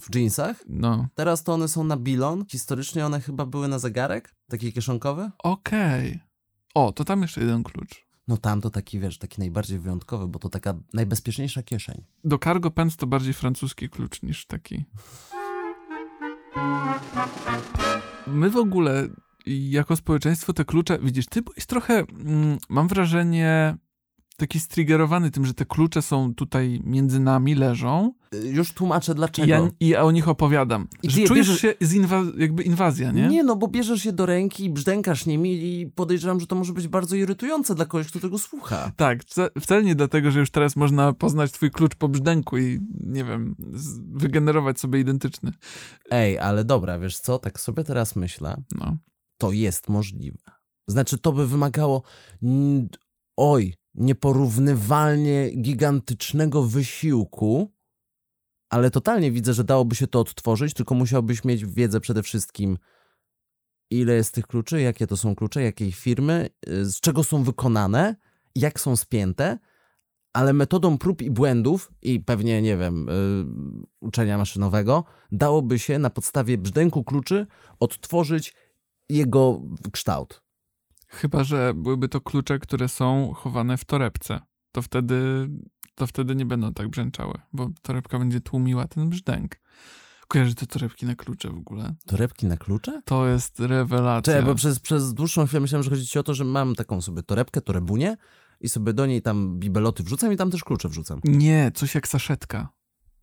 W 0.00 0.14
jeansach? 0.14 0.64
No, 0.68 1.08
Teraz 1.14 1.42
to 1.44 1.54
one 1.54 1.68
są 1.68 1.84
na 1.84 1.96
bilon. 1.96 2.44
Historycznie 2.50 3.06
one 3.06 3.20
chyba 3.20 3.46
były 3.46 3.68
na 3.68 3.78
zegarek, 3.78 4.34
takie 4.48 4.72
kieszonkowe. 4.72 5.30
okej. 5.38 6.20
O, 6.74 6.92
to 6.92 7.04
tam 7.04 7.22
jeszcze 7.22 7.40
jeden 7.40 7.62
klucz. 7.62 8.06
No 8.28 8.36
tam 8.36 8.60
to 8.60 8.70
taki, 8.70 9.00
wiesz, 9.00 9.18
taki 9.18 9.40
najbardziej 9.40 9.78
wyjątkowy, 9.78 10.28
bo 10.28 10.38
to 10.38 10.48
taka 10.48 10.74
najbezpieczniejsza 10.94 11.62
kieszeń. 11.62 12.04
Do 12.24 12.38
cargo 12.38 12.70
pants 12.70 12.96
to 12.96 13.06
bardziej 13.06 13.34
francuski 13.34 13.88
klucz 13.88 14.22
niż 14.22 14.46
taki. 14.46 14.84
My 18.26 18.50
w 18.50 18.56
ogóle, 18.56 19.08
jako 19.46 19.96
społeczeństwo, 19.96 20.52
te 20.52 20.64
klucze, 20.64 20.98
widzisz, 21.02 21.26
ty 21.26 21.42
byłeś 21.42 21.66
trochę, 21.66 21.94
mm, 22.24 22.58
mam 22.68 22.88
wrażenie, 22.88 23.76
taki 24.36 24.60
striggerowany 24.60 25.30
tym, 25.30 25.44
że 25.46 25.54
te 25.54 25.64
klucze 25.64 26.02
są 26.02 26.34
tutaj 26.34 26.80
między 26.84 27.20
nami, 27.20 27.54
leżą 27.54 28.12
Y, 28.34 28.48
Już 28.48 28.72
tłumaczę 28.72 29.12
i 29.12 29.14
dlaczego. 29.14 29.48
ja, 29.48 29.70
i 29.80 29.88
ja 29.88 30.02
o 30.04 30.10
nich 30.10 30.28
opowiadam. 30.28 30.88
I 31.02 31.10
że 31.10 31.20
czujesz 31.22 31.48
bierzesz- 31.48 31.60
się, 31.60 31.74
z 31.80 31.94
inwa- 31.94 32.40
jakby 32.40 32.62
inwazja, 32.62 33.12
nie? 33.12 33.28
Nie, 33.28 33.44
no 33.44 33.56
bo 33.56 33.68
bierzesz 33.68 34.04
je 34.04 34.12
do 34.12 34.26
ręki 34.26 34.64
i 34.64 34.70
brzdękasz 34.70 35.26
nimi 35.26 35.52
i 35.80 35.86
podejrzewam, 35.86 36.40
że 36.40 36.46
to 36.46 36.56
może 36.56 36.72
być 36.72 36.88
bardzo 36.88 37.16
irytujące 37.16 37.74
dla 37.74 37.84
kogoś, 37.86 38.06
kto 38.06 38.20
tego 38.20 38.38
słucha. 38.38 38.92
Tak, 38.96 39.24
wca- 39.24 39.60
wcale 39.60 39.82
nie 39.84 39.94
dlatego, 39.94 40.30
że 40.30 40.40
już 40.40 40.50
teraz 40.50 40.76
można 40.76 41.12
poznać 41.12 41.52
twój 41.52 41.70
klucz 41.70 41.94
po 41.94 42.08
brzdęku 42.08 42.58
i, 42.58 42.80
nie 43.00 43.24
wiem, 43.24 43.54
wygenerować 44.12 44.80
sobie 44.80 45.00
identyczny. 45.00 45.52
Ej, 46.10 46.38
ale 46.38 46.64
dobra, 46.64 46.98
wiesz 46.98 47.18
co, 47.18 47.38
tak 47.38 47.60
sobie 47.60 47.84
teraz 47.84 48.16
myślę, 48.16 48.62
No. 48.78 48.96
To 49.38 49.52
jest 49.52 49.88
możliwe. 49.88 50.38
Znaczy, 50.88 51.18
to 51.18 51.32
by 51.32 51.46
wymagało, 51.46 52.02
oj, 53.36 53.74
nieporównywalnie 53.94 55.50
gigantycznego 55.50 56.62
wysiłku, 56.62 57.72
ale 58.70 58.90
totalnie 58.90 59.32
widzę, 59.32 59.54
że 59.54 59.64
dałoby 59.64 59.94
się 59.94 60.06
to 60.06 60.20
odtworzyć, 60.20 60.74
tylko 60.74 60.94
musiałbyś 60.94 61.44
mieć 61.44 61.66
wiedzę 61.66 62.00
przede 62.00 62.22
wszystkim, 62.22 62.78
ile 63.90 64.14
jest 64.14 64.34
tych 64.34 64.46
kluczy, 64.46 64.80
jakie 64.80 65.06
to 65.06 65.16
są 65.16 65.34
klucze, 65.34 65.62
jakiej 65.62 65.92
firmy, 65.92 66.48
y, 66.68 66.84
z 66.84 67.00
czego 67.00 67.24
są 67.24 67.42
wykonane, 67.42 68.16
jak 68.54 68.80
są 68.80 68.96
spięte, 68.96 69.58
ale 70.32 70.52
metodą 70.52 70.98
prób 70.98 71.22
i 71.22 71.30
błędów 71.30 71.92
i 72.02 72.20
pewnie, 72.20 72.62
nie 72.62 72.76
wiem, 72.76 73.08
y, 73.08 73.12
uczenia 74.00 74.38
maszynowego, 74.38 75.04
dałoby 75.32 75.78
się 75.78 75.98
na 75.98 76.10
podstawie 76.10 76.58
brzdęku 76.58 77.04
kluczy 77.04 77.46
odtworzyć 77.80 78.54
jego 79.08 79.62
kształt. 79.92 80.42
Chyba, 81.08 81.44
że 81.44 81.72
byłyby 81.74 82.08
to 82.08 82.20
klucze, 82.20 82.58
które 82.58 82.88
są 82.88 83.32
chowane 83.34 83.76
w 83.76 83.84
torebce. 83.84 84.40
To 84.72 84.82
wtedy, 84.82 85.48
to 85.94 86.06
wtedy 86.06 86.36
nie 86.36 86.46
będą 86.46 86.74
tak 86.74 86.88
brzęczały, 86.88 87.34
bo 87.52 87.70
torebka 87.82 88.18
będzie 88.18 88.40
tłumiła 88.40 88.88
ten 88.88 89.08
brzdęk. 89.08 89.60
Kojarzy 90.28 90.54
te 90.54 90.66
torebki 90.66 91.06
na 91.06 91.14
klucze 91.14 91.50
w 91.50 91.58
ogóle? 91.58 91.94
Torebki 92.06 92.46
na 92.46 92.56
klucze? 92.56 93.02
To 93.04 93.26
jest 93.26 93.60
rewelacja. 93.60 94.32
Czekaj, 94.32 94.46
bo 94.46 94.54
przez, 94.54 94.80
przez 94.80 95.14
dłuższą 95.14 95.46
chwilę 95.46 95.60
myślałem, 95.60 95.82
że 95.82 95.90
chodzi 95.90 96.06
ci 96.06 96.18
o 96.18 96.22
to, 96.22 96.34
że 96.34 96.44
mam 96.44 96.74
taką 96.74 97.00
sobie 97.00 97.22
torebkę, 97.22 97.60
torebunię 97.60 98.16
i 98.60 98.68
sobie 98.68 98.92
do 98.92 99.06
niej 99.06 99.22
tam 99.22 99.58
bibeloty 99.58 100.02
wrzucam 100.02 100.32
i 100.32 100.36
tam 100.36 100.50
też 100.50 100.64
klucze 100.64 100.88
wrzucam. 100.88 101.20
Nie, 101.24 101.72
coś 101.74 101.94
jak 101.94 102.08
saszetka. 102.08 102.68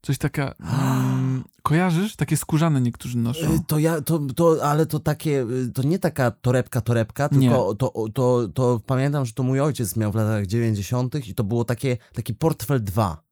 Coś 0.05 0.17
taka... 0.17 0.55
Mm, 0.59 1.43
kojarzysz? 1.63 2.15
Takie 2.15 2.37
skórzane 2.37 2.81
niektórzy 2.81 3.17
noszą. 3.17 3.53
Y, 3.53 3.59
To 3.67 3.79
ja, 3.79 4.01
to, 4.01 4.19
to, 4.35 4.57
ale 4.63 4.85
to 4.85 4.99
takie, 4.99 5.45
y, 5.67 5.71
to 5.73 5.83
nie 5.83 5.99
taka 5.99 6.31
torebka, 6.31 6.81
torebka, 6.81 7.29
tylko 7.29 7.75
to, 7.75 7.93
to, 8.13 8.47
to 8.53 8.81
pamiętam, 8.85 9.25
że 9.25 9.33
to 9.33 9.43
mój 9.43 9.59
ojciec 9.61 9.95
miał 9.95 10.11
w 10.11 10.15
latach 10.15 10.45
90. 10.45 11.27
i 11.29 11.35
to 11.35 11.43
było 11.43 11.63
takie, 11.65 11.97
taki 12.13 12.33
portfel 12.33 12.83
2. 12.83 13.23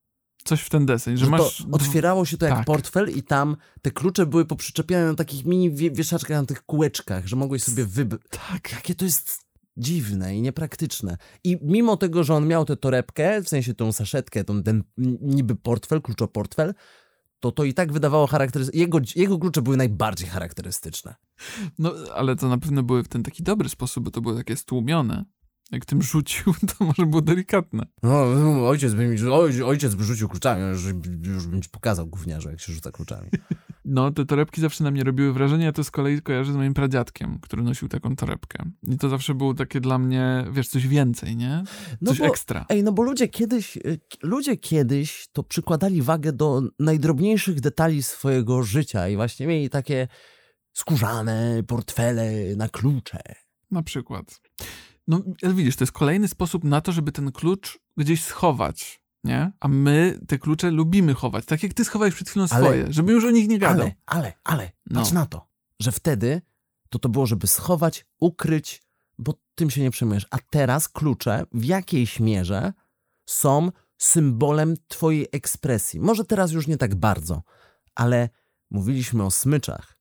Coś 0.44 0.62
w 0.62 0.70
ten 0.70 0.86
deseń, 0.86 1.18
że 1.18 1.26
Że 1.26 1.32
masz... 1.32 1.58
to 1.58 1.64
otwierało 1.72 2.26
się 2.26 2.38
to 2.38 2.46
jak 2.46 2.56
tak. 2.56 2.66
portfel 2.66 3.10
i 3.18 3.24
tam 3.24 3.58
te 3.82 3.92
klucze 3.92 4.26
były 4.26 4.46
poprzyczepiane 4.46 5.06
na 5.06 5.16
takich 5.16 5.46
mini 5.46 5.72
wie- 5.72 5.92
wieszaczkach, 5.92 6.38
na 6.42 6.46
tych 6.46 6.66
kółeczkach, 6.66 7.28
że 7.28 7.36
mogłeś 7.36 7.64
sobie 7.64 7.86
wybrać. 7.86 8.22
Tak. 8.52 8.72
Jakie 8.72 8.96
to 8.96 9.06
jest 9.06 9.42
dziwne 9.78 10.36
i 10.36 10.42
niepraktyczne. 10.42 11.18
I 11.44 11.58
mimo 11.62 11.98
tego, 11.98 12.24
że 12.24 12.36
on 12.36 12.48
miał 12.48 12.66
tę 12.66 12.78
torebkę, 12.78 13.42
w 13.42 13.50
sensie 13.50 13.74
tą 13.74 13.92
saszetkę, 13.92 14.44
tą, 14.44 14.64
ten 14.64 14.84
niby 15.22 15.56
portfel, 15.56 16.02
kluczoportfel, 16.02 16.74
to 17.40 17.52
to 17.52 17.64
i 17.64 17.74
tak 17.74 17.94
wydawało 17.94 18.28
charakterystyczne. 18.28 18.82
Jego, 18.82 19.00
jego 19.16 19.40
klucze 19.40 19.62
były 19.62 19.78
najbardziej 19.78 20.30
charakterystyczne. 20.30 21.16
No, 21.80 21.94
ale 22.16 22.36
to 22.36 22.50
na 22.50 22.58
pewno 22.58 22.84
były 22.84 23.04
w 23.04 23.08
ten 23.08 23.24
taki 23.24 23.44
dobry 23.44 23.70
sposób, 23.70 24.04
bo 24.04 24.12
to 24.12 24.22
było 24.22 24.36
takie 24.36 24.56
stłumione. 24.56 25.26
Jak 25.74 25.86
tym 25.86 26.02
rzucił, 26.02 26.54
to 26.78 26.86
może 26.86 27.06
było 27.06 27.22
delikatne. 27.22 27.86
No, 28.04 28.24
ojciec 28.68 28.94
by 28.94 29.08
mi, 29.08 29.28
oj, 29.32 29.64
ojciec 29.64 29.96
by 29.96 30.04
rzucił 30.04 30.30
kluczami, 30.30 30.62
już, 30.62 30.84
już 31.24 31.48
bym 31.48 31.62
ci 31.62 31.70
pokazał 31.70 32.08
gówniarzu, 32.08 32.50
jak 32.50 32.60
się 32.62 32.74
rzuca 32.74 32.92
kluczami. 32.92 33.30
No, 33.86 34.12
te 34.12 34.26
torebki 34.26 34.62
zawsze 34.62 34.84
na 34.84 34.92
mnie 34.92 35.04
robiły 35.04 35.34
wrażenie, 35.34 35.66
ja 35.66 35.72
to 35.72 35.84
z 35.84 35.92
kolei 35.92 36.22
kojarzę 36.22 36.54
z 36.54 36.56
moim 36.56 36.74
pradziadkiem, 36.74 37.40
który 37.42 37.64
nosił 37.64 37.88
taką 37.88 38.16
torebkę. 38.16 38.64
I 38.84 38.98
to 38.98 39.10
zawsze 39.10 39.34
było 39.34 39.54
takie 39.54 39.80
dla 39.80 39.98
mnie, 39.98 40.46
wiesz, 40.52 40.68
coś 40.68 40.88
więcej, 40.88 41.36
nie? 41.36 41.64
No 42.02 42.12
Coś 42.12 42.20
bo- 42.20 42.26
ekstra. 42.26 42.66
Ej, 42.70 42.84
no 42.84 42.92
bo 42.92 43.04
ludzie 43.04 43.28
kiedyś, 43.28 43.78
y, 43.78 44.00
ludzie 44.22 44.58
kiedyś 44.58 45.28
to 45.32 45.44
przykładali 45.44 46.02
wagę 46.02 46.34
do 46.34 46.62
najdrobniejszych 46.80 47.62
detali 47.62 48.04
swojego 48.04 48.64
życia 48.64 49.10
i 49.10 49.16
właśnie 49.16 49.48
mieli 49.48 49.70
takie 49.70 50.08
skórzane 50.74 51.64
portfele 51.68 52.32
na 52.56 52.70
klucze. 52.70 53.20
Na 53.72 53.84
przykład. 53.84 54.42
No, 55.08 55.22
ale 55.44 55.54
widzisz, 55.54 55.76
to 55.76 55.84
jest 55.84 55.92
kolejny 55.92 56.28
sposób 56.28 56.64
na 56.64 56.82
to, 56.82 56.92
żeby 56.92 57.12
ten 57.12 57.32
klucz 57.32 57.80
gdzieś 57.98 58.24
schować, 58.24 59.02
nie? 59.24 59.52
A 59.60 59.68
my 59.68 60.20
te 60.28 60.38
klucze 60.40 60.72
lubimy 60.72 61.14
chować, 61.14 61.46
tak 61.46 61.64
jak 61.64 61.74
ty 61.74 61.86
schowałeś 61.86 62.14
przed 62.16 62.30
chwilą 62.30 62.46
Ale- 62.50 62.66
swoje, 62.66 62.94
żeby 62.94 63.12
już 63.14 63.26
o 63.26 63.32
nich 63.32 63.48
nie 63.48 63.60
gadał. 63.60 63.82
Ale, 63.82 63.96
ale, 64.06 64.34
ale, 64.44 64.72
No. 64.90 65.00
patrz 65.00 65.12
na 65.12 65.26
to, 65.26 65.48
że 65.80 65.92
wtedy 65.92 66.42
to 66.90 67.00
to 67.00 67.10
było, 67.10 67.26
żeby 67.26 67.48
schować, 67.48 68.06
ukryć, 68.20 68.82
bo 69.18 69.34
tym 69.56 69.70
się 69.70 69.82
nie 69.82 69.92
przejmujesz. 69.92 70.28
A 70.32 70.38
teraz 70.50 70.90
klucze 70.90 71.46
w 71.52 71.64
jakiejś 71.66 72.20
mierze 72.20 72.74
są 73.30 73.72
symbolem 73.98 74.76
twojej 74.88 75.28
ekspresji. 75.32 76.00
Może 76.00 76.26
teraz 76.26 76.52
już 76.52 76.68
nie 76.68 76.78
tak 76.78 76.96
bardzo, 76.96 77.44
ale 77.96 78.30
mówiliśmy 78.72 79.24
o 79.24 79.32
smyczach. 79.32 79.98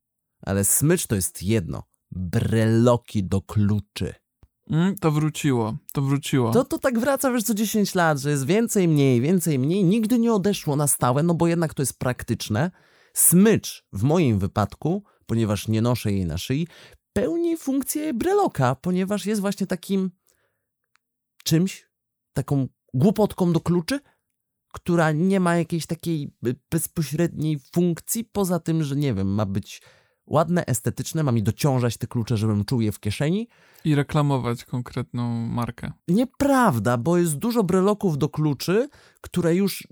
Ale 0.47 0.65
smycz 0.65 1.07
to 1.07 1.15
jest 1.15 1.43
jedno. 1.43 1.83
Breloki 2.11 3.25
do 3.25 3.41
kluczy. 3.43 4.15
Mm, 4.71 4.99
to 4.99 5.11
wróciło, 5.11 5.77
to 5.93 6.03
wróciło. 6.03 6.53
To, 6.53 6.65
to 6.65 6.79
tak 6.79 6.99
wraca, 6.99 7.33
wiesz, 7.33 7.43
co 7.43 7.55
10 7.55 7.95
lat, 7.95 8.19
że 8.19 8.31
jest 8.31 8.47
więcej, 8.47 8.89
mniej, 8.89 9.21
więcej, 9.21 9.59
mniej. 9.59 9.85
Nigdy 9.85 10.19
nie 10.19 10.33
odeszło 10.33 10.77
na 10.77 10.87
stałe, 10.87 11.23
no 11.23 11.35
bo 11.35 11.47
jednak 11.47 11.75
to 11.75 11.83
jest 11.83 11.99
praktyczne. 11.99 12.71
Smycz 13.15 13.85
w 13.93 14.03
moim 14.03 14.39
wypadku, 14.39 15.05
ponieważ 15.27 15.69
nie 15.69 15.83
noszę 15.83 16.13
jej 16.13 16.27
na 16.27 16.39
szyi, 16.39 16.69
pełni 17.13 17.57
funkcję 17.57 18.15
breloka, 18.15 18.75
ponieważ 18.75 19.27
jest 19.27 19.41
właśnie 19.41 19.67
takim 19.67 20.11
czymś, 21.45 21.87
taką 22.33 22.69
głupotką 22.95 23.53
do 23.53 23.61
kluczy, 23.61 24.01
która 24.73 25.13
nie 25.13 25.41
ma 25.41 25.57
jakiejś 25.57 25.87
takiej 25.87 26.31
y, 26.47 26.55
bezpośredniej 26.71 27.59
funkcji, 27.73 28.25
poza 28.25 28.59
tym, 28.59 28.83
że 28.83 28.97
nie 28.97 29.15
wiem, 29.15 29.35
ma 29.35 29.47
być 29.47 29.83
ładne, 30.27 30.67
estetyczne, 30.67 31.23
ma 31.23 31.33
mi 31.33 31.43
dociążać 31.43 31.97
te 31.97 32.07
klucze, 32.07 32.37
żebym 32.37 32.65
czuł 32.65 32.81
je 32.81 32.93
w 32.93 33.01
kieszeni, 33.01 33.49
I 33.85 33.95
reklamować 33.95 34.65
konkretną 34.65 35.47
markę. 35.47 35.93
Nieprawda, 36.09 36.97
bo 36.97 37.19
jest 37.19 37.37
dużo 37.37 37.65
breloków 37.65 38.19
do 38.19 38.29
kluczy, 38.29 38.89
które 39.21 39.55
już 39.55 39.89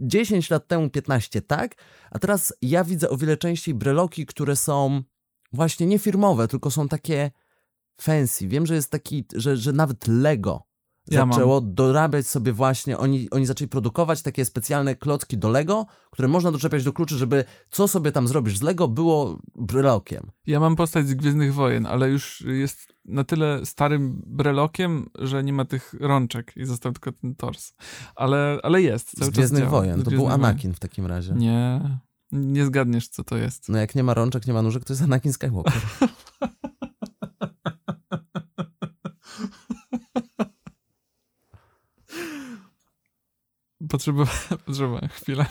10 0.00 0.50
lat 0.50 0.68
temu, 0.68 0.90
15 0.90 1.42
tak, 1.42 1.74
a 2.10 2.18
teraz 2.18 2.52
ja 2.62 2.84
widzę 2.84 3.10
o 3.10 3.16
wiele 3.16 3.36
częściej 3.36 3.74
breloki, 3.74 4.26
które 4.26 4.56
są 4.56 5.02
właśnie 5.52 5.86
nie 5.86 5.98
firmowe, 5.98 6.48
tylko 6.48 6.70
są 6.70 6.88
takie 6.88 7.30
fancy. 8.00 8.48
Wiem, 8.48 8.66
że 8.66 8.74
jest 8.74 8.90
taki, 8.90 9.24
że, 9.34 9.56
że 9.56 9.72
nawet 9.72 10.08
Lego 10.08 10.65
Ja 11.10 11.26
mam. 11.26 11.32
zaczęło 11.32 11.60
dorabiać 11.60 12.26
sobie 12.26 12.52
właśnie, 12.52 12.98
oni, 12.98 13.30
oni 13.30 13.46
zaczęli 13.46 13.68
produkować 13.68 14.22
takie 14.22 14.44
specjalne 14.44 14.94
klocki 14.94 15.38
do 15.38 15.48
Lego, 15.48 15.86
które 16.10 16.28
można 16.28 16.52
doczepiać 16.52 16.84
do 16.84 16.92
kluczy, 16.92 17.16
żeby 17.16 17.44
co 17.70 17.88
sobie 17.88 18.12
tam 18.12 18.28
zrobisz 18.28 18.58
z 18.58 18.62
Lego 18.62 18.88
było 18.88 19.38
brelokiem. 19.54 20.30
Ja 20.46 20.60
mam 20.60 20.76
postać 20.76 21.08
z 21.08 21.14
Gwiezdnych 21.14 21.54
Wojen, 21.54 21.86
ale 21.86 22.10
już 22.10 22.40
jest 22.40 22.96
na 23.04 23.24
tyle 23.24 23.66
starym 23.66 24.22
brelokiem, 24.26 25.06
że 25.18 25.44
nie 25.44 25.52
ma 25.52 25.64
tych 25.64 25.94
rączek 26.00 26.52
i 26.56 26.64
został 26.64 26.92
tylko 26.92 27.12
ten 27.12 27.34
tors. 27.34 27.72
Ale, 28.14 28.58
ale 28.62 28.82
jest, 28.82 29.24
Z 29.24 29.30
Gwiezdnych. 29.30 29.68
Wojen, 29.68 30.00
Z 30.00 30.04
to 30.04 30.10
był 30.10 30.18
Gwiezdnych 30.18 30.28
Wojen. 30.28 30.44
Anakin 30.44 30.74
w 30.74 30.78
takim 30.78 31.06
razie. 31.06 31.32
Nie, 31.34 31.80
nie 32.32 32.66
zgadniesz, 32.66 33.08
co 33.08 33.24
to 33.24 33.36
jest. 33.36 33.68
No 33.68 33.78
jak 33.78 33.94
nie 33.94 34.02
ma 34.02 34.14
rączek, 34.14 34.46
nie 34.46 34.52
ma 34.52 34.62
nóżek, 34.62 34.84
to 34.84 34.92
jest 34.92 35.02
Anakin 35.02 35.32
Skywalker. 35.32 35.82
Potrzebowałem, 43.96 44.38
potrzebowałem 44.66 45.08
chwilę, 45.08 45.46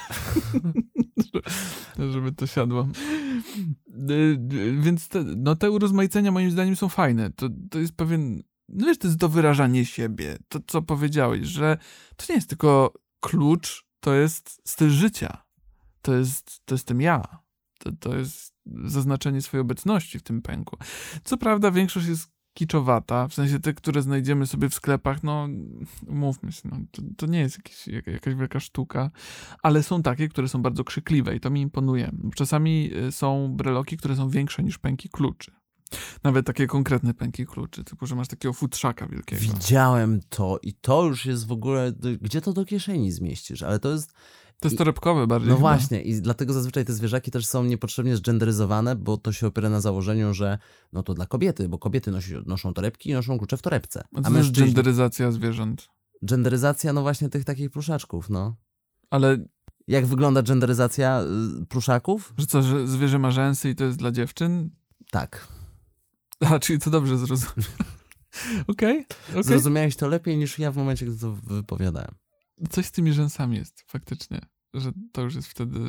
żeby 2.13 2.31
to 2.31 2.47
siadło. 2.47 2.87
Y, 4.09 4.39
więc 4.79 5.07
te, 5.07 5.23
no 5.23 5.55
te 5.55 5.71
urozmaicenia 5.71 6.31
moim 6.31 6.51
zdaniem 6.51 6.75
są 6.75 6.89
fajne. 6.89 7.31
To, 7.31 7.49
to 7.71 7.79
jest 7.79 7.95
pewien, 7.95 8.43
no 8.69 8.87
wiesz, 8.87 8.97
to 8.97 9.07
jest 9.07 9.17
do 9.17 9.29
wyrażania 9.29 9.85
siebie. 9.85 10.37
To, 10.49 10.59
co 10.67 10.81
powiedziałeś, 10.81 11.47
że 11.47 11.77
to 12.15 12.25
nie 12.29 12.35
jest 12.35 12.49
tylko 12.49 12.93
klucz, 13.19 13.85
to 13.99 14.13
jest 14.13 14.61
styl 14.65 14.89
życia. 14.89 15.43
To 16.01 16.15
jest, 16.15 16.65
to 16.65 16.75
jestem 16.75 17.01
ja. 17.01 17.23
To, 17.79 17.91
to 17.99 18.15
jest 18.15 18.53
zaznaczenie 18.85 19.41
swojej 19.41 19.61
obecności 19.61 20.19
w 20.19 20.23
tym 20.23 20.41
pęku. 20.41 20.77
Co 21.23 21.37
prawda 21.37 21.71
większość 21.71 22.07
jest 22.07 22.34
kiczowata, 22.55 23.27
w 23.27 23.33
sensie 23.33 23.59
te, 23.59 23.73
które 23.73 24.01
znajdziemy 24.01 24.47
sobie 24.47 24.69
w 24.69 24.73
sklepach, 24.73 25.23
no 25.23 25.47
mówmy 26.07 26.51
się, 26.51 26.61
no, 26.65 26.77
to, 26.91 27.01
to 27.17 27.25
nie 27.25 27.39
jest 27.39 27.57
jakiś, 27.57 27.87
jakaś 28.13 28.35
wielka 28.35 28.59
sztuka, 28.59 29.11
ale 29.63 29.83
są 29.83 30.03
takie, 30.03 30.29
które 30.29 30.47
są 30.47 30.61
bardzo 30.61 30.83
krzykliwe 30.83 31.35
i 31.35 31.39
to 31.39 31.49
mi 31.49 31.61
imponuje. 31.61 32.11
Czasami 32.35 32.91
y, 33.07 33.11
są 33.11 33.55
breloki, 33.55 33.97
które 33.97 34.15
są 34.15 34.29
większe 34.29 34.63
niż 34.63 34.77
pęki 34.77 35.09
kluczy. 35.09 35.51
Nawet 36.23 36.45
takie 36.45 36.67
konkretne 36.67 37.13
pęki 37.13 37.45
kluczy, 37.45 37.83
tylko 37.83 38.05
że 38.05 38.15
masz 38.15 38.27
takiego 38.27 38.53
futrzaka 38.53 39.07
wielkiego. 39.07 39.41
Widziałem 39.41 40.19
to 40.29 40.59
i 40.61 40.73
to 40.73 41.03
już 41.03 41.25
jest 41.25 41.47
w 41.47 41.51
ogóle, 41.51 41.93
gdzie 42.21 42.41
to 42.41 42.53
do 42.53 42.65
kieszeni 42.65 43.11
zmieścisz, 43.11 43.63
ale 43.63 43.79
to 43.79 43.91
jest 43.91 44.13
to 44.59 44.67
jest 44.67 44.77
torebkowe 44.77 45.27
bardziej. 45.27 45.49
No 45.49 45.55
chyba. 45.55 45.69
właśnie, 45.69 46.01
i 46.01 46.21
dlatego 46.21 46.53
zazwyczaj 46.53 46.85
te 46.85 46.93
zwierzaki 46.93 47.31
też 47.31 47.45
są 47.47 47.63
niepotrzebnie 47.63 48.17
zgenderyzowane, 48.17 48.95
bo 48.95 49.17
to 49.17 49.31
się 49.31 49.47
opiera 49.47 49.69
na 49.69 49.81
założeniu, 49.81 50.33
że 50.33 50.57
no 50.93 51.03
to 51.03 51.13
dla 51.13 51.25
kobiety, 51.25 51.69
bo 51.69 51.79
kobiety 51.79 52.11
nosi, 52.11 52.33
noszą 52.45 52.73
torebki 52.73 53.09
i 53.09 53.13
noszą 53.13 53.37
klucze 53.37 53.57
w 53.57 53.61
torebce. 53.61 54.03
A 54.15 54.21
co 54.21 54.37
jest 54.37 54.51
genderyzacja 54.51 55.31
zwierząt? 55.31 55.87
Genderyzacja, 56.21 56.93
no 56.93 57.01
właśnie 57.01 57.29
tych 57.29 57.45
takich 57.45 57.71
pluszaczków, 57.71 58.29
no. 58.29 58.55
Ale... 59.09 59.37
Jak 59.87 60.05
wygląda 60.05 60.41
genderyzacja 60.41 61.21
y, 61.61 61.65
pluszaków? 61.65 62.33
Że 62.37 62.45
co, 62.45 62.61
że 62.61 62.87
zwierzę 62.87 63.19
ma 63.19 63.31
rzęsy 63.31 63.69
i 63.69 63.75
to 63.75 63.83
jest 63.83 63.97
dla 63.97 64.11
dziewczyn? 64.11 64.69
Tak. 65.11 65.47
A, 66.39 66.59
czyli 66.59 66.79
to 66.79 66.89
dobrze 66.89 67.17
zrozumiałem. 67.17 67.63
Okej. 68.67 68.99
Okay, 68.99 69.31
okay. 69.31 69.43
Zrozumiałeś 69.43 69.95
to 69.95 70.07
lepiej 70.07 70.37
niż 70.37 70.59
ja 70.59 70.71
w 70.71 70.77
momencie, 70.77 71.05
gdy 71.05 71.17
to 71.17 71.31
wypowiadałem. 71.31 72.15
Coś 72.69 72.85
z 72.85 72.91
tymi 72.91 73.13
rzęsami 73.13 73.57
jest, 73.57 73.83
faktycznie. 73.87 74.41
Że 74.73 74.91
to 75.11 75.21
już 75.21 75.35
jest 75.35 75.47
wtedy 75.47 75.79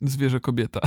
zwierzę 0.00 0.40
kobieta. 0.40 0.80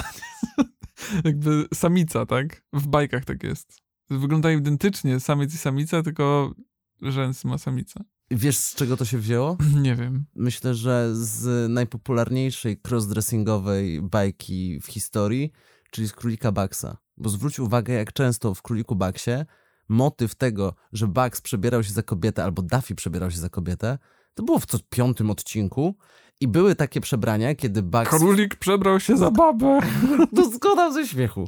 Jakby 1.24 1.68
samica, 1.74 2.26
tak? 2.26 2.64
W 2.74 2.88
bajkach 2.88 3.26
tak 3.26 3.44
jest. 3.44 3.78
Wyglądają 4.10 4.58
identycznie, 4.60 5.20
samiec 5.20 5.54
i 5.54 5.58
samica, 5.58 6.04
tylko 6.04 6.54
rzęsy 7.02 7.48
ma 7.48 7.58
samica. 7.58 8.04
Wiesz, 8.32 8.58
z 8.58 8.76
czego 8.76 8.98
to 8.98 9.06
się 9.06 9.18
wzięło? 9.18 9.58
Nie 9.82 9.96
wiem. 9.96 10.26
Myślę, 10.36 10.76
że 10.76 11.16
z 11.16 11.70
najpopularniejszej 11.72 12.82
crossdressingowej 12.88 14.02
bajki 14.02 14.80
w 14.80 14.86
historii, 14.88 15.52
czyli 15.92 16.08
z 16.08 16.14
Królika 16.14 16.52
Baxa. 16.52 16.98
Bo 17.18 17.30
zwróć 17.30 17.60
uwagę, 17.60 17.94
jak 17.94 18.14
często 18.14 18.54
w 18.54 18.62
Króliku 18.62 18.96
Baxie 18.96 19.46
motyw 19.90 20.36
tego, 20.36 20.76
że 20.94 21.08
Bugs 21.08 21.42
przebierał 21.42 21.84
się 21.84 21.94
za 21.94 22.04
kobietę 22.04 22.44
albo 22.44 22.62
Daffy 22.62 22.96
przebierał 22.96 23.32
się 23.32 23.38
za 23.38 23.50
kobietę, 23.50 23.98
to 24.38 24.44
było 24.44 24.60
w 24.60 24.66
co 24.66 24.78
piątym 24.90 25.32
odcinku 25.32 25.96
i 26.42 26.48
były 26.48 26.76
takie 26.76 27.02
przebrania, 27.02 27.56
kiedy 27.56 27.84
Bugs... 27.84 28.10
Królik 28.10 28.56
przebrał 28.56 29.00
się 29.00 29.18
za 29.18 29.32
babę. 29.32 29.80
to 30.36 30.50
zgoda 30.50 30.92
ze 30.92 31.08
śmiechu. 31.08 31.48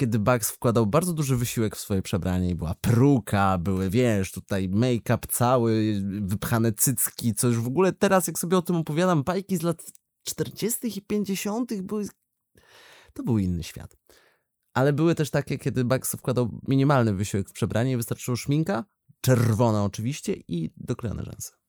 Kiedy 0.00 0.18
Bugs 0.18 0.50
wkładał 0.50 0.86
bardzo 0.86 1.12
duży 1.12 1.36
wysiłek 1.36 1.76
w 1.76 1.80
swoje 1.80 2.02
przebranie 2.02 2.50
i 2.50 2.54
była 2.54 2.74
pruka, 2.80 3.58
były, 3.58 3.90
wiesz, 3.90 4.32
tutaj 4.32 4.68
make-up 4.68 5.26
cały, 5.28 6.02
wypchane 6.20 6.72
cycki, 6.72 7.34
co 7.34 7.48
już 7.48 7.60
w 7.60 7.66
ogóle 7.66 7.92
teraz, 7.92 8.26
jak 8.26 8.38
sobie 8.38 8.56
o 8.56 8.62
tym 8.62 8.76
opowiadam, 8.76 9.22
bajki 9.22 9.56
z 9.56 9.62
lat 9.62 9.82
40. 10.24 10.98
i 10.98 11.02
50. 11.02 11.82
były... 11.82 12.06
To 13.12 13.22
był 13.22 13.38
inny 13.38 13.62
świat. 13.62 13.96
Ale 14.74 14.92
były 14.92 15.14
też 15.14 15.30
takie, 15.30 15.58
kiedy 15.58 15.84
Bugs 15.84 16.12
wkładał 16.12 16.60
minimalny 16.68 17.14
wysiłek 17.14 17.48
w 17.48 17.52
przebranie 17.52 17.92
i 17.92 17.96
wystarczyło 17.96 18.36
szminka, 18.36 18.84
czerwona 19.20 19.84
oczywiście 19.84 20.34
i 20.48 20.70
doklejone 20.76 21.24
rzęsy. 21.24 21.61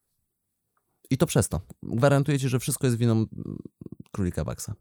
I 1.09 1.17
to 1.17 1.25
przez 1.25 1.49
to. 1.49 1.61
Gwarantuję 1.83 2.39
ci, 2.39 2.49
że 2.49 2.59
wszystko 2.59 2.87
jest 2.87 2.97
winą 2.97 3.25
królika 4.11 4.45
Baxa. 4.45 4.75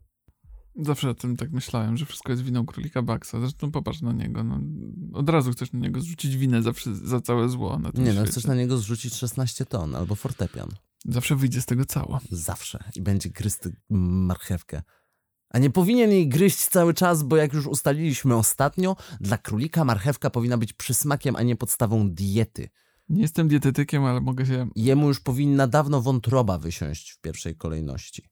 Zawsze 0.75 1.09
o 1.09 1.13
tym 1.13 1.37
tak 1.37 1.51
myślałem, 1.51 1.97
że 1.97 2.05
wszystko 2.05 2.31
jest 2.31 2.43
winą 2.43 2.65
królika 2.65 3.01
Baxa. 3.01 3.39
Zresztą 3.39 3.71
popatrz 3.71 4.01
na 4.01 4.13
niego. 4.13 4.43
No, 4.43 4.59
od 5.13 5.29
razu 5.29 5.51
chcesz 5.51 5.73
na 5.73 5.79
niego 5.79 6.01
zrzucić 6.01 6.37
winę 6.37 6.61
za, 6.61 6.71
za 7.03 7.21
całe 7.21 7.49
zło 7.49 7.79
na 7.79 7.91
tym 7.91 8.03
Nie, 8.03 8.13
no 8.13 8.15
świecie. 8.15 8.31
chcesz 8.31 8.45
na 8.45 8.55
niego 8.55 8.77
zrzucić 8.77 9.15
16 9.15 9.65
ton 9.65 9.95
albo 9.95 10.15
fortepian. 10.15 10.69
Zawsze 11.05 11.35
wyjdzie 11.35 11.61
z 11.61 11.65
tego 11.65 11.85
cało. 11.85 12.19
Zawsze. 12.31 12.83
I 12.95 13.01
będzie 13.01 13.29
gryzł 13.29 13.69
marchewkę. 13.89 14.81
A 15.49 15.59
nie 15.59 15.69
powinien 15.69 16.11
jej 16.11 16.27
gryźć 16.29 16.67
cały 16.67 16.93
czas, 16.93 17.23
bo 17.23 17.35
jak 17.35 17.53
już 17.53 17.67
ustaliliśmy 17.67 18.35
ostatnio, 18.35 18.95
dla 19.21 19.37
królika 19.37 19.85
marchewka 19.85 20.29
powinna 20.29 20.57
być 20.57 20.73
przysmakiem, 20.73 21.35
a 21.35 21.43
nie 21.43 21.55
podstawą 21.55 22.09
diety. 22.09 22.69
Nie 23.09 23.21
jestem 23.21 23.47
dietetykiem, 23.47 24.05
ale 24.05 24.21
mogę 24.21 24.45
się. 24.45 24.69
Jemu 24.75 25.07
już 25.07 25.19
powinna 25.19 25.67
dawno 25.67 26.01
wątroba 26.01 26.57
wysiąść 26.57 27.11
w 27.11 27.21
pierwszej 27.21 27.55
kolejności. 27.55 28.23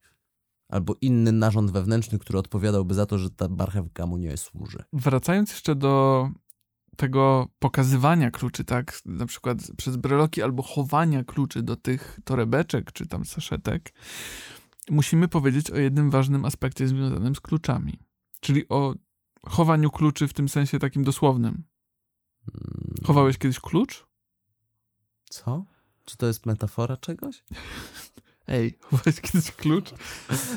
Albo 0.68 0.96
inny 1.00 1.32
narząd 1.32 1.70
wewnętrzny, 1.70 2.18
który 2.18 2.38
odpowiadałby 2.38 2.94
za 2.94 3.06
to, 3.06 3.18
że 3.18 3.30
ta 3.30 3.48
marchewka 3.48 4.06
mu 4.06 4.16
nie 4.16 4.36
służy. 4.36 4.84
Wracając 4.92 5.50
jeszcze 5.50 5.74
do 5.74 6.28
tego 6.96 7.48
pokazywania 7.58 8.30
kluczy, 8.30 8.64
tak, 8.64 9.00
na 9.06 9.26
przykład 9.26 9.58
przez 9.76 9.96
breloki, 9.96 10.42
albo 10.42 10.62
chowania 10.62 11.24
kluczy 11.24 11.62
do 11.62 11.76
tych 11.76 12.20
torebeczek, 12.24 12.92
czy 12.92 13.06
tam 13.06 13.24
saszetek, 13.24 13.92
musimy 14.90 15.28
powiedzieć 15.28 15.70
o 15.70 15.76
jednym 15.76 16.10
ważnym 16.10 16.44
aspekcie 16.44 16.88
związanym 16.88 17.34
z 17.34 17.40
kluczami. 17.40 17.98
Czyli 18.40 18.68
o 18.68 18.94
chowaniu 19.46 19.90
kluczy 19.90 20.28
w 20.28 20.32
tym 20.32 20.48
sensie 20.48 20.78
takim 20.78 21.04
dosłownym. 21.04 21.64
Hmm. 22.52 22.94
Chowałeś 23.04 23.38
kiedyś 23.38 23.60
klucz? 23.60 24.06
Co? 25.32 25.64
Czy 26.04 26.16
to 26.16 26.26
jest 26.26 26.46
metafora 26.46 26.96
czegoś? 26.96 27.44
Ej, 28.48 28.78
chowałeś 28.80 29.20
kiedyś 29.20 29.52
klucz? 29.52 29.94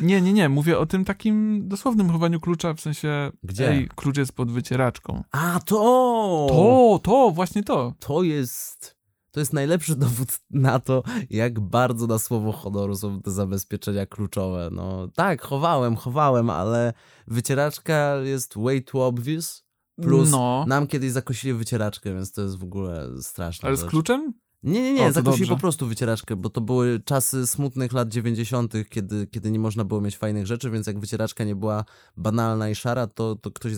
Nie, 0.02 0.22
nie, 0.22 0.34
nie. 0.34 0.50
Mówię 0.50 0.80
o 0.80 0.86
tym 0.86 1.06
takim 1.06 1.68
dosłownym 1.68 2.10
chowaniu 2.10 2.40
klucza, 2.40 2.74
w 2.74 2.82
sensie 2.82 3.32
Gdzie? 3.44 3.70
Ej, 3.70 3.90
klucz 3.96 4.18
jest 4.18 4.32
pod 4.32 4.52
wycieraczką. 4.52 5.24
A, 5.32 5.60
to! 5.66 6.48
To, 6.50 7.00
to, 7.04 7.32
właśnie 7.32 7.64
to. 7.64 7.94
To 8.00 8.24
jest... 8.24 8.96
To 9.32 9.40
jest 9.40 9.54
najlepszy 9.54 9.96
dowód 9.96 10.40
na 10.50 10.80
to, 10.80 11.04
jak 11.30 11.60
bardzo 11.60 12.08
na 12.08 12.20
słowo 12.20 12.52
honoru 12.52 12.96
są 12.96 13.22
te 13.22 13.32
zabezpieczenia 13.32 14.06
kluczowe. 14.06 14.70
No 14.72 15.08
tak, 15.08 15.42
chowałem, 15.42 15.96
chowałem, 15.96 16.50
ale 16.50 16.94
wycieraczka 17.28 18.16
jest 18.16 18.54
way 18.58 18.84
too 18.84 19.08
obvious. 19.08 19.66
Plus 20.02 20.32
no. 20.32 20.66
nam 20.68 20.88
kiedyś 20.88 21.12
zakosili 21.12 21.54
wycieraczkę, 21.54 22.14
więc 22.14 22.32
to 22.32 22.42
jest 22.42 22.58
w 22.58 22.64
ogóle 22.64 23.10
straszne. 23.22 23.68
Ale 23.68 23.78
z 23.78 23.86
kluczem? 23.86 24.34
Nie, 24.66 24.82
nie, 24.82 24.94
nie, 24.94 25.12
zakosili 25.12 25.50
po 25.50 25.58
prostu 25.58 25.88
wycieraczkę, 25.88 26.36
bo 26.36 26.50
to 26.50 26.62
były 26.62 27.00
czasy 27.00 27.48
smutnych 27.48 27.94
lat 27.94 28.10
90., 28.10 28.74
kiedy, 28.90 29.28
kiedy 29.28 29.52
nie 29.52 29.60
można 29.60 29.84
było 29.84 30.02
mieć 30.02 30.18
fajnych 30.18 30.48
rzeczy, 30.48 30.70
więc 30.70 30.88
jak 30.88 31.00
wycieraczka 31.00 31.44
nie 31.44 31.56
była 31.56 31.86
banalna 32.18 32.70
i 32.70 32.76
szara, 32.76 33.08
to, 33.08 33.36
to 33.36 33.52
ktoś... 33.52 33.74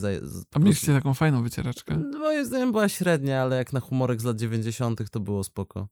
A 0.53 0.59
mieliście 0.59 0.93
taką 0.93 1.13
fajną 1.13 1.43
wycieraczkę? 1.43 1.97
Moim 1.97 2.45
zdaniem 2.45 2.71
była 2.71 2.89
średnia, 2.89 3.41
ale 3.41 3.57
jak 3.57 3.73
na 3.73 3.79
humorek 3.79 4.21
z 4.21 4.23
lat 4.23 4.37
90. 4.37 5.09
to 5.11 5.19
było 5.19 5.43
spoko. 5.43 5.87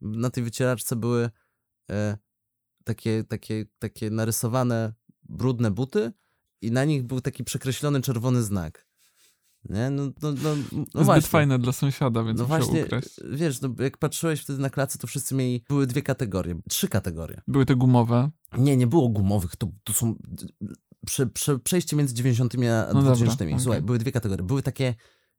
Na 0.00 0.30
tej 0.30 0.44
wycieraczce 0.44 0.96
były 0.96 1.30
e, 1.90 2.16
takie, 2.84 3.24
takie, 3.24 3.64
takie 3.78 4.10
narysowane 4.10 4.92
brudne 5.22 5.70
buty 5.70 6.12
i 6.60 6.72
na 6.72 6.84
nich 6.84 7.02
był 7.02 7.20
taki 7.20 7.44
przekreślony 7.44 8.00
czerwony 8.00 8.42
znak. 8.42 8.86
Nie? 9.64 9.90
No, 9.90 10.02
no, 10.22 10.32
no, 10.32 10.54
no 10.72 10.84
Zbyt 10.84 11.04
właśnie. 11.04 11.28
fajne 11.28 11.58
dla 11.58 11.72
sąsiada, 11.72 12.24
więc 12.24 12.38
no 12.38 12.46
właśnie, 12.46 12.84
ukraść. 12.84 13.08
Wiesz, 13.32 13.60
no, 13.60 13.68
jak 13.78 13.98
patrzyłeś 13.98 14.40
wtedy 14.40 14.58
na 14.58 14.70
klacy, 14.70 14.98
to 14.98 15.06
wszyscy 15.06 15.34
mieli, 15.34 15.64
były 15.68 15.86
dwie 15.86 16.02
kategorie, 16.02 16.54
trzy 16.68 16.88
kategorie. 16.88 17.40
Były 17.48 17.66
te 17.66 17.76
gumowe? 17.76 18.30
Nie, 18.58 18.76
nie 18.76 18.86
było 18.86 19.08
gumowych, 19.08 19.56
to, 19.56 19.68
to 19.84 19.92
są 19.92 20.14
prze, 21.06 21.26
prze, 21.26 21.58
przejście 21.58 21.96
między 21.96 22.14
90 22.14 22.54
a 22.54 22.92
no 22.94 23.02
2000. 23.02 23.44
Dobra, 23.44 23.58
Słuchaj, 23.58 23.78
okay. 23.78 23.86
były 23.86 23.98
dwie 23.98 24.12
kategorie. 24.12 24.44
Były 24.44 24.62
takie 24.62 24.94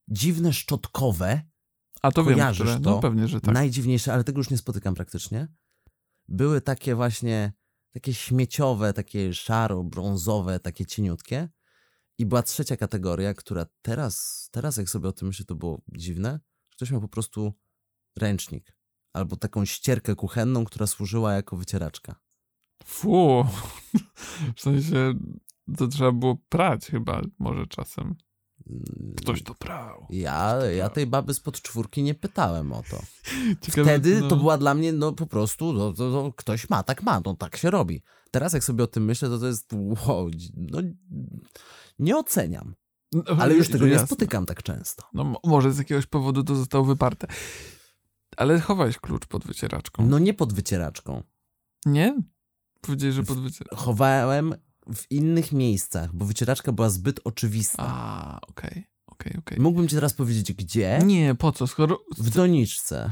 dziwne 0.07 0.53
szczotkowe. 0.53 1.41
A 2.01 2.11
to 2.11 2.23
Kojarzysz 2.23 2.67
wiem, 2.67 2.79
które, 2.79 2.93
no 2.93 2.99
pewnie, 2.99 3.27
że 3.27 3.41
tak. 3.41 3.53
Najdziwniejsze, 3.53 4.13
ale 4.13 4.23
tego 4.23 4.39
już 4.39 4.49
nie 4.49 4.57
spotykam 4.57 4.95
praktycznie. 4.95 5.47
Były 6.27 6.61
takie 6.61 6.95
właśnie, 6.95 7.53
takie 7.93 8.13
śmieciowe, 8.13 8.93
takie 8.93 9.33
szaro, 9.33 9.83
brązowe, 9.83 10.59
takie 10.59 10.85
cieniutkie. 10.85 11.49
I 12.17 12.25
była 12.25 12.43
trzecia 12.43 12.77
kategoria, 12.77 13.33
która 13.33 13.65
teraz, 13.81 14.47
teraz 14.51 14.77
jak 14.77 14.89
sobie 14.89 15.09
o 15.09 15.13
tym 15.13 15.27
myślę, 15.27 15.45
to 15.45 15.55
było 15.55 15.81
dziwne. 15.95 16.39
Ktoś 16.71 16.91
miał 16.91 17.01
po 17.01 17.07
prostu 17.07 17.53
ręcznik 18.17 18.77
albo 19.13 19.35
taką 19.35 19.65
ścierkę 19.65 20.15
kuchenną, 20.15 20.65
która 20.65 20.87
służyła 20.87 21.33
jako 21.33 21.57
wycieraczka. 21.57 22.15
Fu, 22.85 23.45
w 24.55 24.61
sensie 24.61 25.13
to 25.77 25.87
trzeba 25.87 26.11
było 26.11 26.37
prać 26.49 26.85
chyba 26.85 27.21
może 27.39 27.67
czasem. 27.67 28.15
Ktoś 29.17 29.43
to 29.43 29.55
brał. 29.59 30.07
Ja, 30.09 30.55
ja 30.65 30.89
tej 30.89 31.07
baby 31.07 31.33
spod 31.33 31.61
czwórki 31.61 32.03
nie 32.03 32.15
pytałem 32.15 32.73
o 32.73 32.83
to. 32.89 33.01
Ciekawe, 33.61 33.83
Wtedy 33.83 34.21
no. 34.21 34.27
to 34.27 34.35
była 34.35 34.57
dla 34.57 34.73
mnie, 34.73 34.93
no 34.93 35.13
po 35.13 35.27
prostu, 35.27 35.73
no, 35.73 35.93
to, 35.93 36.11
to 36.11 36.33
ktoś 36.33 36.69
ma, 36.69 36.83
tak 36.83 37.03
ma, 37.03 37.21
no 37.25 37.35
tak 37.35 37.57
się 37.57 37.71
robi. 37.71 38.01
Teraz 38.31 38.53
jak 38.53 38.63
sobie 38.63 38.83
o 38.83 38.87
tym 38.87 39.05
myślę, 39.05 39.29
to 39.29 39.39
to 39.39 39.47
jest, 39.47 39.73
wow, 39.73 40.29
no 40.55 40.79
nie 41.99 42.17
oceniam, 42.17 42.75
No, 43.13 43.23
ale 43.39 43.53
już 43.53 43.69
tego 43.69 43.85
nie 43.85 43.91
jasne. 43.91 44.07
spotykam 44.07 44.45
tak 44.45 44.63
często. 44.63 45.03
No 45.13 45.23
mo- 45.23 45.39
może 45.43 45.73
z 45.73 45.77
jakiegoś 45.77 46.05
powodu 46.05 46.43
to 46.43 46.55
zostało 46.55 46.85
wyparte. 46.85 47.27
Ale 48.37 48.59
chowałeś 48.59 48.97
klucz 48.97 49.25
pod 49.25 49.45
wycieraczką. 49.45 50.05
No 50.05 50.19
nie 50.19 50.33
pod 50.33 50.53
wycieraczką. 50.53 51.23
Nie? 51.85 52.21
Powiedziałeś, 52.81 53.15
że 53.15 53.23
pod 53.23 53.39
wycieraczką. 53.41 53.75
Chowałem 53.85 54.55
w 54.95 55.11
innych 55.11 55.51
miejscach, 55.51 56.15
bo 56.15 56.25
wycieraczka 56.25 56.71
była 56.71 56.89
zbyt 56.89 57.19
oczywista. 57.23 57.83
A, 57.87 58.39
okej, 58.47 58.87
okej, 59.07 59.33
okej. 59.39 59.59
Mógłbym 59.59 59.87
ci 59.87 59.95
teraz 59.95 60.13
powiedzieć, 60.13 60.53
gdzie? 60.53 60.99
Nie, 61.05 61.35
po 61.35 61.51
co? 61.51 61.67
Skoro... 61.67 61.99
W 62.17 62.29
doniczce. 62.29 63.11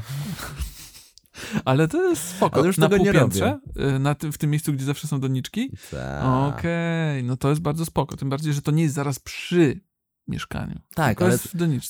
Ale 1.64 1.88
to 1.88 2.08
jest 2.08 2.28
spoko. 2.28 2.56
Ale 2.56 2.66
już 2.66 2.78
na 2.78 2.88
tego 2.88 3.04
nie 3.04 3.10
półpiętrze? 3.12 3.60
Y, 3.96 3.98
Na 3.98 4.14
tym, 4.14 4.32
w 4.32 4.38
tym 4.38 4.50
miejscu, 4.50 4.72
gdzie 4.72 4.84
zawsze 4.84 5.08
są 5.08 5.20
doniczki? 5.20 5.70
Tak. 5.90 6.24
Okej, 6.24 7.24
no 7.24 7.36
to 7.36 7.48
jest 7.50 7.60
bardzo 7.60 7.84
spoko. 7.84 8.16
Tym 8.16 8.30
bardziej, 8.30 8.52
że 8.52 8.62
to 8.62 8.70
nie 8.70 8.82
jest 8.82 8.94
zaraz 8.94 9.18
przy 9.18 9.80
mieszkaniu. 10.28 10.80
Tak, 10.94 11.22
ale, 11.22 11.38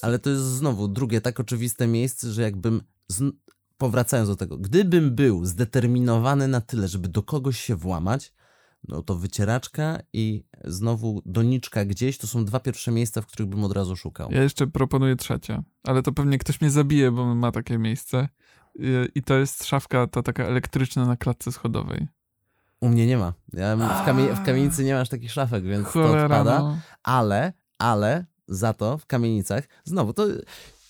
ale 0.03 0.18
to 0.18 0.30
jest 0.30 0.42
znowu 0.42 0.88
drugie 0.88 1.20
tak 1.20 1.40
oczywiste 1.40 1.86
miejsce, 1.86 2.32
że 2.32 2.42
jakbym, 2.42 2.82
z, 3.09 3.34
powracając 3.78 4.28
do 4.28 4.36
tego, 4.36 4.59
gdybym 4.59 5.14
był 5.14 5.44
zdeterminowany 5.44 6.48
na 6.48 6.61
tyle, 6.61 6.88
żeby 6.88 7.09
do 7.09 7.22
kogoś 7.22 7.61
się 7.61 7.76
włamać, 7.76 8.32
no 8.88 9.03
to 9.03 9.16
wycieraczka 9.16 9.98
i 10.12 10.44
znowu 10.64 11.22
doniczka 11.26 11.84
gdzieś, 11.84 12.18
to 12.18 12.26
są 12.26 12.44
dwa 12.44 12.61
pierwsze 12.61 12.92
miejsca, 12.92 13.22
w 13.22 13.26
których 13.26 13.48
bym 13.48 13.64
od 13.64 13.72
razu 13.72 13.96
szukał. 13.96 14.30
Ja 14.32 14.42
jeszcze 14.42 14.66
proponuję 14.66 15.16
trzecie, 15.16 15.62
ale 15.84 16.03
to 16.03 16.12
pewnie 16.12 16.38
ktoś 16.38 16.61
mnie 16.61 16.70
zabije, 16.70 17.11
bo 17.12 17.34
ma 17.34 17.53
takie 17.53 17.78
miejsce. 17.78 18.28
I 19.14 19.23
to 19.23 19.35
jest 19.35 19.64
szafka 19.64 20.07
ta 20.07 20.23
taka 20.23 20.45
elektryczna 20.45 21.07
na 21.07 21.16
klatce 21.16 21.53
schodowej. 21.53 22.09
U 22.81 22.89
mnie 22.89 23.07
nie 23.07 23.16
ma. 23.16 23.33
Ja 23.53 23.77
w, 23.77 24.07
kamie, 24.07 24.35
w 24.35 24.45
kamienicy 24.45 24.85
nie 24.85 24.95
masz 24.95 25.09
takich 25.09 25.33
szafek, 25.33 25.64
więc 25.64 25.87
to 25.87 25.93
Cholera, 25.93 26.23
odpada. 26.25 26.59
no. 26.59 26.79
ale, 27.03 27.53
ale 27.79 28.25
za 28.49 28.73
to 28.73 28.99
w 28.99 29.07
kamienicach, 29.07 29.64
znowu, 29.85 30.12
to 30.12 30.27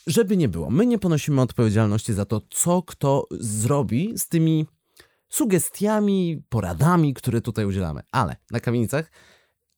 żeby 0.06 0.36
nie 0.36 0.48
było, 0.48 0.70
my 0.70 0.86
nie 0.86 0.98
ponosimy 0.98 1.40
odpowiedzialności 1.40 2.12
za 2.12 2.24
to, 2.24 2.40
co 2.50 2.82
kto 2.82 3.26
zrobi 3.30 4.18
z 4.18 4.28
tymi 4.28 4.66
sugestiami, 5.28 6.42
poradami, 6.48 7.14
które 7.14 7.40
tutaj 7.40 7.64
udzielamy. 7.64 8.02
Ale 8.12 8.36
na 8.50 8.60
kamienicach 8.60 9.10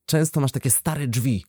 często 0.07 0.41
masz 0.41 0.53
takie 0.53 0.71
stare 0.71 1.09
drzwi. 1.09 1.45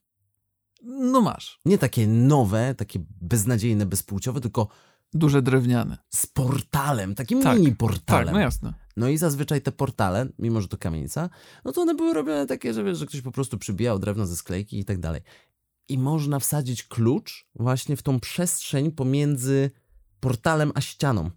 No 0.84 1.22
masz. 1.22 1.60
Nie 1.66 1.78
takie 1.78 2.08
nowe, 2.08 2.76
takie 2.76 3.00
beznadziejne, 3.22 3.86
bezpłciowe, 3.86 4.42
tylko 4.42 4.68
Duże 5.14 5.42
drewniane. 5.42 5.98
z 6.10 6.28
portalem, 6.28 7.16
takim 7.16 7.42
Tak, 7.42 7.56
mini 7.56 7.68
Tak, 7.70 7.78
portalem. 7.78 8.34
no 8.34 8.40
jasne. 8.40 8.74
No 8.98 9.10
i 9.10 9.18
zazwyczaj 9.18 9.62
te 9.62 9.72
portale, 9.72 10.28
mimo 10.40 10.62
że 10.62 10.68
to 10.68 10.78
kamienica, 10.78 11.30
no 11.66 11.72
to 11.72 11.82
one 11.82 11.96
były 11.96 12.14
robione 12.14 12.46
takie, 12.46 12.74
że 12.74 12.84
wiesz, 12.84 12.98
że 12.98 13.06
ktoś 13.06 13.22
po 13.22 13.32
prostu 13.32 13.58
przybijał 13.58 14.00
drewno 14.00 14.26
ze 14.26 14.36
sklejki 14.36 14.80
i 14.80 14.86
tak 14.86 15.00
dalej. 15.00 15.22
I 15.90 15.98
można 15.98 16.40
wsadzić 16.40 16.84
klucz 16.84 17.48
właśnie 17.56 17.96
w 17.98 18.04
tą 18.04 18.20
przestrzeń 18.20 18.92
pomiędzy 18.92 19.72
portalem 20.20 20.72
a 20.76 20.82
ścianą. 20.82 21.30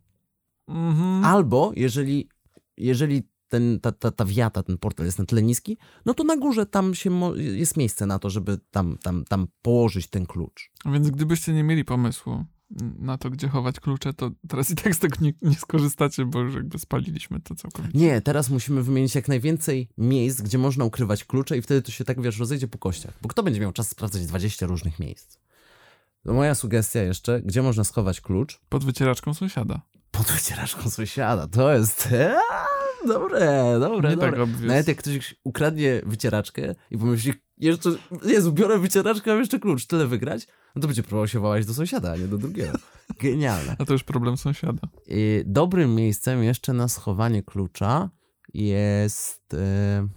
Mhm. 0.68 1.24
Albo 1.24 1.72
jeżeli, 1.76 2.28
jeżeli 2.76 3.22
ten, 3.48 3.80
ta, 3.80 3.92
ta, 3.92 4.10
ta 4.10 4.24
wiata, 4.24 4.62
ten 4.62 4.78
portal 4.78 5.06
jest 5.06 5.18
na 5.18 5.24
tyle 5.24 5.42
niski, 5.42 5.78
no 6.06 6.14
to 6.14 6.24
na 6.24 6.36
górze 6.36 6.66
tam 6.66 6.94
się 6.94 7.10
jest 7.36 7.76
miejsce 7.76 8.06
na 8.06 8.18
to, 8.18 8.30
żeby 8.30 8.58
tam, 8.70 8.98
tam, 9.02 9.24
tam 9.24 9.48
położyć 9.62 10.06
ten 10.06 10.26
klucz. 10.26 10.70
Więc 10.86 11.10
gdybyście 11.10 11.52
nie 11.52 11.64
mieli 11.64 11.84
pomysłu 11.84 12.44
na 12.98 13.18
to, 13.18 13.30
gdzie 13.30 13.48
chować 13.48 13.80
klucze, 13.80 14.12
to 14.14 14.30
teraz 14.48 14.70
i 14.70 14.74
tak 14.74 14.94
z 14.94 14.98
tego 14.98 15.16
nie, 15.20 15.32
nie 15.42 15.54
skorzystacie, 15.54 16.24
bo 16.24 16.40
już 16.40 16.54
jakby 16.54 16.78
spaliliśmy 16.78 17.40
to 17.40 17.54
całkowicie. 17.54 17.98
Nie, 17.98 18.20
teraz 18.20 18.50
musimy 18.50 18.82
wymienić 18.82 19.14
jak 19.14 19.28
najwięcej 19.28 19.88
miejsc, 19.98 20.42
gdzie 20.42 20.58
można 20.58 20.84
ukrywać 20.84 21.24
klucze 21.24 21.58
i 21.58 21.62
wtedy 21.62 21.82
to 21.82 21.90
się 21.92 22.04
tak, 22.04 22.20
wiesz, 22.22 22.38
rozejdzie 22.38 22.68
po 22.68 22.78
kościach. 22.78 23.14
Bo 23.22 23.28
kto 23.28 23.42
będzie 23.42 23.60
miał 23.60 23.72
czas 23.72 23.88
sprawdzać 23.88 24.26
20 24.26 24.66
różnych 24.66 24.98
miejsc? 24.98 25.38
To 26.24 26.32
moja 26.32 26.54
sugestia 26.54 27.02
jeszcze, 27.02 27.42
gdzie 27.42 27.62
można 27.62 27.84
schować 27.84 28.20
klucz? 28.20 28.60
Pod 28.68 28.84
wycieraczką 28.84 29.34
sąsiada. 29.34 29.80
Pod 30.10 30.26
wycieraczką 30.26 30.90
sąsiada. 30.90 31.46
To 31.46 31.72
jest... 31.74 32.08
Eee, 32.12 32.34
dobre, 33.06 33.76
dobre, 33.80 34.10
Nie 34.10 34.16
dobre. 34.16 34.46
tak. 34.46 34.60
Nawet 34.60 34.88
jak 34.88 34.96
ktoś 34.96 35.34
ukradnie 35.44 36.02
wycieraczkę 36.06 36.74
i 36.90 36.98
pomyśli, 36.98 37.32
jeszcze, 37.60 37.90
Jezu, 38.24 38.52
biorę 38.52 38.78
wycieraczkę, 38.78 39.30
mam 39.30 39.40
jeszcze 39.40 39.58
klucz, 39.58 39.86
tyle 39.86 40.06
wygrać, 40.06 40.46
no 40.76 40.82
to 40.82 40.88
będzie 40.88 41.02
próbował 41.02 41.28
się 41.28 41.40
wołać 41.40 41.66
do 41.66 41.74
sąsiada, 41.74 42.12
a 42.12 42.16
nie 42.16 42.28
do 42.28 42.38
drugiego. 42.38 42.78
Genialne. 43.20 43.76
A 43.78 43.84
to 43.84 43.92
już 43.92 44.04
problem 44.04 44.36
sąsiada. 44.36 44.88
I 45.06 45.42
dobrym 45.46 45.94
miejscem 45.94 46.42
jeszcze 46.42 46.72
na 46.72 46.88
schowanie 46.88 47.42
klucza 47.42 48.10
jest... 48.54 49.54
E, 49.54 50.08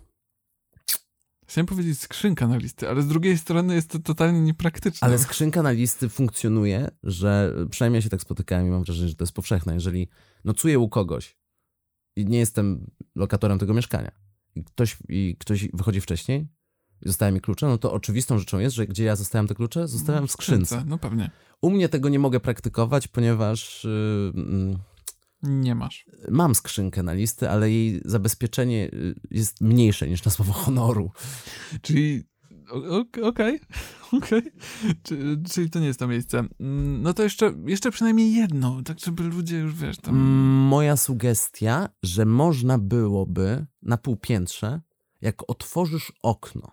Chciałem 1.47 1.65
powiedzieć 1.67 1.99
skrzynka 1.99 2.47
na 2.47 2.57
listy, 2.57 2.89
ale 2.89 3.01
z 3.01 3.07
drugiej 3.07 3.37
strony 3.37 3.75
jest 3.75 3.89
to 3.89 3.99
totalnie 3.99 4.41
niepraktyczne. 4.41 5.07
ale 5.07 5.19
skrzynka 5.19 5.63
na 5.63 5.71
listy 5.71 6.09
funkcjonuje, 6.09 6.87
że 7.03 7.55
przynajmniej 7.69 7.97
ja 7.97 8.01
się 8.01 8.09
tak 8.09 8.21
spotykałem 8.21 8.67
i 8.67 8.69
mam 8.69 8.83
wrażenie, 8.83 9.09
że 9.09 9.15
to 9.15 9.23
jest 9.23 9.33
powszechne. 9.33 9.73
Jeżeli 9.73 10.09
nocuję 10.45 10.79
u 10.79 10.89
kogoś 10.89 11.37
i 12.15 12.25
nie 12.25 12.39
jestem 12.39 12.91
lokatorem 13.15 13.59
tego 13.59 13.73
mieszkania 13.73 14.11
i 14.55 14.63
ktoś, 14.63 14.97
i 15.09 15.35
ktoś 15.39 15.69
wychodzi 15.73 16.01
wcześniej 16.01 16.47
i 17.01 17.07
zostaje 17.07 17.31
mi 17.31 17.41
klucze, 17.41 17.67
no 17.67 17.77
to 17.77 17.93
oczywistą 17.93 18.39
rzeczą 18.39 18.59
jest, 18.59 18.75
że 18.75 18.87
gdzie 18.87 19.03
ja 19.03 19.15
zostawiam 19.15 19.47
te 19.47 19.55
klucze? 19.55 19.87
Zostawiam 19.87 20.27
w 20.27 20.31
skrzynce. 20.31 20.83
No 20.87 20.97
pewnie. 20.97 21.31
U 21.61 21.69
mnie 21.69 21.89
tego 21.89 22.09
nie 22.09 22.19
mogę 22.19 22.39
praktykować, 22.39 23.07
ponieważ 23.07 23.83
yy, 24.33 24.77
Nie 25.43 25.75
masz. 25.75 26.05
mam 26.29 26.55
skrzynkę 26.55 27.03
na 27.03 27.13
listy, 27.13 27.49
ale 27.49 27.71
jej 27.71 28.01
zabezpieczenie 28.05 28.89
y, 28.93 29.15
jest 29.31 29.61
mniejsze 29.61 30.07
niż 30.09 30.25
na 30.25 30.31
słowo 30.31 30.53
honoru. 30.53 31.11
Czyli 31.81 32.23
o- 32.71 32.97
o- 32.97 33.27
okej, 33.27 33.59
okej. 34.17 34.41
Czy- 35.03 35.41
Czyli 35.51 35.69
to 35.69 35.79
nie 35.79 35.87
jest 35.87 35.99
to 35.99 36.07
miejsce. 36.07 36.39
Mm, 36.59 37.01
No 37.01 37.13
to 37.13 37.23
jeszcze, 37.23 37.53
jeszcze 37.65 37.91
przynajmniej 37.91 38.33
jedno, 38.33 38.81
tak 38.85 38.99
żeby 38.99 39.23
ludzie 39.23 39.57
już, 39.57 39.75
wiesz, 39.75 39.97
tam... 39.97 40.15
Mm, 40.15 40.67
Moja 40.67 40.97
sugestia, 40.97 41.89
że 42.03 42.25
można 42.25 42.77
byłoby 42.77 43.65
na 43.81 43.97
półpiętrze, 43.97 44.81
jak 45.21 45.49
otworzysz 45.49 46.11
okno 46.23 46.71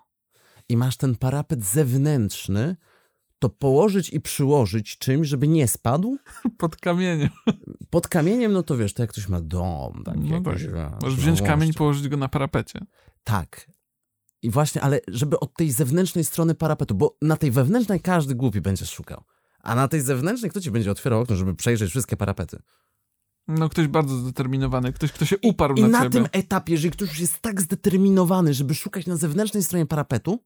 i 0.69 0.77
masz 0.77 0.97
ten 0.97 1.17
parapet 1.17 1.65
zewnętrzny, 1.65 2.77
to 3.39 3.49
położyć 3.49 4.11
i 4.11 4.21
przyłożyć 4.21 4.99
czymś, 4.99 5.29
żeby 5.29 5.49
nie 5.49 5.69
spadł. 5.69 6.19
pod 6.59 6.77
kamieniem. 6.77 7.29
Pod 7.91 8.09
kamieniem, 8.09 8.53
no 8.53 8.63
to 8.63 8.77
wiesz, 8.77 8.95
to 8.95 9.03
jak 9.03 9.11
ktoś 9.11 9.29
ma 9.29 9.41
dom, 9.41 10.03
tak, 10.05 10.15
No 10.19 10.35
jakoś, 10.37 10.63
tak. 10.65 10.75
wiesz, 10.75 11.03
Możesz 11.03 11.19
wziąć 11.19 11.43
kamień 11.43 11.71
i 11.71 11.75
położyć 11.75 12.09
go 12.09 12.17
na 12.17 12.29
parapecie. 12.29 12.81
Tak. 13.25 13.71
I 14.43 14.51
właśnie, 14.51 14.81
ale 14.81 15.01
żeby 15.09 15.41
od 15.41 15.55
tej 15.55 15.71
zewnętrznej 15.71 16.25
strony 16.25 16.55
parapetu, 16.55 16.95
bo 16.95 17.17
na 17.23 17.37
tej 17.37 17.51
wewnętrznej 17.51 18.01
każdy 18.01 18.35
głupi 18.35 18.61
będzie 18.61 18.87
szukał. 18.87 19.25
A 19.63 19.75
na 19.75 19.89
tej 19.89 20.01
zewnętrznej 20.01 20.51
kto 20.51 20.61
ci 20.61 20.71
będzie 20.71 20.91
otwierał 20.91 21.21
okno, 21.21 21.37
żeby 21.37 21.55
przejrzeć 21.55 21.91
wszystkie 21.91 22.17
parapety? 22.17 22.59
No 23.49 23.69
ktoś 23.69 23.87
bardzo 23.87 24.17
zdeterminowany, 24.17 24.93
ktoś, 24.93 25.13
kto 25.13 25.25
się 25.25 25.37
uparł 25.43 25.75
I 25.77 25.83
na, 25.83 25.89
na 25.89 25.99
ciebie. 25.99 26.11
tym 26.11 26.29
etapie, 26.33 26.73
jeżeli 26.73 26.91
ktoś 26.91 27.09
już 27.09 27.21
jest 27.21 27.41
tak 27.41 27.61
zdeterminowany, 27.61 28.55
żeby 28.55 28.75
szukać 28.75 29.07
na 29.07 29.17
zewnętrznej 29.17 29.63
stronie 29.63 29.87
parapetu, 29.87 30.45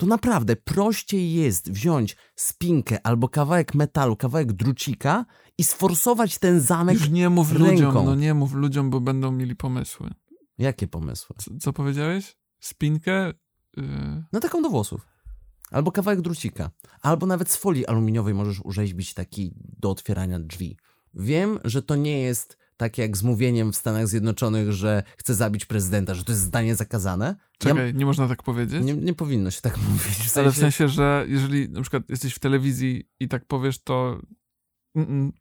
to 0.00 0.06
naprawdę 0.06 0.56
prościej 0.56 1.32
jest 1.32 1.72
wziąć 1.72 2.16
spinkę 2.36 3.06
albo 3.06 3.28
kawałek 3.28 3.74
metalu, 3.74 4.16
kawałek 4.16 4.52
drucika 4.52 5.24
i 5.58 5.64
sforsować 5.64 6.38
ten 6.38 6.60
zamek. 6.60 6.94
Już 6.98 7.10
nie 7.10 7.30
mów 7.30 7.52
ręką. 7.52 7.70
ludziom, 7.70 8.04
no 8.04 8.14
nie 8.14 8.34
mów 8.34 8.52
ludziom, 8.52 8.90
bo 8.90 9.00
będą 9.00 9.32
mieli 9.32 9.56
pomysły. 9.56 10.10
Jakie 10.58 10.86
pomysły? 10.88 11.36
Co, 11.38 11.50
co 11.60 11.72
powiedziałeś? 11.72 12.36
Spinkę? 12.60 13.32
Yy, 13.76 14.24
No 14.32 14.40
taką 14.40 14.62
do 14.62 14.70
włosów. 14.70 15.06
Albo 15.70 15.92
kawałek 15.92 16.20
drucika. 16.20 16.70
Albo 17.02 17.26
nawet 17.26 17.50
z 17.50 17.56
folii 17.56 17.86
aluminiowej 17.86 18.34
możesz 18.34 18.60
urzeźbić 18.60 19.14
taki 19.14 19.52
do 19.78 19.90
otwierania 19.90 20.38
drzwi. 20.40 20.76
Wiem, 21.14 21.58
że 21.64 21.82
to 21.82 21.96
nie 21.96 22.20
jest 22.20 22.58
tak 22.80 22.98
jak 22.98 23.16
z 23.16 23.22
mówieniem 23.22 23.72
w 23.72 23.76
Stanach 23.76 24.08
Zjednoczonych, 24.08 24.72
że 24.72 25.02
chce 25.16 25.34
zabić 25.34 25.64
prezydenta, 25.64 26.14
że 26.14 26.24
to 26.24 26.32
jest 26.32 26.42
zdanie 26.42 26.74
zakazane. 26.76 27.36
czekaj, 27.58 27.94
nie 27.94 28.06
można 28.06 28.28
tak 28.28 28.42
powiedzieć? 28.42 28.74
Ja, 28.74 28.80
nie, 28.80 28.94
nie 28.94 29.14
powinno 29.14 29.50
się 29.50 29.60
tak 29.60 29.78
mówić. 29.88 30.16
W 30.16 30.38
Ale 30.38 30.52
w 30.52 30.56
sensie, 30.56 30.60
sensie, 30.60 30.88
że 30.88 31.24
jeżeli 31.28 31.68
na 31.68 31.80
przykład 31.80 32.02
jesteś 32.10 32.34
w 32.34 32.38
telewizji 32.38 33.08
i 33.20 33.28
tak 33.28 33.44
powiesz, 33.46 33.82
to 33.82 34.20
mm, 34.96 35.32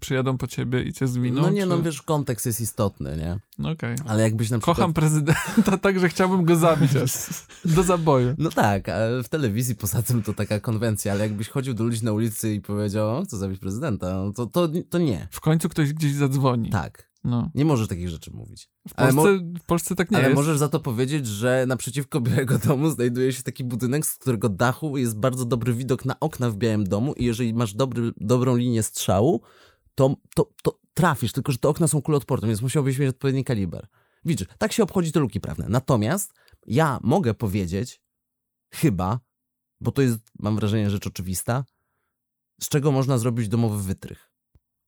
przyjadą 0.00 0.38
po 0.38 0.46
ciebie 0.46 0.82
i 0.82 0.92
cię 0.92 1.08
zwiną? 1.08 1.42
no 1.42 1.50
nie, 1.50 1.60
czy... 1.60 1.66
no 1.66 1.82
wiesz, 1.82 2.02
kontekst 2.02 2.46
jest 2.46 2.60
istotny, 2.60 3.16
nie? 3.16 3.38
No 3.58 3.70
okej. 3.70 3.96
Ale 4.06 4.22
jakbyś 4.22 4.50
na 4.50 4.58
przykład... 4.58 4.76
Kocham 4.76 4.92
prezydenta 4.92 5.78
tak, 5.82 6.00
że 6.00 6.08
chciałbym 6.08 6.44
go 6.44 6.56
zabić 6.56 6.90
do 7.64 7.82
zaboju. 7.82 8.34
No 8.38 8.50
tak, 8.50 8.88
a 8.88 9.22
w 9.22 9.28
telewizji 9.28 9.74
poza 9.74 10.02
tym 10.02 10.22
to 10.22 10.34
taka 10.34 10.60
konwencja, 10.60 11.12
ale 11.12 11.20
jakbyś 11.24 11.48
chodził 11.48 11.74
do 11.74 11.84
ludzi 11.84 12.04
na 12.04 12.12
ulicy 12.12 12.54
i 12.54 12.60
powiedział, 12.60 13.24
chcę 13.24 13.36
zabić 13.36 13.60
prezydenta, 13.60 14.14
no 14.14 14.32
to, 14.32 14.46
to, 14.46 14.68
to 14.90 14.98
nie. 14.98 15.28
W 15.30 15.40
końcu 15.40 15.68
ktoś 15.68 15.92
gdzieś 15.92 16.12
zadzwoni. 16.12 16.70
Tak. 16.70 17.06
No. 17.26 17.50
Nie 17.54 17.64
możesz 17.64 17.88
takich 17.88 18.08
rzeczy 18.08 18.30
mówić. 18.30 18.68
W 18.88 18.92
Ale 18.96 19.12
Polsce, 19.12 19.44
w 19.62 19.64
Polsce 19.66 19.94
tak 19.94 20.10
nie 20.10 20.16
Ale 20.16 20.26
jest. 20.26 20.36
możesz 20.36 20.58
za 20.58 20.68
to 20.68 20.80
powiedzieć, 20.80 21.26
że 21.26 21.64
naprzeciwko 21.68 22.20
Białego 22.20 22.58
Domu 22.58 22.90
znajduje 22.90 23.32
się 23.32 23.42
taki 23.42 23.64
budynek, 23.64 24.06
z 24.06 24.14
którego 24.14 24.48
dachu 24.48 24.96
jest 24.96 25.18
bardzo 25.18 25.44
dobry 25.44 25.74
widok 25.74 26.04
na 26.04 26.20
okna 26.20 26.50
w 26.50 26.56
Białym 26.56 26.84
Domu 26.84 27.12
i 27.12 27.24
jeżeli 27.24 27.54
masz 27.54 27.74
dobry, 27.74 28.12
dobrą 28.16 28.56
linię 28.56 28.82
strzału, 28.82 29.40
to, 29.96 30.16
to, 30.34 30.52
to 30.62 30.78
trafisz, 30.94 31.32
tylko 31.32 31.52
że 31.52 31.58
te 31.58 31.68
okna 31.68 31.88
są 31.88 32.02
kuloodporne, 32.02 32.48
więc 32.48 32.62
musiałbyś 32.62 32.98
mieć 32.98 33.08
odpowiedni 33.08 33.44
kaliber. 33.44 33.86
Widzisz, 34.24 34.48
tak 34.58 34.72
się 34.72 34.82
obchodzi 34.82 35.12
te 35.12 35.20
luki 35.20 35.40
prawne. 35.40 35.66
Natomiast 35.68 36.34
ja 36.66 36.98
mogę 37.02 37.34
powiedzieć, 37.34 38.02
chyba, 38.74 39.20
bo 39.80 39.92
to 39.92 40.02
jest, 40.02 40.18
mam 40.38 40.56
wrażenie, 40.56 40.90
rzecz 40.90 41.06
oczywista, 41.06 41.64
z 42.60 42.68
czego 42.68 42.92
można 42.92 43.18
zrobić 43.18 43.48
domowy 43.48 43.82
wytrych. 43.82 44.30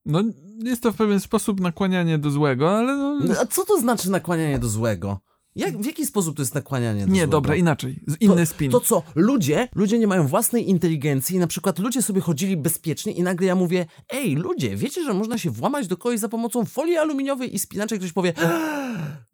No, 0.04 0.22
jest 0.64 0.82
to 0.82 0.92
w 0.92 0.96
pewien 0.96 1.20
sposób 1.20 1.61
nakłanianie 1.61 2.18
do 2.18 2.30
złego, 2.30 2.78
ale 2.78 2.96
no... 2.96 3.20
No, 3.24 3.34
a 3.40 3.46
co 3.46 3.64
to 3.64 3.80
znaczy 3.80 4.11
nakłanianie 4.11 4.59
do 4.59 4.68
złego? 4.68 5.20
Jak, 5.59 5.78
w 5.78 5.86
jaki 5.86 6.06
sposób 6.06 6.36
to 6.36 6.42
jest 6.42 6.54
nakłanianie 6.54 7.00
do 7.06 7.12
Nie, 7.12 7.20
złego? 7.20 7.30
dobra, 7.30 7.56
inaczej. 7.56 8.00
Inny 8.20 8.46
spin. 8.46 8.70
To 8.70 8.80
co, 8.80 9.02
ludzie, 9.14 9.68
ludzie 9.74 9.98
nie 9.98 10.06
mają 10.06 10.26
własnej 10.26 10.70
inteligencji 10.70 11.36
i 11.36 11.38
na 11.38 11.46
przykład 11.46 11.78
ludzie 11.78 12.02
sobie 12.02 12.20
chodzili 12.20 12.56
bezpiecznie 12.56 13.12
i 13.12 13.22
nagle 13.22 13.46
ja 13.46 13.54
mówię, 13.54 13.86
ej 14.11 14.34
ludzie, 14.34 14.76
wiecie, 14.76 15.04
że 15.04 15.14
można 15.14 15.38
się 15.38 15.50
włamać 15.50 15.86
do 15.86 15.96
kogoś 15.96 16.20
za 16.20 16.28
pomocą 16.28 16.64
folii 16.64 16.96
aluminiowej 16.96 17.54
i 17.54 17.59
spinaczek? 17.59 17.98
Ktoś 17.98 18.12
powie, 18.12 18.32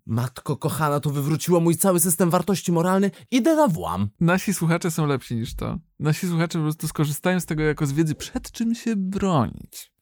matko 0.06 0.56
kochana, 0.56 1.00
to 1.00 1.10
wywróciło 1.10 1.60
mój 1.60 1.76
cały 1.76 2.00
system 2.00 2.30
wartości 2.30 2.72
moralny, 2.72 3.10
idę 3.30 3.56
na 3.56 3.68
włam. 3.68 4.08
Nasi 4.20 4.54
słuchacze 4.54 4.90
są 4.90 5.06
lepsi 5.06 5.34
niż 5.36 5.54
to. 5.54 5.78
Nasi 6.00 6.28
słuchacze 6.28 6.58
po 6.58 6.62
prostu 6.62 6.88
skorzystają 6.88 7.40
z 7.40 7.46
tego 7.46 7.62
jako 7.62 7.86
z 7.86 7.92
wiedzy, 7.92 8.14
przed 8.14 8.50
czym 8.52 8.74
się 8.74 8.96
bronić. 8.96 9.93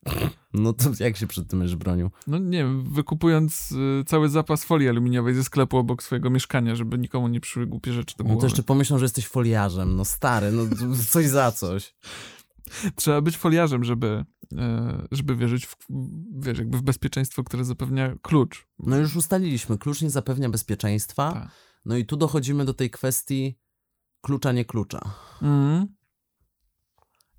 No 0.55 0.73
to 0.73 0.91
jak 1.01 1.17
się 1.17 1.27
przed 1.27 1.49
tym 1.49 1.59
będziesz 1.59 1.77
bronił? 1.77 2.11
No 2.27 2.39
nie 2.39 2.59
wiem, 2.59 2.93
wykupując 2.95 3.73
y, 3.73 4.05
cały 4.07 4.29
zapas 4.29 4.65
folii 4.65 4.89
aluminiowej 4.89 5.35
ze 5.35 5.45
sklepu 5.45 5.77
obok 5.77 6.03
swojego 6.03 6.31
mieszkania, 6.31 6.75
żeby 6.77 6.99
nikomu 6.99 7.29
nie 7.29 7.41
przyszły 7.41 7.67
głupie 7.67 7.93
rzeczy 7.93 8.17
do 8.17 8.25
No 8.25 8.29
głowy. 8.29 8.41
to 8.41 8.47
jeszcze 8.47 8.63
pomyślą, 8.63 8.99
że 8.99 9.05
jesteś 9.05 9.27
foliarzem, 9.27 9.97
no 9.97 10.05
stary, 10.05 10.53
no 10.53 10.63
coś 11.11 11.27
za 11.27 11.53
coś. 11.53 11.95
Trzeba 12.97 13.21
być 13.21 13.37
foliarzem, 13.37 13.85
żeby, 13.85 14.25
e, 14.59 15.07
żeby 15.13 15.37
wierzyć 15.37 15.67
w, 15.67 15.77
wiesz, 16.33 16.59
jakby 16.59 16.79
w 16.79 16.83
bezpieczeństwo, 16.83 17.45
które 17.45 17.65
zapewnia 17.65 18.15
klucz. 18.23 18.67
No 18.79 18.97
już 18.97 19.17
ustaliliśmy, 19.17 19.79
klucz 19.79 20.03
nie 20.03 20.11
zapewnia 20.11 20.49
bezpieczeństwa, 20.49 21.33
Tak. 21.33 21.49
no 21.85 21.97
i 21.97 22.07
tu 22.07 22.17
dochodzimy 22.17 22.65
do 22.65 22.75
tej 22.75 22.91
kwestii 22.91 23.59
klucza, 24.21 24.53
nie 24.53 24.65
klucza. 24.65 25.01
Mm. 25.43 25.87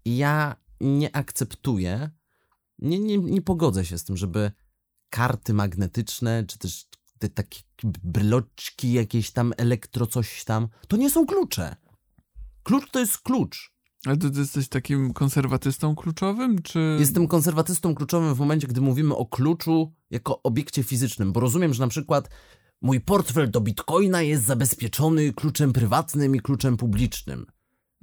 Ja 0.06 0.56
nie 0.82 1.16
akceptuję, 1.16 2.10
nie, 2.84 3.00
nie, 3.00 3.18
nie 3.18 3.42
pogodzę 3.42 3.86
się 3.86 3.98
z 3.98 4.04
tym, 4.04 4.18
żeby 4.18 4.52
karty 5.10 5.54
magnetyczne, 5.54 6.44
czy 6.48 6.58
też 6.58 6.88
te 7.20 7.30
takie 7.30 7.60
bryloczki, 8.04 8.94
jakieś 8.94 9.32
tam 9.32 9.54
elektro 9.58 10.08
coś 10.08 10.44
tam, 10.44 10.68
to 10.88 10.98
nie 10.98 11.10
są 11.10 11.26
klucze. 11.26 11.76
Klucz 12.64 12.92
to 12.92 13.00
jest 13.00 13.18
klucz. 13.18 13.74
Ale 14.06 14.18
ty, 14.18 14.32
ty 14.32 14.40
jesteś 14.40 14.68
takim 14.68 15.14
konserwatystą 15.14 15.96
kluczowym, 15.96 16.62
czy... 16.62 16.98
Jestem 17.00 17.28
konserwatystą 17.28 17.96
kluczowym 17.96 18.36
w 18.36 18.40
momencie, 18.40 18.68
gdy 18.68 18.82
mówimy 18.82 19.16
o 19.16 19.26
kluczu 19.26 19.94
jako 20.10 20.42
obiekcie 20.44 20.84
fizycznym, 20.84 21.34
bo 21.34 21.40
rozumiem, 21.40 21.74
że 21.74 21.84
na 21.84 21.88
przykład 21.88 22.30
mój 22.82 23.02
portfel 23.02 23.52
do 23.52 23.62
bitcoina 23.62 24.22
jest 24.22 24.44
zabezpieczony 24.44 25.34
kluczem 25.34 25.74
prywatnym 25.74 26.36
i 26.36 26.40
kluczem 26.40 26.78
publicznym. 26.78 27.46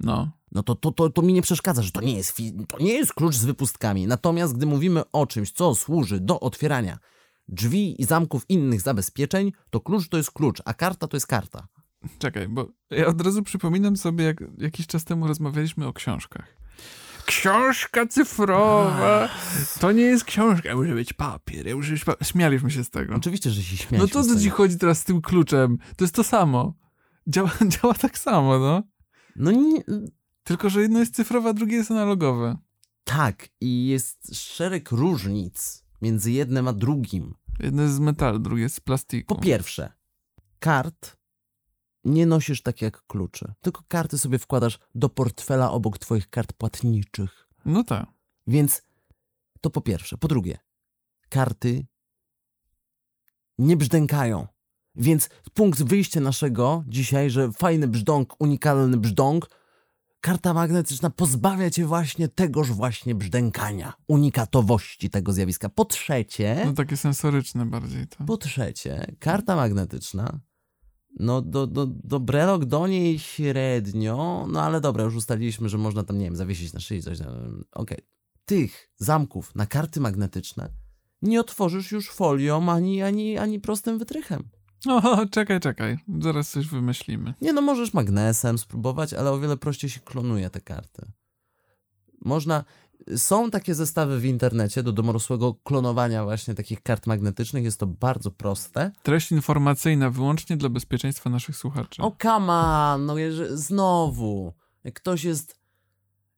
No. 0.03 0.31
no 0.51 0.63
to, 0.63 0.75
to, 0.75 0.91
to, 0.91 1.09
to 1.09 1.21
mi 1.21 1.33
nie 1.33 1.41
przeszkadza, 1.41 1.81
że 1.81 1.91
to 1.91 2.01
nie, 2.01 2.17
jest 2.17 2.37
to 2.67 2.79
nie 2.79 2.93
jest 2.93 3.13
klucz 3.13 3.35
z 3.35 3.45
wypustkami. 3.45 4.07
Natomiast 4.07 4.57
gdy 4.57 4.65
mówimy 4.65 5.03
o 5.11 5.27
czymś, 5.27 5.51
co 5.51 5.75
służy 5.75 6.19
do 6.19 6.39
otwierania 6.39 6.99
drzwi 7.47 8.01
i 8.01 8.05
zamków 8.05 8.45
innych 8.49 8.81
zabezpieczeń, 8.81 9.51
to 9.69 9.79
klucz 9.79 10.09
to 10.09 10.17
jest 10.17 10.31
klucz, 10.31 10.61
a 10.65 10.73
karta 10.73 11.07
to 11.07 11.17
jest 11.17 11.27
karta. 11.27 11.67
Czekaj, 12.19 12.47
bo 12.47 12.67
ja 12.89 13.07
od 13.07 13.21
razu 13.21 13.43
przypominam 13.43 13.97
sobie, 13.97 14.25
jak 14.25 14.43
jakiś 14.57 14.87
czas 14.87 15.03
temu 15.03 15.27
rozmawialiśmy 15.27 15.87
o 15.87 15.93
książkach. 15.93 16.57
Książka 17.25 18.07
cyfrowa! 18.07 19.29
To 19.79 19.91
nie 19.91 20.01
jest 20.01 20.23
książka, 20.23 20.75
musi 20.75 20.93
być 20.93 21.13
papier, 21.13 21.75
musi 21.75 21.91
być 21.91 22.05
papier. 22.05 22.27
Śmialiśmy 22.27 22.71
się 22.71 22.83
z 22.83 22.89
tego. 22.89 23.15
Oczywiście, 23.15 23.49
że 23.49 23.63
się 23.63 23.75
No 23.75 23.77
śmialiśmy 23.77 24.13
to 24.13 24.23
z 24.23 24.27
co 24.33 24.39
ci 24.39 24.49
chodzi 24.49 24.77
teraz 24.77 24.99
z 24.99 25.03
tym 25.03 25.21
kluczem? 25.21 25.77
To 25.97 26.03
jest 26.03 26.15
to 26.15 26.23
samo. 26.23 26.73
Działa, 27.27 27.51
działa 27.81 27.93
tak 27.93 28.17
samo, 28.17 28.59
no. 28.59 28.83
No 29.35 29.51
nie, 29.51 29.83
Tylko, 30.43 30.69
że 30.69 30.81
jedno 30.81 30.99
jest 30.99 31.15
cyfrowe, 31.15 31.49
a 31.49 31.53
drugie 31.53 31.75
jest 31.77 31.91
analogowe. 31.91 32.57
tak, 33.03 33.47
i 33.61 33.87
jest 33.87 34.35
szereg 34.35 34.91
różnic 34.91 35.83
między 36.01 36.31
jednym 36.31 36.67
a 36.67 36.73
drugim. 36.73 37.33
Jedno 37.59 37.81
jest 37.83 37.95
z 37.95 37.99
metalu, 37.99 38.39
drugie 38.39 38.63
jest 38.63 38.75
z 38.75 38.79
plastiku. 38.79 39.35
Po 39.35 39.41
pierwsze, 39.41 39.91
kart 40.59 41.17
nie 42.03 42.25
nosisz 42.25 42.61
tak 42.61 42.81
jak 42.81 43.07
kluczy, 43.07 43.53
tylko 43.61 43.83
karty 43.87 44.17
sobie 44.17 44.39
wkładasz 44.39 44.79
do 44.95 45.09
portfela 45.09 45.71
obok 45.71 45.97
twoich 45.97 46.29
kart 46.29 46.53
płatniczych. 46.53 47.47
No 47.65 47.83
tak. 47.83 48.05
Więc 48.47 48.81
to 49.61 49.69
po 49.69 49.81
pierwsze. 49.81 50.17
Po 50.17 50.27
drugie, 50.27 50.57
karty 51.29 51.85
nie 53.57 53.77
brzdękają. 53.77 54.47
Więc 54.95 55.29
punkt 55.53 55.83
wyjścia 55.83 56.19
naszego 56.19 56.83
dzisiaj, 56.87 57.29
że 57.29 57.51
fajny 57.51 57.87
brzdąk, 57.87 58.35
unikalny 58.39 58.97
brzdąk, 58.97 59.49
karta 60.21 60.53
magnetyczna 60.53 61.09
pozbawia 61.09 61.69
cię 61.69 61.85
właśnie 61.85 62.27
tegoż 62.27 62.71
właśnie 62.71 63.15
brzdękania, 63.15 63.93
unikatowości 64.07 65.09
tego 65.09 65.33
zjawiska. 65.33 65.69
Po 65.69 65.85
trzecie, 65.85 66.63
No 66.65 66.73
takie 66.73 66.97
sensoryczne 66.97 67.65
bardziej 67.65 68.07
to. 68.07 68.23
po 68.25 68.37
trzecie, 68.37 69.15
karta 69.19 69.55
magnetyczna, 69.55 70.39
no 71.19 71.41
do, 71.41 71.67
do, 71.67 71.85
do 71.87 72.19
brelok 72.19 72.65
do 72.65 72.87
niej 72.87 73.19
średnio, 73.19 74.47
no 74.51 74.61
ale 74.61 74.81
dobra, 74.81 75.03
już 75.03 75.15
ustaliliśmy, 75.15 75.69
że 75.69 75.77
można 75.77 76.03
tam, 76.03 76.17
nie 76.17 76.25
wiem, 76.25 76.35
zawiesić 76.35 76.73
na 76.73 76.79
szyi 76.79 77.01
coś. 77.01 77.17
Okej. 77.71 77.99
Tych 78.45 78.89
zamków 78.97 79.55
na 79.55 79.65
karty 79.65 79.99
magnetyczne 79.99 80.69
nie 81.21 81.39
otworzysz 81.39 81.91
już 81.91 82.09
folią 82.11 82.69
ani, 82.71 83.01
ani, 83.01 83.37
ani 83.37 83.59
prostym 83.59 83.97
wytrychem. 83.99 84.49
O, 84.87 85.25
czekaj, 85.31 85.59
czekaj. 85.59 85.97
Zaraz 86.21 86.49
coś 86.49 86.67
wymyślimy. 86.67 87.33
Nie 87.41 87.53
no, 87.53 87.61
możesz 87.61 87.93
magnesem 87.93 88.57
spróbować, 88.57 89.13
ale 89.13 89.31
o 89.31 89.39
wiele 89.39 89.57
prościej 89.57 89.89
się 89.89 89.99
klonuje 89.99 90.49
te 90.49 90.61
karty. 90.61 91.11
Można... 92.21 92.63
Są 93.15 93.51
takie 93.51 93.75
zestawy 93.75 94.19
w 94.19 94.25
internecie 94.25 94.83
do 94.83 94.91
domorosłego 94.91 95.53
klonowania 95.53 96.23
właśnie 96.23 96.53
takich 96.53 96.83
kart 96.83 97.07
magnetycznych. 97.07 97.63
Jest 97.63 97.79
to 97.79 97.87
bardzo 97.87 98.31
proste. 98.31 98.91
Treść 99.03 99.31
informacyjna 99.31 100.09
wyłącznie 100.09 100.57
dla 100.57 100.69
bezpieczeństwa 100.69 101.29
naszych 101.29 101.57
słuchaczy. 101.57 102.01
O, 102.01 102.15
come 102.21 102.53
on, 102.53 103.05
no 103.05 103.15
znowu. 103.49 104.53
Jak 104.83 104.93
ktoś 104.93 105.23
jest, 105.23 105.59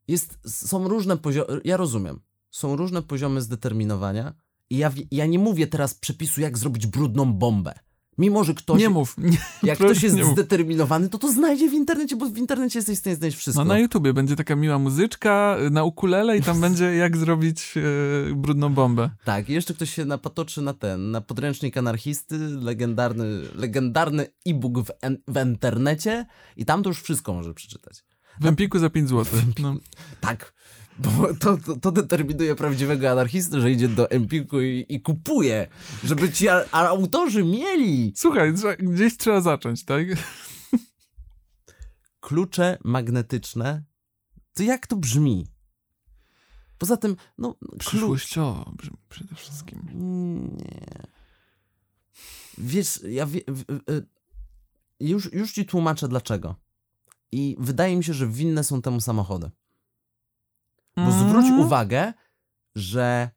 jest... 0.08 0.40
Są 0.68 0.88
różne 0.88 1.18
poziomy... 1.18 1.62
Ja 1.64 1.78
rozumiem. 1.78 2.20
Są 2.52 2.76
różne 2.76 3.02
poziomy 3.02 3.42
zdeterminowania 3.42 4.34
i 4.70 4.78
ja, 4.78 4.92
ja 5.12 5.26
nie 5.26 5.40
mówię 5.40 5.68
teraz 5.68 5.94
przepisu, 5.94 6.42
jak 6.42 6.58
zrobić 6.58 6.88
brudną 6.88 7.34
bombę. 7.34 7.74
Mimo, 8.18 8.44
że 8.44 8.54
ktoś... 8.54 8.80
nie 8.80 8.90
mów. 8.90 9.16
Nie, 9.18 9.38
Jak 9.64 9.78
ktoś 9.84 10.04
jest 10.04 10.16
zdeterminowany, 10.32 11.10
to 11.10 11.18
to 11.18 11.32
znajdzie 11.32 11.70
w 11.70 11.74
internecie, 11.74 12.16
bo 12.16 12.26
w 12.26 12.38
internecie 12.38 12.80
jesteś 12.80 12.98
w 12.98 13.00
stanie 13.00 13.16
znaleźć 13.16 13.38
wszystko. 13.38 13.64
No 13.64 13.74
na 13.74 13.80
YouTubie 13.80 14.14
będzie 14.14 14.36
taka 14.36 14.56
miła 14.56 14.80
muzyczka 14.80 15.58
y, 15.68 15.70
na 15.70 15.84
ukulele 15.84 16.38
i 16.38 16.42
tam 16.42 16.62
będzie 16.66 16.86
jak 16.86 17.18
zrobić 17.18 17.74
e, 17.78 18.36
brudną 18.36 18.74
bombę. 18.74 19.10
Tak, 19.26 19.50
i 19.50 19.54
jeszcze 19.54 19.74
ktoś 19.74 19.94
się 19.94 20.06
napatoczy 20.06 20.62
na 20.62 20.74
ten, 20.74 21.12
na 21.12 21.22
podręcznik 21.22 21.78
anarchisty, 21.78 22.38
legendarny, 22.38 23.26
legendarny 23.56 24.28
e-book 24.46 24.80
w, 24.80 24.92
en, 25.02 25.18
w 25.28 25.46
internecie 25.46 26.26
i 26.58 26.66
tam 26.66 26.84
to 26.84 26.90
już 26.90 27.02
wszystko 27.02 27.34
może 27.34 27.54
przeczytać. 27.54 28.04
W 28.42 28.46
Empiku 28.46 28.80
za 28.80 28.90
5 28.90 29.10
zł. 29.10 29.42
No. 29.60 29.76
Tak, 30.22 30.54
bo 31.00 31.34
to, 31.34 31.58
to, 31.58 31.76
to 31.76 31.92
determinuje 31.92 32.56
prawdziwego 32.56 33.12
anarchisty, 33.12 33.62
że 33.62 33.72
idzie 33.72 33.88
do 33.88 34.12
Empiku 34.12 34.62
i, 34.62 34.86
i 34.90 35.02
kupuje, 35.02 35.68
żeby 36.04 36.32
ci 36.32 36.50
a, 36.50 36.66
a 36.72 36.88
autorzy 36.88 37.44
mieli 37.44 38.14
Słuchaj, 38.16 38.54
gdzieś 38.80 39.18
trzeba 39.18 39.42
zacząć, 39.42 39.86
tak? 39.86 40.06
klucze 42.20 42.78
magnetyczne. 42.84 43.84
To 44.54 44.64
jak 44.64 44.88
to 44.88 44.96
brzmi? 44.96 45.48
Poza 46.78 46.98
tym, 46.98 47.16
no, 47.38 47.56
klucz... 47.70 47.86
Przyszłościowo 47.86 48.72
brzmi 48.78 48.98
przede 49.10 49.36
wszystkim. 49.36 49.80
Nie. 50.58 51.08
Wiesz, 52.58 53.00
ja 53.04 53.26
wie, 53.26 53.42
w, 53.48 53.64
już, 55.00 55.34
już 55.34 55.54
ci 55.54 55.66
tłumaczę 55.66 56.08
dlaczego. 56.08 56.56
I 57.32 57.56
wydaje 57.60 57.98
mi 57.98 58.04
się, 58.04 58.14
że 58.14 58.28
winne 58.28 58.64
są 58.64 58.82
temu 58.82 59.02
samochody. 59.02 59.52
Bo 60.98 61.12
zwróć 61.12 61.46
Mm. 61.46 61.60
uwagę, 61.60 62.14
że 62.76 63.30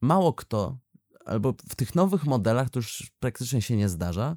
mało 0.00 0.32
kto, 0.32 0.78
albo 1.24 1.54
w 1.68 1.76
tych 1.76 1.94
nowych 1.94 2.24
modelach 2.24 2.70
to 2.70 2.78
już 2.78 3.12
praktycznie 3.18 3.62
się 3.62 3.76
nie 3.76 3.88
zdarza, 3.88 4.36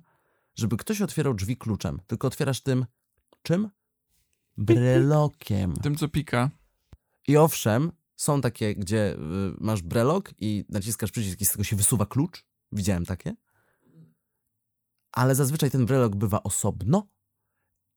żeby 0.55 0.77
ktoś 0.77 1.01
otwierał 1.01 1.33
drzwi 1.33 1.57
kluczem, 1.57 2.01
tylko 2.07 2.27
otwierasz 2.27 2.61
tym 2.61 2.85
czym? 3.43 3.69
Brelokiem. 4.57 5.73
Tym, 5.73 5.95
co 5.95 6.07
pika. 6.07 6.49
I 7.27 7.37
owszem, 7.37 7.91
Są 8.15 8.41
takie, 8.41 8.75
gdzie 8.75 9.13
y, 9.13 9.17
masz 9.59 9.81
brelok 9.81 10.31
i 10.39 10.65
naciskasz 10.69 11.11
przycisk 11.11 11.41
i 11.41 11.45
z 11.45 11.51
tego 11.51 11.63
się 11.63 11.75
wysuwa 11.75 12.05
klucz. 12.05 12.45
Widziałem 12.71 13.05
takie. 13.05 13.35
Ale 15.11 15.35
zazwyczaj 15.35 15.71
ten 15.71 15.85
brelok 15.85 16.15
bywa 16.15 16.43
osobno 16.43 17.07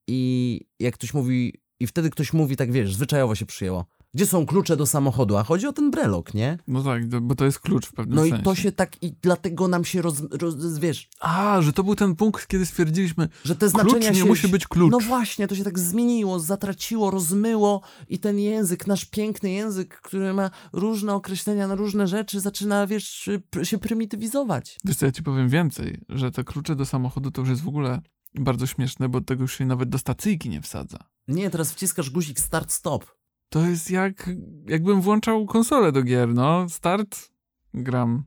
i 0.07 0.61
jak 0.79 0.95
ktoś 0.95 1.15
mówi, 1.15 1.61
i 1.81 1.87
wtedy 1.87 2.11
ktoś 2.11 2.33
mówi, 2.33 2.57
tak 2.57 2.73
wiesz, 2.73 2.95
zwyczajowo 2.95 3.35
się 3.35 3.47
przyjęło. 3.47 3.87
Gdzie 4.15 4.27
są 4.27 4.47
klucze 4.47 4.77
do 4.77 4.87
samochodu? 4.87 5.37
A 5.37 5.45
chodzi 5.45 5.67
o 5.67 5.73
ten 5.73 5.91
brelok, 5.91 6.35
nie? 6.35 6.59
No 6.69 6.83
tak, 6.83 7.21
bo 7.21 7.35
to 7.35 7.45
jest 7.45 7.59
klucz 7.59 7.87
w 7.87 7.93
pewnym 7.93 8.17
No 8.17 8.23
sensie. 8.23 8.37
i 8.41 8.43
to 8.43 8.55
się 8.55 8.73
tak, 8.73 9.03
i 9.03 9.13
dlatego 9.23 9.69
nam 9.69 9.85
się 9.85 10.03
roz, 10.03 10.23
roz, 10.31 10.79
wiesz, 10.79 11.09
A, 11.21 11.63
że 11.63 11.73
to 11.73 11.85
był 11.85 11.95
ten 11.95 12.15
punkt, 12.17 12.47
kiedy 12.47 12.67
stwierdziliśmy, 12.67 13.29
że 13.45 13.57
te 13.57 13.71
klucz 13.71 13.83
znaczenia 13.83 14.11
nie 14.11 14.19
się... 14.19 14.25
musi 14.25 14.49
być 14.49 14.67
klucz. 14.67 14.93
No 14.93 14.99
właśnie, 14.99 15.49
to 15.49 15.55
się 15.55 15.65
tak 15.65 15.79
zmieniło, 15.79 16.41
zatraciło, 16.41 17.11
rozmyło 17.11 17.81
i 18.09 18.19
ten 18.19 18.39
język, 18.39 18.87
nasz 18.87 19.05
piękny 19.05 19.51
język, 19.51 20.01
który 20.01 20.35
ma 20.35 20.51
różne 20.73 21.15
określenia 21.15 21.69
na 21.69 21.75
różne 21.75 22.07
rzeczy, 22.09 22.41
zaczyna, 22.41 22.87
wiesz, 22.87 23.31
się 23.63 23.79
prymitywizować. 23.79 24.79
Wiesz 24.85 24.97
co, 24.97 25.07
ja 25.07 25.13
ci 25.13 25.23
powiem 25.23 25.49
więcej, 25.49 26.01
że 26.09 26.31
te 26.31 26.45
klucze 26.45 26.77
do 26.77 26.87
samochodu 26.87 27.31
to 27.31 27.41
już 27.41 27.51
jest 27.51 27.63
w 27.63 27.69
ogóle 27.69 28.01
bardzo 28.35 28.67
śmieszne, 28.67 29.09
bo 29.09 29.21
tego 29.21 29.43
już 29.43 29.59
się 29.59 29.67
nawet 29.67 29.89
do 29.89 29.99
stacyjki 29.99 30.49
nie 30.49 30.61
wsadza. 30.63 30.99
Nie, 31.29 31.51
teraz 31.51 31.73
wciskasz 31.73 32.11
guzik 32.11 32.41
start-stop. 32.41 33.05
To 33.49 33.67
jest 33.67 33.91
jak, 33.91 34.31
jakbym 34.67 35.01
włączał 35.01 35.47
konsolę 35.47 35.93
do 35.93 36.03
gier, 36.03 36.35
no. 36.35 36.69
Start, 36.69 37.31
gram. 37.75 38.25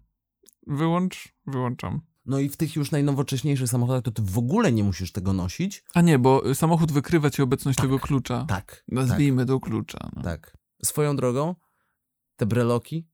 Wyłącz, 0.67 1.33
wyłączam. 1.47 2.01
No 2.25 2.39
i 2.39 2.49
w 2.49 2.57
tych 2.57 2.75
już 2.75 2.91
najnowocześniejszych 2.91 3.69
samochodach 3.69 4.03
to 4.03 4.11
ty 4.11 4.21
w 4.21 4.37
ogóle 4.37 4.71
nie 4.71 4.83
musisz 4.83 5.11
tego 5.11 5.33
nosić. 5.33 5.83
A 5.93 6.01
nie, 6.01 6.19
bo 6.19 6.55
samochód 6.55 6.91
wykrywa 6.91 7.29
ci 7.29 7.41
obecność 7.41 7.79
tego 7.79 7.99
klucza. 7.99 8.45
Tak, 8.47 8.83
Nazwijmy 8.87 9.45
do 9.45 9.59
klucza. 9.59 10.09
No. 10.15 10.21
tak. 10.21 10.57
Swoją 10.83 11.15
drogą, 11.15 11.55
te 12.35 12.45
breloki 12.45 13.07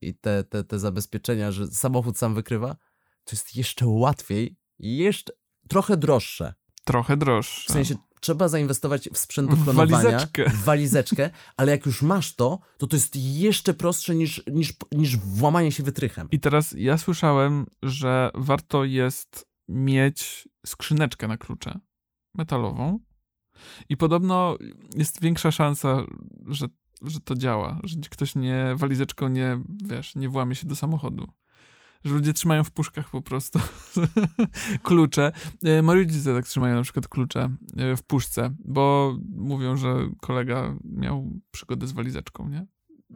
i 0.00 0.14
te, 0.14 0.44
te, 0.44 0.64
te 0.64 0.78
zabezpieczenia, 0.78 1.52
że 1.52 1.66
samochód 1.66 2.18
sam 2.18 2.34
wykrywa, 2.34 2.76
to 3.24 3.36
jest 3.36 3.56
jeszcze 3.56 3.86
łatwiej 3.86 4.56
i 4.78 4.96
jeszcze 4.96 5.32
trochę 5.68 5.96
droższe. 5.96 6.54
Trochę 6.86 7.16
droższe. 7.16 7.68
W 7.68 7.72
sensie 7.72 7.94
trzeba 8.20 8.48
zainwestować 8.48 9.08
w 9.12 9.18
sprzęt 9.18 9.50
do 9.50 9.56
klonowania. 9.56 9.96
walizeczkę. 9.96 10.50
Walizeczkę, 10.64 11.30
ale 11.56 11.72
jak 11.72 11.86
już 11.86 12.02
masz 12.02 12.34
to, 12.34 12.58
to 12.78 12.86
to 12.86 12.96
jest 12.96 13.16
jeszcze 13.16 13.74
prostsze 13.74 14.14
niż, 14.14 14.42
niż, 14.46 14.72
niż 14.92 15.16
włamanie 15.16 15.72
się 15.72 15.82
wytrychem. 15.82 16.28
I 16.30 16.40
teraz 16.40 16.74
ja 16.78 16.98
słyszałem, 16.98 17.66
że 17.82 18.30
warto 18.34 18.84
jest 18.84 19.46
mieć 19.68 20.48
skrzyneczkę 20.66 21.28
na 21.28 21.36
klucze 21.36 21.80
metalową 22.34 22.98
i 23.88 23.96
podobno 23.96 24.56
jest 24.96 25.20
większa 25.20 25.50
szansa, 25.50 26.04
że, 26.46 26.66
że 27.02 27.20
to 27.20 27.34
działa, 27.34 27.80
że 27.84 27.96
ktoś 28.10 28.34
nie 28.34 28.74
walizeczką 28.76 29.28
nie, 29.28 29.60
wiesz, 29.84 30.14
nie 30.14 30.28
włamie 30.28 30.54
się 30.54 30.66
do 30.66 30.76
samochodu. 30.76 31.26
Że 32.04 32.14
ludzie 32.14 32.32
trzymają 32.32 32.64
w 32.64 32.70
puszkach 32.70 33.10
po 33.10 33.22
prostu 33.22 33.58
klucze. 34.82 35.32
E, 35.64 35.82
Moi 35.82 35.98
rodzice 35.98 36.34
tak 36.34 36.46
trzymają 36.46 36.74
na 36.76 36.82
przykład 36.82 37.08
klucze 37.08 37.50
e, 37.76 37.96
w 37.96 38.02
puszce, 38.02 38.54
bo 38.64 39.16
mówią, 39.36 39.76
że 39.76 40.08
kolega 40.20 40.76
miał 40.84 41.30
przygodę 41.50 41.86
z 41.86 41.92
walizeczką, 41.92 42.48
nie? 42.48 42.66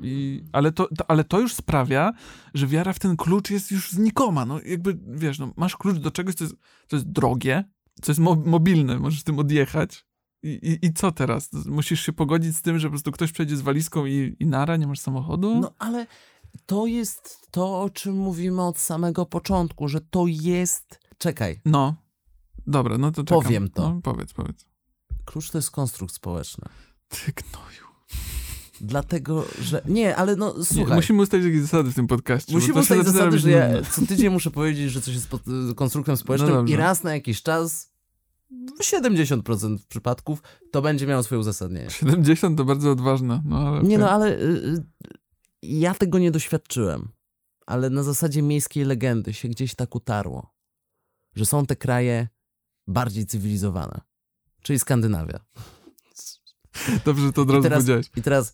I, 0.03 0.45
ale, 0.53 0.73
to, 0.73 0.89
to, 0.99 1.11
ale 1.11 1.25
to 1.25 1.41
już 1.41 1.55
sprawia, 1.55 2.13
że 2.55 2.67
wiara 2.67 2.93
w 2.93 2.99
ten 2.99 3.17
klucz 3.17 3.51
jest 3.51 3.71
już 3.71 3.91
znikoma. 3.91 4.45
No 4.45 4.61
jakby, 4.67 4.99
wiesz, 5.07 5.39
no, 5.39 5.53
masz 5.57 5.77
klucz 5.77 5.97
do 5.97 6.11
czegoś, 6.11 6.35
co 6.35 6.45
jest, 6.45 6.57
co 6.89 6.97
jest 6.97 7.09
drogie, 7.09 7.65
co 8.03 8.13
jest 8.13 8.21
mo 8.21 8.35
mobilne, 8.35 8.99
możesz 8.99 9.23
tym 9.23 9.39
odjechać. 9.39 10.05
I, 10.43 10.49
i, 10.49 10.87
I 10.87 10.93
co 10.93 11.13
teraz? 11.13 11.51
Musisz 11.67 12.07
się 12.07 12.13
pogodzić 12.13 12.57
z 12.57 12.63
tym, 12.63 12.79
że 12.79 12.89
po 12.89 12.91
prostu 12.91 13.13
ktoś 13.13 13.33
przejdzie 13.33 13.57
z 13.57 13.61
walizką 13.61 14.07
i, 14.07 14.37
i 14.41 14.47
nara, 14.47 14.77
nie 14.77 14.87
masz 14.87 14.99
samochodu? 14.99 15.61
No 15.61 15.73
ale 15.79 16.07
to 16.67 16.87
jest 16.87 17.39
to, 17.51 17.81
o 17.83 17.91
czym 17.91 18.17
mówimy 18.17 18.63
od 18.63 18.79
samego 18.79 19.27
początku, 19.27 19.89
że 19.89 20.01
to 20.01 20.25
jest. 20.27 21.01
Czekaj, 21.19 21.61
No. 21.65 21.95
Dobra, 22.67 22.99
no 22.99 23.11
to 23.13 23.25
czekam. 23.25 23.43
Powiem 23.43 23.69
to. 23.71 23.95
No, 23.95 24.01
powiedz, 24.03 24.33
powiedz. 24.33 24.67
klucz 25.25 25.51
to 25.51 25.59
jest 25.59 25.71
konstrukt 25.71 26.15
społeczny. 26.15 26.65
Ty 27.09 27.33
gnoju. 27.33 27.91
Dlatego, 28.81 29.45
że. 29.61 29.83
Nie, 29.89 30.17
ale 30.17 30.37
no 30.37 30.55
Nie, 30.59 30.65
słuchaj. 30.65 30.97
musimy 30.97 31.23
ustalić 31.23 31.47
jakieś 31.47 31.61
zasady 31.63 31.91
w 31.91 31.95
tym 31.95 32.07
podcaście. 32.07 32.53
Musimy 32.53 32.81
ustalić 32.81 33.07
zasady, 33.07 33.39
że 33.39 33.51
ja 33.51 33.83
co 33.83 34.07
tydzień 34.07 34.33
muszę 34.33 34.51
powiedzieć, 34.51 34.91
że 34.93 35.01
coś 35.01 35.15
jest 35.15 35.29
pod, 35.29 35.43
konstruktem 35.77 36.17
społecznym 36.17 36.51
No 36.53 36.65
i 36.65 36.77
raz 36.77 37.03
na 37.03 37.15
jakiś 37.15 37.43
czas, 37.43 37.91
w 38.81 38.83
70% 38.83 39.79
przypadków, 39.89 40.43
to 40.73 40.83
będzie 40.83 41.07
miało 41.07 41.23
swoje 41.23 41.39
uzasadnienie. 41.39 41.91
70 41.91 42.59
to 42.59 42.65
bardzo 42.65 42.91
odważne. 42.91 43.43
No, 43.45 43.59
ale 43.59 43.71
Nie 43.83 43.87
okej. 43.87 43.99
no, 43.99 44.11
ale 44.11 44.29
y, 44.29 44.43
y, 44.43 44.85
ja 45.63 45.95
tego 45.95 46.19
nie 46.19 46.31
doświadczyłem. 46.31 47.09
Ale 47.67 47.91
na 47.91 48.03
zasadzie 48.03 48.43
miejskiej 48.43 48.85
legendy 48.85 49.35
się 49.35 49.49
gdzieś 49.49 49.75
tak 49.75 49.95
utarło, 49.95 50.55
że 51.35 51.47
są 51.47 51.67
te 51.67 51.77
kraje 51.77 52.29
bardziej 52.87 53.27
cywilizowane, 53.27 54.01
czyli 54.63 54.79
Skandynawia. 54.79 55.41
Dobrze, 57.05 57.33
to 57.33 57.43
od 57.43 57.49
I 57.49 57.53
razu 57.53 57.63
teraz, 57.63 57.79
powiedziałeś. 57.79 58.11
i 58.17 58.23
teraz 58.23 58.53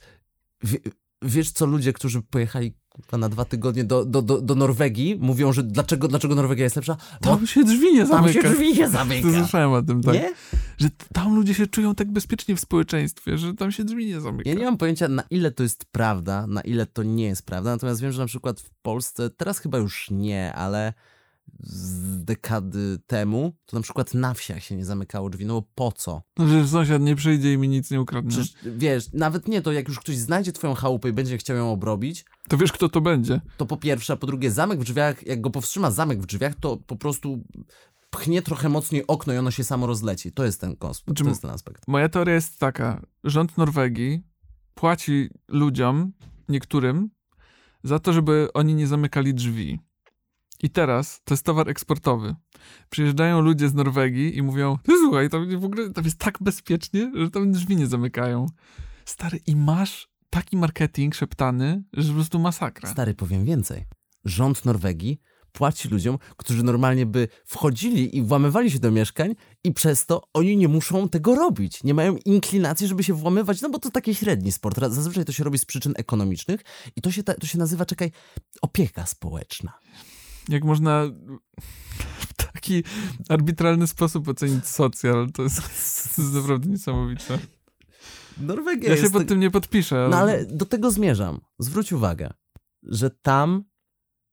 wie, 0.63 0.79
wiesz 1.23 1.53
co 1.53 1.67
ludzie, 1.67 1.93
którzy 1.93 2.23
pojechali 2.23 2.75
na 3.13 3.29
dwa 3.29 3.45
tygodnie 3.45 3.85
do, 3.85 4.05
do, 4.05 4.23
do, 4.23 4.41
do 4.41 4.55
Norwegii, 4.55 5.17
mówią, 5.21 5.53
że 5.53 5.63
dlaczego, 5.63 6.09
dlaczego 6.09 6.35
Norwegia 6.35 6.65
jest 6.65 6.77
lepsza? 6.77 6.97
Bo 7.23 7.29
Tam 7.37 7.47
się 7.47 7.65
drzwi 7.65 7.93
nie 7.95 8.07
tam 8.07 8.29
się 8.29 8.33
zamyka. 8.33 8.51
drzwi 8.51 8.75
nie 8.75 8.89
zamyka. 8.89 9.29
Słyszałem 9.39 9.73
o 9.73 9.83
tym, 9.83 10.03
tak. 10.03 10.15
Nie? 10.15 10.33
Że 10.79 10.89
tam 11.13 11.35
ludzie 11.37 11.55
się 11.55 11.67
czują 11.67 11.95
tak 11.95 12.13
bezpiecznie 12.13 12.57
w 12.57 12.61
społeczeństwie, 12.61 13.39
że 13.39 13.55
tam 13.55 13.73
się 13.73 13.85
drzwi 13.85 14.07
nie 14.07 14.21
zamyka. 14.21 14.51
Ja 14.51 14.57
nie 14.57 14.65
mam 14.65 14.77
pojęcia, 14.79 15.09
na 15.09 15.23
ile 15.31 15.51
to 15.51 15.63
jest 15.63 15.85
prawda, 15.93 16.47
na 16.47 16.61
ile 16.61 16.87
to 16.87 17.03
nie 17.03 17.25
jest 17.25 17.43
prawda. 17.47 17.71
Natomiast 17.71 18.01
wiem, 18.01 18.13
że 18.13 18.21
na 18.21 18.27
przykład 18.27 18.61
w 18.61 18.71
Polsce, 18.83 19.31
teraz 19.31 19.59
chyba 19.59 19.79
już 19.79 20.11
nie, 20.11 20.55
ale 20.55 20.93
z 21.61 22.25
dekady 22.25 22.99
temu, 23.07 23.53
to 23.67 23.77
na 23.77 23.83
przykład 23.83 24.15
na 24.15 24.35
wsiach 24.35 24.63
się 24.63 24.77
nie 24.77 24.85
zamykało 24.85 25.31
drzwi. 25.31 25.47
No 25.47 25.55
bo 25.55 25.69
po 25.75 25.93
co? 25.93 26.23
No, 26.39 26.49
że 26.49 26.69
sąsiad 26.69 27.03
nie 27.03 27.17
przyjdzie 27.17 27.53
i 27.53 27.59
mi 27.59 27.69
nic 27.69 27.91
nie 27.91 28.01
ukradnie. 28.01 28.31
Przecież 28.31 28.55
wiesz, 28.77 29.13
nawet 29.13 29.49
nie 29.49 29.63
to, 29.63 29.73
jak 29.73 29.89
już 29.89 30.01
ktoś 30.01 30.17
znajdzie 30.17 30.53
twoją 30.53 30.75
chałupę 30.75 31.09
i 31.09 31.13
będzie 31.13 31.39
chciał 31.39 31.57
ją 31.57 31.73
obrobić, 31.73 32.25
To 32.49 32.57
wiesz, 32.57 32.73
kto 32.73 32.89
to 32.89 33.01
będzie. 33.01 33.41
to 33.57 33.67
po 33.67 33.77
pierwsze, 33.77 34.13
a 34.13 34.17
po 34.17 34.27
drugie, 34.27 34.51
zamek 34.51 34.81
w 34.81 34.85
drzwiach, 34.85 35.27
jak 35.27 35.41
go 35.41 35.51
powstrzyma 35.51 35.91
zamek 35.91 36.23
w 36.23 36.27
drzwiach, 36.27 36.55
to 36.55 36.77
po 36.77 36.97
prostu 36.97 37.45
pchnie 38.11 38.43
trochę 38.43 38.69
mocniej 38.69 39.07
okno 39.07 39.33
i 39.33 39.37
ono 39.37 39.51
się 39.51 39.65
samo 39.65 39.87
rozleci. 39.87 40.33
To 40.33 40.45
jest 40.45 40.61
ten 40.61 40.77
konspekt, 40.77 41.09
Znaczy, 41.09 41.23
to 41.25 41.29
jest 41.31 41.43
ten 41.43 41.51
aspekt. 41.51 41.89
Moja 41.89 42.09
teoria 42.09 42.35
jest 42.35 42.59
taka. 42.59 43.03
Rząd 43.25 43.59
Norwegii 43.59 44.23
płaci 44.75 45.29
ludziom, 45.49 46.13
niektórym, 46.49 47.11
za 47.85 47.99
to, 47.99 48.13
żeby 48.13 48.49
oni 48.55 48.75
nie 48.75 48.87
zamykali 48.87 49.35
drzwi. 49.35 49.81
I 50.63 50.71
teraz 50.71 51.21
to 51.25 51.35
jest 51.35 51.45
towar 51.45 51.69
eksportowy. 51.69 52.35
Przyjeżdżają 52.91 53.41
ludzie 53.41 53.69
z 53.69 53.75
Norwegii 53.75 54.37
i 54.37 54.43
mówią, 54.43 54.79
ty 54.83 54.93
słuchaj, 54.99 55.31
tam 55.31 55.61
w 55.61 55.65
ogóle 55.65 55.91
tam 55.91 56.05
jest 56.05 56.19
tak 56.19 56.39
bezpiecznie, 56.41 57.13
że 57.15 57.31
tam 57.31 57.53
drzwi 57.53 57.77
nie 57.77 57.87
zamykają. 57.87 58.47
Stary, 59.05 59.41
i 59.47 59.57
masz 59.57 60.09
taki 60.31 60.57
marketing 60.57 61.15
szeptany, 61.15 61.83
że 61.93 62.09
po 62.09 62.15
prostu 62.15 62.39
masakra. 62.39 62.91
Stary, 62.91 63.15
powiem 63.15 63.45
więcej. 63.45 63.85
Rząd 64.25 64.65
Norwegii 64.65 65.21
płaci 65.57 65.89
ludziom, 65.89 66.19
którzy 66.37 66.63
normalnie 66.63 67.07
by 67.07 67.29
wchodzili 67.45 68.17
i 68.17 68.23
włamywali 68.23 68.71
się 68.71 68.79
do 68.79 68.91
mieszkań 68.91 69.35
i 69.65 69.73
przez 69.73 70.07
to 70.07 70.23
oni 70.33 70.57
nie 70.57 70.69
muszą 70.69 71.09
tego 71.09 71.35
robić. 71.35 71.85
Nie 71.85 71.95
mają 71.95 72.17
inklinacji, 72.25 72.89
żeby 72.89 73.05
się 73.05 73.15
włamywać, 73.15 73.61
no 73.61 73.71
bo 73.71 73.79
to 73.79 73.91
taki 73.91 74.15
średni 74.15 74.53
sport. 74.53 74.81
Zazwyczaj 74.81 75.25
to 75.25 75.33
się 75.33 75.45
robi 75.45 75.59
z 75.59 75.65
przyczyn 75.65 75.95
ekonomicznych 75.97 76.61
i 76.97 77.01
to 77.01 77.11
się, 77.11 77.23
to 77.23 77.47
się 77.47 77.59
nazywa, 77.59 77.87
czekaj, 77.87 78.11
opieka 78.63 79.07
społeczna. 79.07 79.73
Jak 80.49 80.65
można 80.65 81.05
w 82.21 82.35
taki 82.35 82.85
arbitralny 83.29 83.87
sposób 83.87 84.29
ocenić 84.29 84.67
socjal, 84.67 85.31
to 85.33 85.43
jest, 85.43 85.63
to 86.17 86.23
jest 86.23 86.35
naprawdę 86.35 86.69
niesamowite. 86.69 87.39
Norwegia 88.41 88.91
Ja 88.91 88.97
się 88.97 89.11
pod 89.11 89.21
tak- 89.21 89.29
tym 89.29 89.41
nie 89.41 89.51
podpiszę. 89.51 90.09
No 90.11 90.17
ale 90.17 90.47
do 90.47 90.67
tego 90.67 90.91
zmierzam. 90.91 91.41
Zwróć 91.59 91.93
uwagę, 91.93 92.33
że 92.83 93.11
tam 93.11 93.65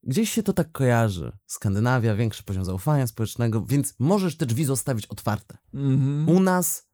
gdzieś 0.03 0.29
się 0.29 0.43
to 0.43 0.53
tak 0.53 0.71
kojarzy. 0.71 1.37
Skandynawia, 1.45 2.15
większy 2.15 2.43
poziom 2.43 2.65
zaufania 2.65 3.07
społecznego, 3.07 3.65
więc 3.65 3.95
możesz 3.99 4.37
te 4.37 4.45
drzwi 4.45 4.65
zostawić 4.65 5.05
otwarte. 5.05 5.57
Mhm. 5.73 6.29
U 6.29 6.39
nas 6.39 6.89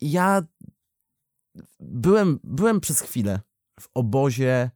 ja 0.00 0.42
byłem, 1.80 2.40
byłem 2.44 2.80
przez 2.80 3.00
chwilę 3.00 3.40
w 3.80 3.88
obozie 3.94 4.70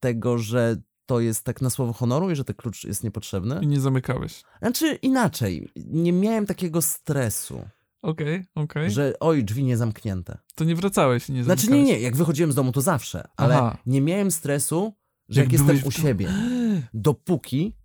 tego, 0.00 0.38
że 0.38 0.82
to 1.06 1.20
jest 1.20 1.44
tak 1.44 1.60
na 1.60 1.70
słowo 1.70 1.92
honoru 1.92 2.30
i 2.30 2.36
że 2.36 2.44
ten 2.44 2.56
klucz 2.56 2.84
jest 2.84 3.04
niepotrzebny. 3.04 3.58
I 3.62 3.66
nie 3.66 3.80
zamykałeś. 3.80 4.42
Znaczy 4.62 4.94
inaczej, 4.94 5.68
nie 5.76 6.12
miałem 6.12 6.46
takiego 6.46 6.82
stresu, 6.82 7.64
Okej, 8.02 8.44
okej. 8.54 8.90
że 8.90 9.12
oj, 9.20 9.44
drzwi 9.44 9.64
nie 9.64 9.76
zamknięte. 9.76 10.38
To 10.54 10.64
nie 10.64 10.76
wracałeś 10.76 11.28
i 11.28 11.32
nie 11.32 11.44
Znaczy 11.44 11.62
zamykałeś. 11.66 11.88
nie, 11.88 11.94
nie, 11.96 12.00
jak 12.00 12.16
wychodziłem 12.16 12.52
z 12.52 12.54
domu 12.54 12.72
to 12.72 12.80
zawsze, 12.80 13.28
ale 13.36 13.56
Aha. 13.58 13.78
nie 13.86 14.00
miałem 14.00 14.30
stresu, 14.30 14.92
że 15.28 15.40
Jak 15.40 15.52
jak, 15.52 15.60
jestem 15.60 15.78
w 15.78 15.86
u 15.86 15.90
siebie, 15.90 16.28
dopóki 16.94 17.76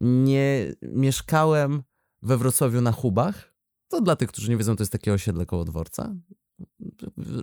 nie 0.00 0.72
mieszkałem 0.82 1.82
we 2.22 2.36
Wrocławiu 2.38 2.80
na 2.80 2.92
Hubach, 2.92 3.54
to 3.88 4.00
dla 4.00 4.16
tych, 4.16 4.28
którzy 4.28 4.50
nie 4.50 4.56
wiedzą, 4.56 4.76
to 4.76 4.82
jest 4.82 4.92
takie 4.92 5.12
osiedle 5.12 5.46
koło 5.46 5.64
dworca. 5.64 6.14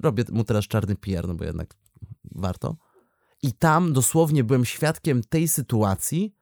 Robię 0.03 0.23
mu 0.31 0.43
teraz 0.43 0.65
czarny 0.67 0.95
PR, 0.95 1.27
no 1.27 1.36
bo 1.36 1.43
jednak 1.43 1.75
warto. 2.31 2.75
I 3.43 3.53
tam 3.53 3.93
dosłownie 3.93 4.43
byłem 4.43 4.65
świadkiem 4.65 5.21
tej 5.23 5.47
sytuacji, 5.47 6.35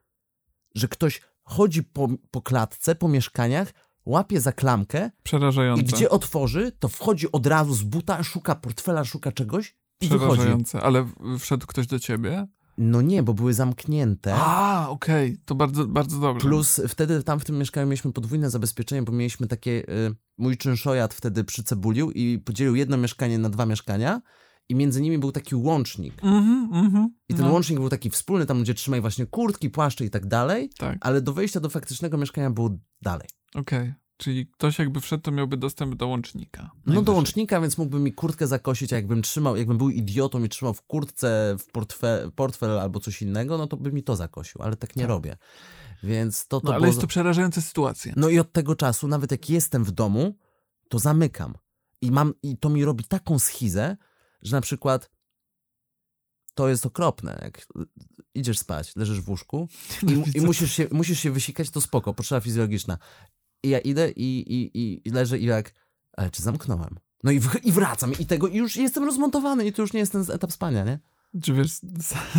że 0.75 0.87
ktoś 0.87 1.21
chodzi 1.43 1.83
po, 1.83 2.07
po 2.31 2.41
klatce, 2.41 2.95
po 2.95 3.07
mieszkaniach, 3.07 3.73
łapie 4.05 4.41
za 4.41 4.51
klamkę 4.51 5.11
Przerażające. 5.23 5.81
i 5.81 5.85
gdzie 5.85 6.09
otworzy, 6.09 6.71
to 6.79 6.87
wchodzi 6.87 7.31
od 7.31 7.47
razu 7.47 7.73
z 7.73 7.83
buta, 7.83 8.23
szuka 8.23 8.55
portfela, 8.55 9.05
szuka 9.05 9.31
czegoś 9.31 9.75
i 10.01 10.07
wychodzi. 10.07 10.31
Przerażające. 10.33 10.81
Ale 10.81 11.03
w- 11.03 11.39
wszedł 11.39 11.67
ktoś 11.67 11.87
do 11.87 11.99
ciebie? 11.99 12.47
No 12.77 13.01
nie, 13.01 13.23
bo 13.23 13.33
były 13.33 13.53
zamknięte. 13.53 14.33
A, 14.35 14.87
okej. 14.89 15.37
To 15.45 15.55
bardzo, 15.55 15.87
bardzo 15.87 16.19
dobrze. 16.19 16.47
Plus 16.47 16.81
wtedy 16.87 17.23
tam 17.23 17.39
w 17.39 17.45
tym 17.45 17.57
mieszkaniu 17.57 17.87
mieliśmy 17.87 18.13
podwójne 18.13 18.49
zabezpieczenie, 18.49 19.01
bo 19.01 19.11
mieliśmy 19.11 19.47
takie. 19.47 19.71
Y, 19.71 20.15
mój 20.37 20.57
czynszojad 20.57 21.13
wtedy 21.13 21.43
przycebulił 21.43 22.11
i 22.11 22.39
podzielił 22.39 22.75
jedno 22.75 22.97
mieszkanie 22.97 23.37
na 23.39 23.49
dwa 23.49 23.65
mieszkania, 23.65 24.21
i 24.71 24.75
między 24.75 25.01
nimi 25.01 25.17
był 25.19 25.31
taki 25.31 25.55
łącznik. 25.55 26.13
Mhm, 26.23 26.69
mhm. 26.85 27.09
I 27.29 27.33
ten 27.33 27.45
no, 27.45 27.51
łącznik 27.51 27.79
był 27.79 27.89
taki 27.89 28.09
wspólny, 28.09 28.45
tam 28.45 28.61
gdzie 28.63 28.73
trzymaj 28.73 29.01
właśnie 29.01 29.25
kurtki, 29.25 29.69
płaszcze 29.69 30.05
i 30.05 30.09
tak 30.09 30.25
dalej, 30.25 30.69
Tak, 30.77 30.97
ale 31.01 31.21
do 31.21 31.33
wejścia 31.33 31.59
do 31.59 31.69
faktycznego 31.69 32.17
mieszkania 32.17 32.49
było 32.49 32.69
dalej. 33.01 33.27
okej. 33.55 33.93
Czyli 34.17 34.47
ktoś 34.47 34.79
jakby 34.79 35.01
wszedł, 35.01 35.23
to 35.23 35.31
miałby 35.31 35.57
dostęp 35.57 35.95
do 35.95 36.07
łącznika. 36.07 36.61
No 36.63 36.69
do 36.85 36.91
Najwyżej. 36.93 37.15
łącznika, 37.15 37.61
więc 37.61 37.77
mógłby 37.77 37.99
mi 37.99 38.13
kurtkę 38.13 38.47
zakosić, 38.47 38.93
a 38.93 38.95
jakbym 38.95 39.21
trzymał, 39.21 39.57
jakbym 39.57 39.77
był 39.77 39.89
idiotą 39.89 40.43
i 40.43 40.49
trzymał 40.49 40.73
w 40.73 40.81
kurtce 40.81 41.55
w 41.59 41.65
portfe, 41.71 42.29
portfel 42.35 42.79
albo 42.79 42.99
coś 42.99 43.21
innego, 43.21 43.57
no 43.57 43.67
to 43.67 43.77
by 43.77 43.91
mi 43.91 44.03
to 44.03 44.15
zakosił, 44.15 44.61
ale 44.61 44.75
tak 44.75 44.95
nie 44.95 45.03
Tak. 45.03 45.09
robię. 45.09 45.37
Więc 46.03 46.47
to, 46.47 46.61
to 46.61 46.67
No 46.67 46.71
ale 46.73 46.79
było... 46.79 46.87
jest 46.87 47.01
to 47.01 47.07
przerażająca 47.07 47.61
sytuacja. 47.61 48.13
No 48.15 48.29
i 48.29 48.39
od 48.39 48.51
tego 48.51 48.75
czasu, 48.75 49.07
nawet 49.07 49.31
jak 49.31 49.49
jestem 49.49 49.83
w 49.83 49.91
domu, 49.91 50.35
to 50.89 50.99
zamykam. 50.99 51.53
I 52.01 52.11
mam, 52.11 52.33
i 52.43 52.57
to 52.57 52.69
mi 52.69 52.85
robi 52.85 53.03
taką 53.03 53.39
schizę, 53.39 53.97
że 54.41 54.55
na 54.55 54.61
przykład 54.61 55.09
to 56.55 56.69
jest 56.69 56.85
okropne. 56.85 57.39
Jak 57.43 57.67
idziesz 58.33 58.59
spać, 58.59 58.95
leżysz 58.95 59.21
w 59.21 59.29
łóżku 59.29 59.67
i, 60.33 60.37
i 60.37 60.41
musisz, 60.41 60.71
się, 60.71 60.87
musisz 60.91 61.19
się 61.19 61.31
wysikać, 61.31 61.69
to 61.69 61.81
spoko, 61.81 62.13
potrzeba 62.13 62.41
fizjologiczna. 62.41 62.97
I 63.63 63.69
ja 63.69 63.79
idę 63.79 64.11
i, 64.11 64.53
i, 64.53 64.71
i, 65.07 65.11
leżę 65.11 65.39
i 65.39 65.45
jak, 65.45 65.73
ale 66.17 66.29
czy 66.29 66.41
zamknąłem? 66.41 66.99
No 67.23 67.31
i, 67.31 67.39
w, 67.39 67.65
i 67.65 67.71
wracam 67.71 68.13
i 68.19 68.25
tego, 68.25 68.47
i 68.47 68.57
już 68.57 68.75
jestem 68.75 69.03
rozmontowany 69.03 69.65
i 69.65 69.73
to 69.73 69.81
już 69.81 69.93
nie 69.93 69.99
jest 69.99 70.11
ten 70.11 70.25
etap 70.31 70.51
spania, 70.51 70.83
nie? 70.83 70.99
Czy 71.43 71.53
wiesz, 71.53 71.71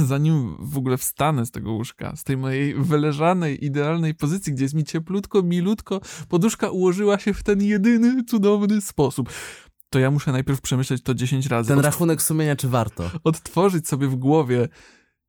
zanim 0.07 0.57
w 0.61 0.79
ogóle 0.79 0.99
wstanę 0.99 1.47
z 1.47 1.51
tego 1.51 1.73
łóżka, 1.73 2.17
z 2.17 2.25
tej 2.25 2.37
mojej 2.37 2.75
wyleżanej, 2.75 3.65
idealnej 3.65 4.15
pozycji, 4.15 4.53
gdzie 4.53 4.65
jest 4.65 4.75
mi 4.75 4.85
cieplutko, 4.85 5.43
milutko, 5.43 6.01
poduszka 6.29 6.71
ułożyła 6.71 7.19
się 7.19 7.35
w 7.35 7.43
ten 7.43 7.63
jedyny, 7.63 8.25
cudowny 8.25 8.81
sposób, 8.81 9.31
to 9.93 9.99
ja 9.99 10.11
muszę 10.11 10.33
najpierw 10.33 10.61
przemyśleć 10.61 11.03
to 11.03 11.15
10 11.15 11.47
razy. 11.47 11.69
Ten 11.69 11.79
Od, 11.79 11.85
rachunek 11.85 12.23
sumienia, 12.23 12.57
czy 12.57 12.69
warto? 12.69 13.11
odtworzyć 13.25 13.89
sobie 13.89 14.09
w 14.09 14.17
głowie, 14.17 14.69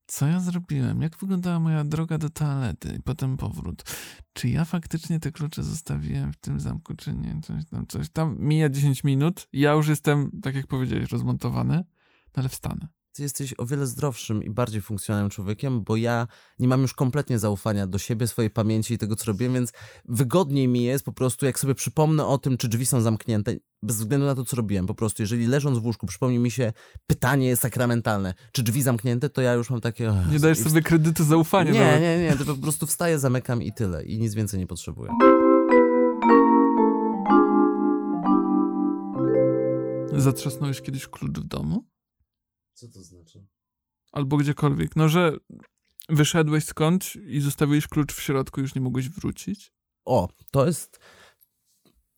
co 0.08 0.28
ja 0.28 0.40
zrobiłem, 0.40 1.02
jak 1.02 1.18
wyglądała 1.18 1.60
moja 1.60 1.84
droga 1.84 2.18
do 2.18 2.30
toalety 2.30 2.96
i 3.00 3.02
potem 3.02 3.38
powrót. 3.38 3.84
Czy 4.34 4.50
ja 4.50 4.66
faktycznie 4.66 5.20
te 5.20 5.32
klucze 5.32 5.64
zostawiłem 5.64 6.34
w 6.34 6.38
tym 6.38 6.60
zamku, 6.60 6.96
czy 6.96 7.14
nie? 7.14 7.42
Coś 7.42 7.66
tam, 7.66 7.88
coś 7.88 8.10
tam. 8.10 8.36
Mija 8.40 8.70
10 8.70 9.04
minut, 9.04 9.48
ja 9.54 9.72
już 9.72 9.88
jestem, 9.88 10.32
tak 10.42 10.56
jak 10.56 10.68
powiedziałeś, 10.68 11.12
rozmontowany, 11.12 11.76
no 11.76 12.34
ale 12.36 12.50
wstanę. 12.50 12.88
Ty 13.14 13.24
jesteś 13.24 13.54
o 13.58 13.66
wiele 13.66 13.88
zdrowszym 13.88 14.44
i 14.44 14.50
bardziej 14.50 14.82
funkcjonalnym 14.82 15.30
człowiekiem, 15.30 15.84
bo 15.84 15.96
ja 15.96 16.28
nie 16.60 16.68
mam 16.68 16.82
już 16.82 16.94
kompletnie 16.94 17.40
zaufania 17.40 17.88
do 17.88 17.98
siebie, 17.98 18.28
swojej 18.28 18.52
pamięci 18.52 18.94
i 18.94 18.98
tego, 18.98 19.16
co 19.16 19.26
robiłem, 19.26 19.54
więc 19.54 19.72
wygodniej 20.06 20.68
mi 20.68 20.84
jest 20.84 21.06
po 21.06 21.12
prostu, 21.12 21.46
jak 21.46 21.60
sobie 21.60 21.76
przypomnę 21.76 22.26
o 22.26 22.38
tym, 22.38 22.58
czy 22.58 22.68
drzwi 22.68 22.86
są 22.86 23.02
zamknięte, 23.02 23.56
bez 23.84 23.96
względu 23.96 24.26
na 24.26 24.36
to, 24.36 24.46
co 24.46 24.56
robiłem. 24.58 24.86
Po 24.88 24.96
prostu, 24.96 25.24
jeżeli 25.24 25.48
leżąc 25.48 25.78
w 25.80 25.86
łóżku 25.86 26.08
przypomni 26.08 26.40
mi 26.40 26.52
się 26.52 26.74
pytanie 27.08 27.56
sakramentalne, 27.56 28.34
czy 28.52 28.64
drzwi 28.64 28.82
zamknięte, 28.82 29.30
to 29.30 29.42
ja 29.42 29.54
już 29.54 29.70
mam 29.70 29.82
takie... 29.82 30.10
"Och, 30.10 30.16
Nie 30.32 30.40
dajesz 30.40 30.60
sobie 30.60 30.82
kredytu 30.82 31.24
zaufania. 31.24 31.72
Nie, 31.72 31.80
nawet. 31.80 32.02
nie, 32.02 32.18
nie, 32.24 32.36
to 32.38 32.46
po 32.46 32.62
prostu 32.62 32.88
wstaję, 32.88 33.20
zamykam 33.20 33.62
i 33.64 33.74
tyle. 33.74 34.04
I 34.06 34.20
nic 34.20 34.34
więcej 34.34 34.60
nie 34.60 34.68
potrzebuję. 34.68 35.12
Zatrzasnąłeś 40.18 40.82
kiedyś 40.82 41.08
klucz 41.08 41.40
w 41.40 41.44
domu? 41.44 41.86
Co 42.74 42.88
to 42.88 43.04
znaczy? 43.04 43.46
Albo 44.12 44.38
gdziekolwiek. 44.38 44.96
No, 44.96 45.10
że 45.10 45.38
wyszedłeś 46.10 46.66
skądś 46.66 47.16
i 47.16 47.42
zostawiłeś 47.42 47.88
klucz 47.88 48.14
w 48.14 48.22
środku 48.22 48.62
już 48.62 48.76
nie 48.76 48.82
mogłeś 48.82 49.10
wrócić? 49.10 49.74
O, 50.06 50.30
to 50.52 50.66
jest. 50.66 51.00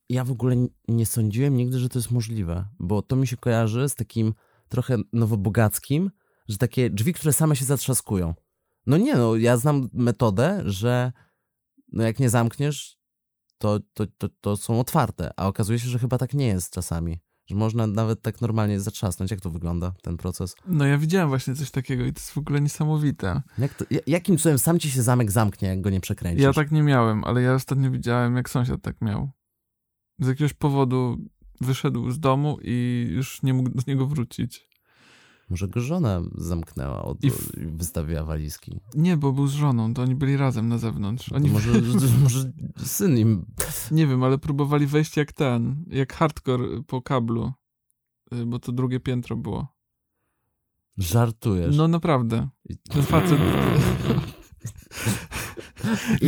Ja 0.10 0.24
w 0.24 0.32
ogóle 0.32 0.56
nie 0.88 1.06
sądziłem 1.06 1.58
nigdy, 1.58 1.80
że 1.80 1.89
to 1.89 1.99
jest 1.99 2.12
możliwe, 2.12 2.68
bo 2.80 3.01
to 3.01 3.16
mi 3.16 3.28
się 3.28 3.38
kojarzy 3.38 3.89
z 3.89 3.95
takim 3.95 4.34
trochę 4.70 4.97
nowobogackim, 5.14 6.12
że 6.47 6.58
takie 6.58 6.89
drzwi, 6.89 7.14
które 7.14 7.34
same 7.34 7.56
się 7.56 7.66
zatrzaskują. 7.66 8.34
No 8.86 8.97
nie, 8.97 9.16
no 9.16 9.36
ja 9.36 9.58
znam 9.58 9.89
metodę, 9.93 10.64
że 10.66 11.12
no 11.91 12.03
jak 12.03 12.20
nie 12.20 12.30
zamkniesz, 12.30 12.99
to, 13.58 13.80
to, 13.93 14.06
to, 14.18 14.30
to 14.41 14.58
są 14.58 14.80
otwarte, 14.80 15.32
a 15.38 15.47
okazuje 15.47 15.80
się, 15.80 15.89
że 15.89 15.99
chyba 15.99 16.18
tak 16.18 16.34
nie 16.34 16.47
jest 16.47 16.74
czasami. 16.74 17.20
Że 17.48 17.56
można 17.56 17.88
nawet 17.88 18.22
tak 18.22 18.41
normalnie 18.41 18.80
zatrzasnąć. 18.80 19.32
Jak 19.32 19.41
to 19.41 19.50
wygląda, 19.50 19.93
ten 20.02 20.18
proces? 20.18 20.56
No 20.68 20.86
ja 20.86 20.98
widziałem 20.98 21.30
właśnie 21.30 21.56
coś 21.56 21.72
takiego 21.72 22.06
i 22.06 22.14
to 22.14 22.20
jest 22.20 22.32
w 22.32 22.38
ogóle 22.38 22.62
niesamowite. 22.62 23.41
Jak 23.58 23.74
to, 23.74 23.86
ja- 23.91 24.00
jakim 24.08 24.38
cudem 24.38 24.60
sam 24.60 24.80
ci 24.80 24.91
się 24.91 25.02
zamek 25.04 25.32
zamknie, 25.32 25.68
jak 25.68 25.82
go 25.82 25.89
nie 25.89 26.02
przekręcisz? 26.02 26.43
Ja 26.43 26.54
tak 26.54 26.72
nie 26.72 26.84
miałem, 26.84 27.24
ale 27.24 27.41
ja 27.41 27.54
ostatnio 27.54 27.91
widziałem, 27.91 28.36
jak 28.36 28.50
sąsiad 28.50 28.82
tak 28.82 29.02
miał. 29.02 29.32
Z 30.20 30.28
jakiegoś 30.28 30.54
powodu 30.54 31.18
wyszedł 31.62 32.12
z 32.12 32.20
domu 32.20 32.58
i 32.62 33.08
już 33.12 33.43
nie 33.43 33.54
mógł 33.54 33.70
do 33.70 33.82
niego 33.88 34.08
wrócić. 34.08 34.68
Może 35.50 35.68
go 35.68 35.80
żona 35.82 36.22
zamknęła, 36.38 37.04
od, 37.04 37.24
I 37.24 37.32
w- 37.32 37.52
wystawiła 37.78 38.24
walizki. 38.24 38.80
Nie, 38.96 39.18
bo 39.18 39.32
był 39.32 39.48
z 39.48 39.54
żoną, 39.54 39.93
to 39.93 40.02
oni 40.02 40.16
byli 40.16 40.38
razem 40.38 40.68
na 40.70 40.78
zewnątrz. 40.78 41.32
Oni, 41.32 41.50
Może, 41.50 41.70
może 42.24 42.52
syn 42.78 43.18
im. 43.18 43.46
nie 43.91 44.08
wiem, 44.08 44.24
ale 44.24 44.38
próbowali 44.38 44.88
wejść 44.88 45.18
jak 45.18 45.34
ten, 45.34 45.86
jak 45.88 46.14
hardcore 46.14 46.84
po 46.88 47.02
kablu, 47.02 47.52
y, 48.34 48.46
bo 48.46 48.60
to 48.60 48.72
drugie 48.72 49.00
piętro 49.00 49.36
było. 49.38 49.68
Żartujesz. 50.98 51.78
No 51.78 51.88
naprawdę. 51.88 52.50
Ten 52.89 53.04
facet... 53.04 53.39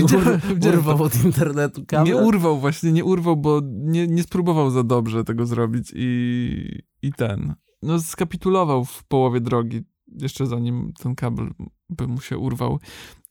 Ur, 0.04 0.40
widziałem 0.56 0.78
urwał 0.80 1.04
od 1.04 1.24
internetu 1.26 1.86
kabel. 1.88 2.06
Nie 2.14 2.16
urwał 2.22 2.60
właśnie, 2.60 2.92
nie 2.92 3.06
urwał, 3.06 3.38
bo 3.38 3.62
nie, 3.66 4.08
nie 4.08 4.24
spróbował 4.24 4.70
za 4.72 4.84
dobrze 4.84 5.24
tego 5.24 5.46
zrobić 5.46 5.92
i, 5.96 6.82
i 7.02 7.12
ten. 7.14 7.56
No 7.82 8.02
skapitulował 8.02 8.86
w 8.86 9.04
połowie 9.04 9.42
drogi, 9.42 9.84
jeszcze 10.08 10.48
zanim 10.48 10.94
ten 10.94 11.16
kabel 11.16 11.54
by 11.90 12.08
mu 12.08 12.22
się 12.22 12.38
urwał. 12.38 12.80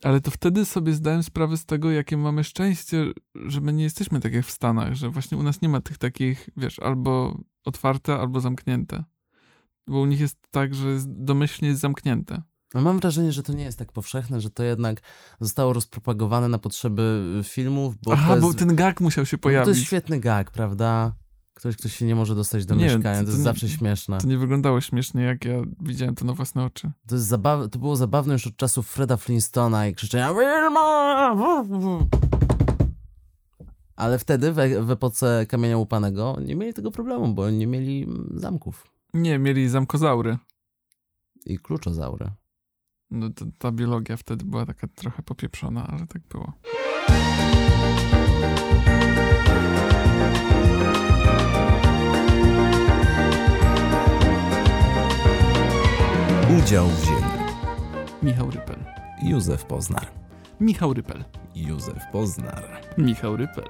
Ale 0.02 0.20
to 0.20 0.30
wtedy 0.30 0.64
sobie 0.64 0.92
zdałem 0.92 1.22
sprawę 1.22 1.56
z 1.56 1.66
tego, 1.66 1.90
jakie 1.90 2.16
mamy 2.16 2.44
szczęście, 2.44 3.04
że 3.34 3.60
my 3.60 3.72
nie 3.72 3.84
jesteśmy 3.84 4.20
tak 4.20 4.34
jak 4.34 4.46
w 4.46 4.50
Stanach, 4.50 4.94
że 4.94 5.10
właśnie 5.10 5.38
u 5.38 5.42
nas 5.42 5.62
nie 5.62 5.68
ma 5.68 5.80
tych 5.80 5.98
takich, 5.98 6.48
wiesz, 6.56 6.78
albo 6.78 7.40
otwarte, 7.64 8.18
albo 8.18 8.40
zamknięte. 8.40 9.04
Bo 9.86 10.00
u 10.00 10.06
nich 10.06 10.20
jest 10.20 10.36
tak, 10.50 10.74
że 10.74 10.88
jest 10.88 11.24
domyślnie 11.24 11.68
jest 11.68 11.80
zamknięte. 11.80 12.42
No 12.74 12.80
mam 12.80 12.98
wrażenie, 12.98 13.32
że 13.32 13.42
to 13.42 13.52
nie 13.52 13.64
jest 13.64 13.78
tak 13.78 13.92
powszechne, 13.92 14.40
że 14.40 14.50
to 14.50 14.62
jednak 14.62 15.00
zostało 15.40 15.72
rozpropagowane 15.72 16.48
na 16.48 16.58
potrzeby 16.58 17.40
filmów, 17.44 17.94
bo 18.02 18.12
Aha, 18.12 18.34
jest, 18.34 18.46
bo 18.46 18.54
ten 18.54 18.76
gag 18.76 19.00
musiał 19.00 19.26
się 19.26 19.36
no 19.36 19.42
to 19.42 19.50
jest 19.50 19.64
pojawić. 19.64 19.86
świetny 19.86 20.20
gag, 20.20 20.50
prawda? 20.50 21.12
Ktoś, 21.56 21.76
kto 21.76 21.88
się 21.88 22.04
nie 22.06 22.14
może 22.14 22.34
dostać 22.34 22.66
do 22.66 22.74
Nie, 22.74 22.84
mieszkania, 22.84 23.18
to- 23.18 23.24
to, 23.24 23.26
jest 23.26 23.38
nie- 23.38 23.44
zawsze 23.44 23.68
śmieszne. 23.68 24.18
To 24.18 24.26
nie 24.26 24.38
wyglądało 24.38 24.80
śmiesznie, 24.80 25.22
jak 25.22 25.44
ja 25.44 25.54
widziałem 25.80 26.14
to 26.14 26.24
na 26.24 26.32
własne 26.32 26.64
oczy. 26.64 26.90
To, 27.08 27.14
jest 27.14 27.26
zabaw... 27.26 27.70
to 27.70 27.78
było 27.78 27.96
zabawne 27.96 28.32
już 28.32 28.46
od 28.46 28.56
czasów 28.56 28.88
Freda 28.88 29.16
Flintstona 29.16 29.86
i 29.86 29.94
krzyczenia 29.94 30.34
Wilma! 30.34 31.36
Ale 33.96 34.18
wtedy, 34.18 34.52
w, 34.52 34.56
w 34.86 34.90
epoce 34.90 35.46
kamienia 35.48 35.76
łupanego, 35.78 36.36
nie 36.46 36.56
mieli 36.56 36.74
tego 36.74 36.90
problemu, 36.90 37.34
bo 37.34 37.50
nie 37.50 37.66
mieli 37.66 38.02
mm, 38.02 38.28
zamków 38.34 38.86
Nie, 39.14 39.38
mieli 39.38 39.68
zamkozaury. 39.68 40.38
i 41.46 41.58
kluczozaury. 41.58 42.30
No 43.10 43.30
ta 43.58 43.72
biologia 43.72 44.16
wtedy 44.16 44.44
była 44.44 44.66
taka 44.66 44.88
trochę 44.88 45.22
popieprzona, 45.22 45.86
ale 45.86 46.06
tak 46.06 46.22
było. 46.28 46.52
Udział 56.50 56.86
wzięli 56.88 57.22
Michał 58.22 58.50
Rypel. 58.50 58.76
Józef 59.22 59.64
Poznar. 59.64 60.06
Michał 60.60 60.94
Rypel. 60.94 61.24
Józef 61.54 62.02
Poznar. 62.12 62.64
Michał 62.98 63.36
Rypel. 63.36 63.64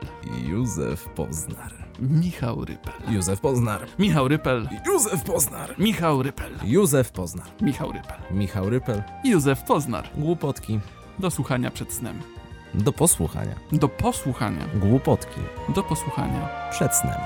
Józef 0.49 1.09
Poznar. 1.09 1.73
Michał 2.01 2.65
Rypel. 2.65 2.95
Józef 3.09 3.41
Poznar. 3.41 3.87
Michał 3.99 4.29
Rypel. 4.29 4.69
Józef 4.87 5.23
Poznar. 5.25 5.75
Michał 5.79 6.23
Rypel. 6.23 6.53
Józef 6.65 7.13
Poznar. 7.13 7.47
Michał 7.61 7.93
Rypel. 7.93 8.19
Michał 8.31 8.71
Rypel. 8.71 9.03
Józef 9.25 9.63
Poznar. 9.65 10.09
Głupotki. 10.15 10.81
Do 11.19 11.31
słuchania 11.31 11.71
przed 11.71 11.93
snem. 11.93 12.21
Do 12.75 12.93
posłuchania. 12.93 13.55
Do 13.73 13.89
posłuchania. 13.89 14.67
Głupotki. 14.75 15.41
Do 15.75 15.83
posłuchania. 15.83 16.49
Przed 16.71 16.95
snem. 16.95 17.21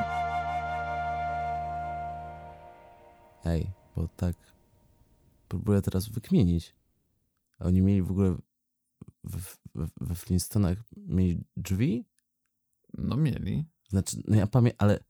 Ej, 3.44 3.70
bo 3.96 4.08
tak 4.16 4.36
próbuję 5.50 5.82
teraz 5.82 6.08
wykminić. 6.08 6.74
A 7.58 7.64
oni 7.64 7.82
mieli 7.82 8.02
w 8.02 8.10
ogóle 8.10 8.36
w, 9.24 9.56
w, 9.74 9.88
we 10.00 10.14
Flintstonach 10.14 10.78
mieli 10.96 11.44
drzwi? 11.56 12.04
No 12.98 13.16
mieli. 13.16 13.64
Znaczy, 13.88 14.16
no 14.28 14.36
ja 14.36 14.46
pamiętam, 14.46 14.86
ale, 14.86 15.04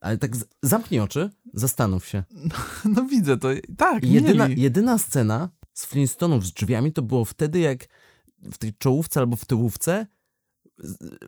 ale 0.00 0.18
tak 0.18 0.32
zamknij 0.62 1.00
oczy, 1.00 1.30
zastanów 1.54 2.06
się. 2.06 2.24
No 2.94 3.04
widzę 3.04 3.36
to. 3.36 3.48
Tak, 3.76 4.04
Jedyna, 4.04 4.48
mieli. 4.48 4.62
jedyna 4.62 4.98
scena 4.98 5.50
z 5.72 5.86
Flintstonów 5.86 6.46
z 6.46 6.52
drzwiami 6.52 6.92
to 6.92 7.02
było 7.02 7.24
wtedy, 7.24 7.58
jak 7.58 7.86
w 8.38 8.58
tej 8.58 8.74
czołówce 8.74 9.20
albo 9.20 9.36
w 9.36 9.44
tyłówce 9.44 10.06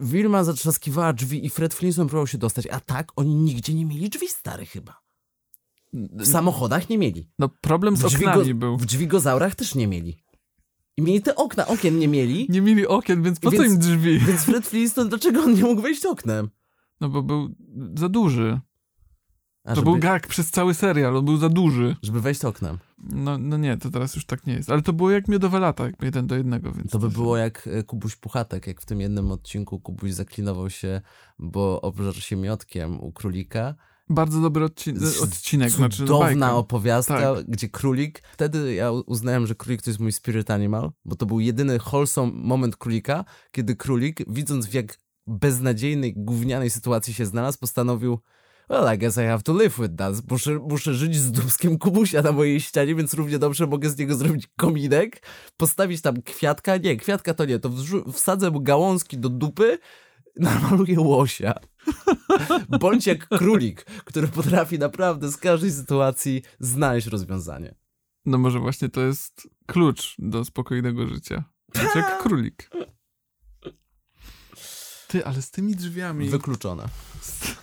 Wilma 0.00 0.44
zatrzaskiwała 0.44 1.12
drzwi 1.12 1.46
i 1.46 1.50
Fred 1.50 1.74
Flintstone 1.74 2.08
próbował 2.08 2.26
się 2.26 2.38
dostać, 2.38 2.66
a 2.66 2.80
tak 2.80 3.12
oni 3.16 3.34
nigdzie 3.34 3.74
nie 3.74 3.86
mieli 3.86 4.10
drzwi 4.10 4.28
stary 4.28 4.66
chyba. 4.66 5.00
W 5.92 6.26
samochodach 6.26 6.88
nie 6.88 6.98
mieli. 6.98 7.30
No 7.38 7.48
problem 7.60 7.96
z 7.96 8.04
oknami 8.04 8.54
był. 8.54 8.76
w 8.76 8.86
dźwigozaurach 8.86 9.54
też 9.54 9.74
nie 9.74 9.86
mieli. 9.86 10.22
I 10.96 11.02
mieli 11.02 11.22
te 11.22 11.36
okna, 11.36 11.66
okien 11.66 11.98
nie 11.98 12.08
mieli, 12.08 12.46
Nie 12.48 12.60
mieli 12.60 12.86
okien, 12.86 13.22
więc 13.22 13.40
po 13.40 13.50
co 13.50 13.56
Więc- 13.62 13.74
im 13.74 13.78
drzwi? 13.80 14.18
więc 14.18 14.40
Fred 14.44 14.66
Flintstone, 14.66 15.08
dlaczego 15.10 15.42
on 15.42 15.54
nie 15.54 15.62
mógł 15.62 15.82
wejść 15.82 16.06
oknem? 16.06 16.50
No 17.00 17.08
bo 17.08 17.22
był 17.22 17.54
za 17.94 18.08
duży. 18.08 18.60
A, 19.64 19.68
To 19.68 19.74
żeby, 19.74 19.84
był 19.90 19.98
gag 19.98 20.26
przez 20.26 20.50
cały 20.50 20.74
serial, 20.74 21.16
on 21.16 21.24
był 21.24 21.36
za 21.36 21.48
duży. 21.48 21.96
żeby 22.02 22.20
wejść 22.20 22.44
oknem. 22.44 22.78
No, 22.98 23.38
no 23.38 23.56
nie, 23.56 23.76
to 23.76 23.90
teraz 23.90 24.14
już 24.14 24.26
tak 24.26 24.46
nie 24.46 24.54
jest. 24.54 24.70
Ale 24.70 24.82
to 24.82 24.92
było 24.92 25.10
jak 25.10 25.28
miodowe 25.28 25.58
lata, 25.60 25.84
jak 25.84 26.02
jeden 26.02 26.26
do 26.26 26.36
jednego, 26.36 26.72
więc... 26.72 26.90
To 26.90 26.98
by 26.98 27.08
było 27.10 27.36
jak 27.36 27.66
e, 27.72 27.82
Kubuś 27.82 28.16
Puchatek, 28.16 28.66
jak 28.66 28.80
w 28.80 28.86
tym 28.86 29.00
jednym 29.00 29.30
odcinku 29.32 29.80
Kubuś 29.80 30.12
zaklinował 30.12 30.70
się, 30.70 31.00
bo 31.38 31.80
obżarł 31.80 32.20
się 32.20 32.36
miotkiem 32.36 33.00
u 33.00 33.12
królika. 33.12 33.74
Bardzo 34.10 34.40
dobry 34.40 34.64
odcin 34.64 34.98
Z- 34.98 35.22
odcinek, 35.22 35.70
znaczy 35.70 35.96
Cudowna 35.96 36.46
bajka. 36.46 36.56
opowiastka, 36.56 37.34
Tak. 37.34 37.44
gdzie 37.48 37.68
królik, 37.68 38.22
wtedy 38.32 38.74
ja 38.74 38.90
uznałem, 38.92 39.46
że 39.46 39.54
królik 39.54 39.82
to 39.82 39.90
jest 39.90 40.00
mój 40.00 40.12
spirit 40.12 40.50
animal, 40.50 40.90
bo 41.04 41.16
to 41.16 41.26
był 41.26 41.40
jedyny 41.40 41.78
wholesome 41.78 42.32
moment 42.34 42.76
królika, 42.76 43.24
kiedy 43.52 43.76
królik, 43.76 44.18
widząc 44.28 44.66
w 44.66 44.74
jak 44.74 44.98
beznadziejnej, 45.26 46.14
gównianej 46.16 46.70
sytuacji 46.70 47.14
się 47.14 47.26
znalazł, 47.26 47.58
postanowił 47.58 48.18
Well, 48.70 48.94
I 48.94 48.98
guess 48.98 49.16
I 49.16 49.20
have 49.20 49.42
to 49.42 49.52
live 49.52 49.76
with 49.78 49.96
that. 49.96 50.14
Muszę, 50.30 50.58
muszę 50.68 50.94
żyć 50.94 51.16
z 51.16 51.30
dubskiem 51.32 51.78
Kubusia 51.78 52.22
na 52.22 52.32
mojej 52.32 52.60
ścianie, 52.60 52.94
więc 52.94 53.14
równie 53.14 53.38
dobrze 53.38 53.66
mogę 53.66 53.90
z 53.90 53.98
niego 53.98 54.14
zrobić 54.14 54.48
kominek, 54.56 55.22
postawić 55.56 56.02
tam 56.02 56.22
kwiatka. 56.22 56.76
Nie, 56.76 56.96
kwiatka 56.96 57.34
to 57.34 57.44
nie, 57.44 57.58
to 57.58 57.70
wsadzę 58.12 58.50
mu 58.50 58.60
gałązki 58.60 59.18
do 59.18 59.28
dupy, 59.28 59.78
namaluję 60.40 61.00
łosia. 61.00 61.54
Bądź 62.80 63.06
jak 63.06 63.28
królik, 63.28 63.84
który 63.84 64.28
potrafi 64.28 64.78
naprawdę 64.78 65.30
z 65.30 65.36
każdej 65.36 65.72
sytuacji 65.72 66.42
znaleźć 66.60 67.06
rozwiązanie. 67.06 67.74
No 68.24 68.38
może 68.38 68.58
właśnie 68.58 68.88
to 68.88 69.00
jest 69.00 69.48
klucz 69.66 70.14
do 70.18 70.44
spokojnego 70.44 71.06
życia. 71.06 71.44
Znaczy 71.74 71.98
jak 71.98 72.22
królik. 72.22 72.70
Ty, 75.08 75.26
ale 75.26 75.42
z 75.42 75.50
tymi 75.50 75.76
drzwiami... 75.76 76.30
Wykluczone. 76.30 76.88
Z, 77.20 77.56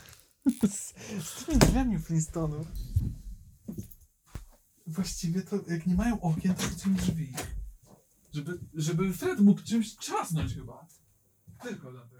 z, 0.69 0.93
z 1.23 1.45
tymi 1.45 1.57
drzwiami 1.57 1.99
Flintstonów. 1.99 2.67
Właściwie 4.87 5.41
to 5.41 5.55
jak 5.67 5.87
nie 5.87 5.95
mają 5.95 6.21
okien, 6.21 6.55
to 6.55 6.63
chcą 6.63 6.93
drzwi. 6.93 7.33
Żeby, 8.33 8.59
żeby 8.73 9.13
Fred 9.13 9.39
mógł 9.39 9.61
czymś 9.61 9.95
trzasnąć 9.95 10.53
chyba. 10.53 10.87
Tylko 11.63 11.91
dlatego. 11.91 12.16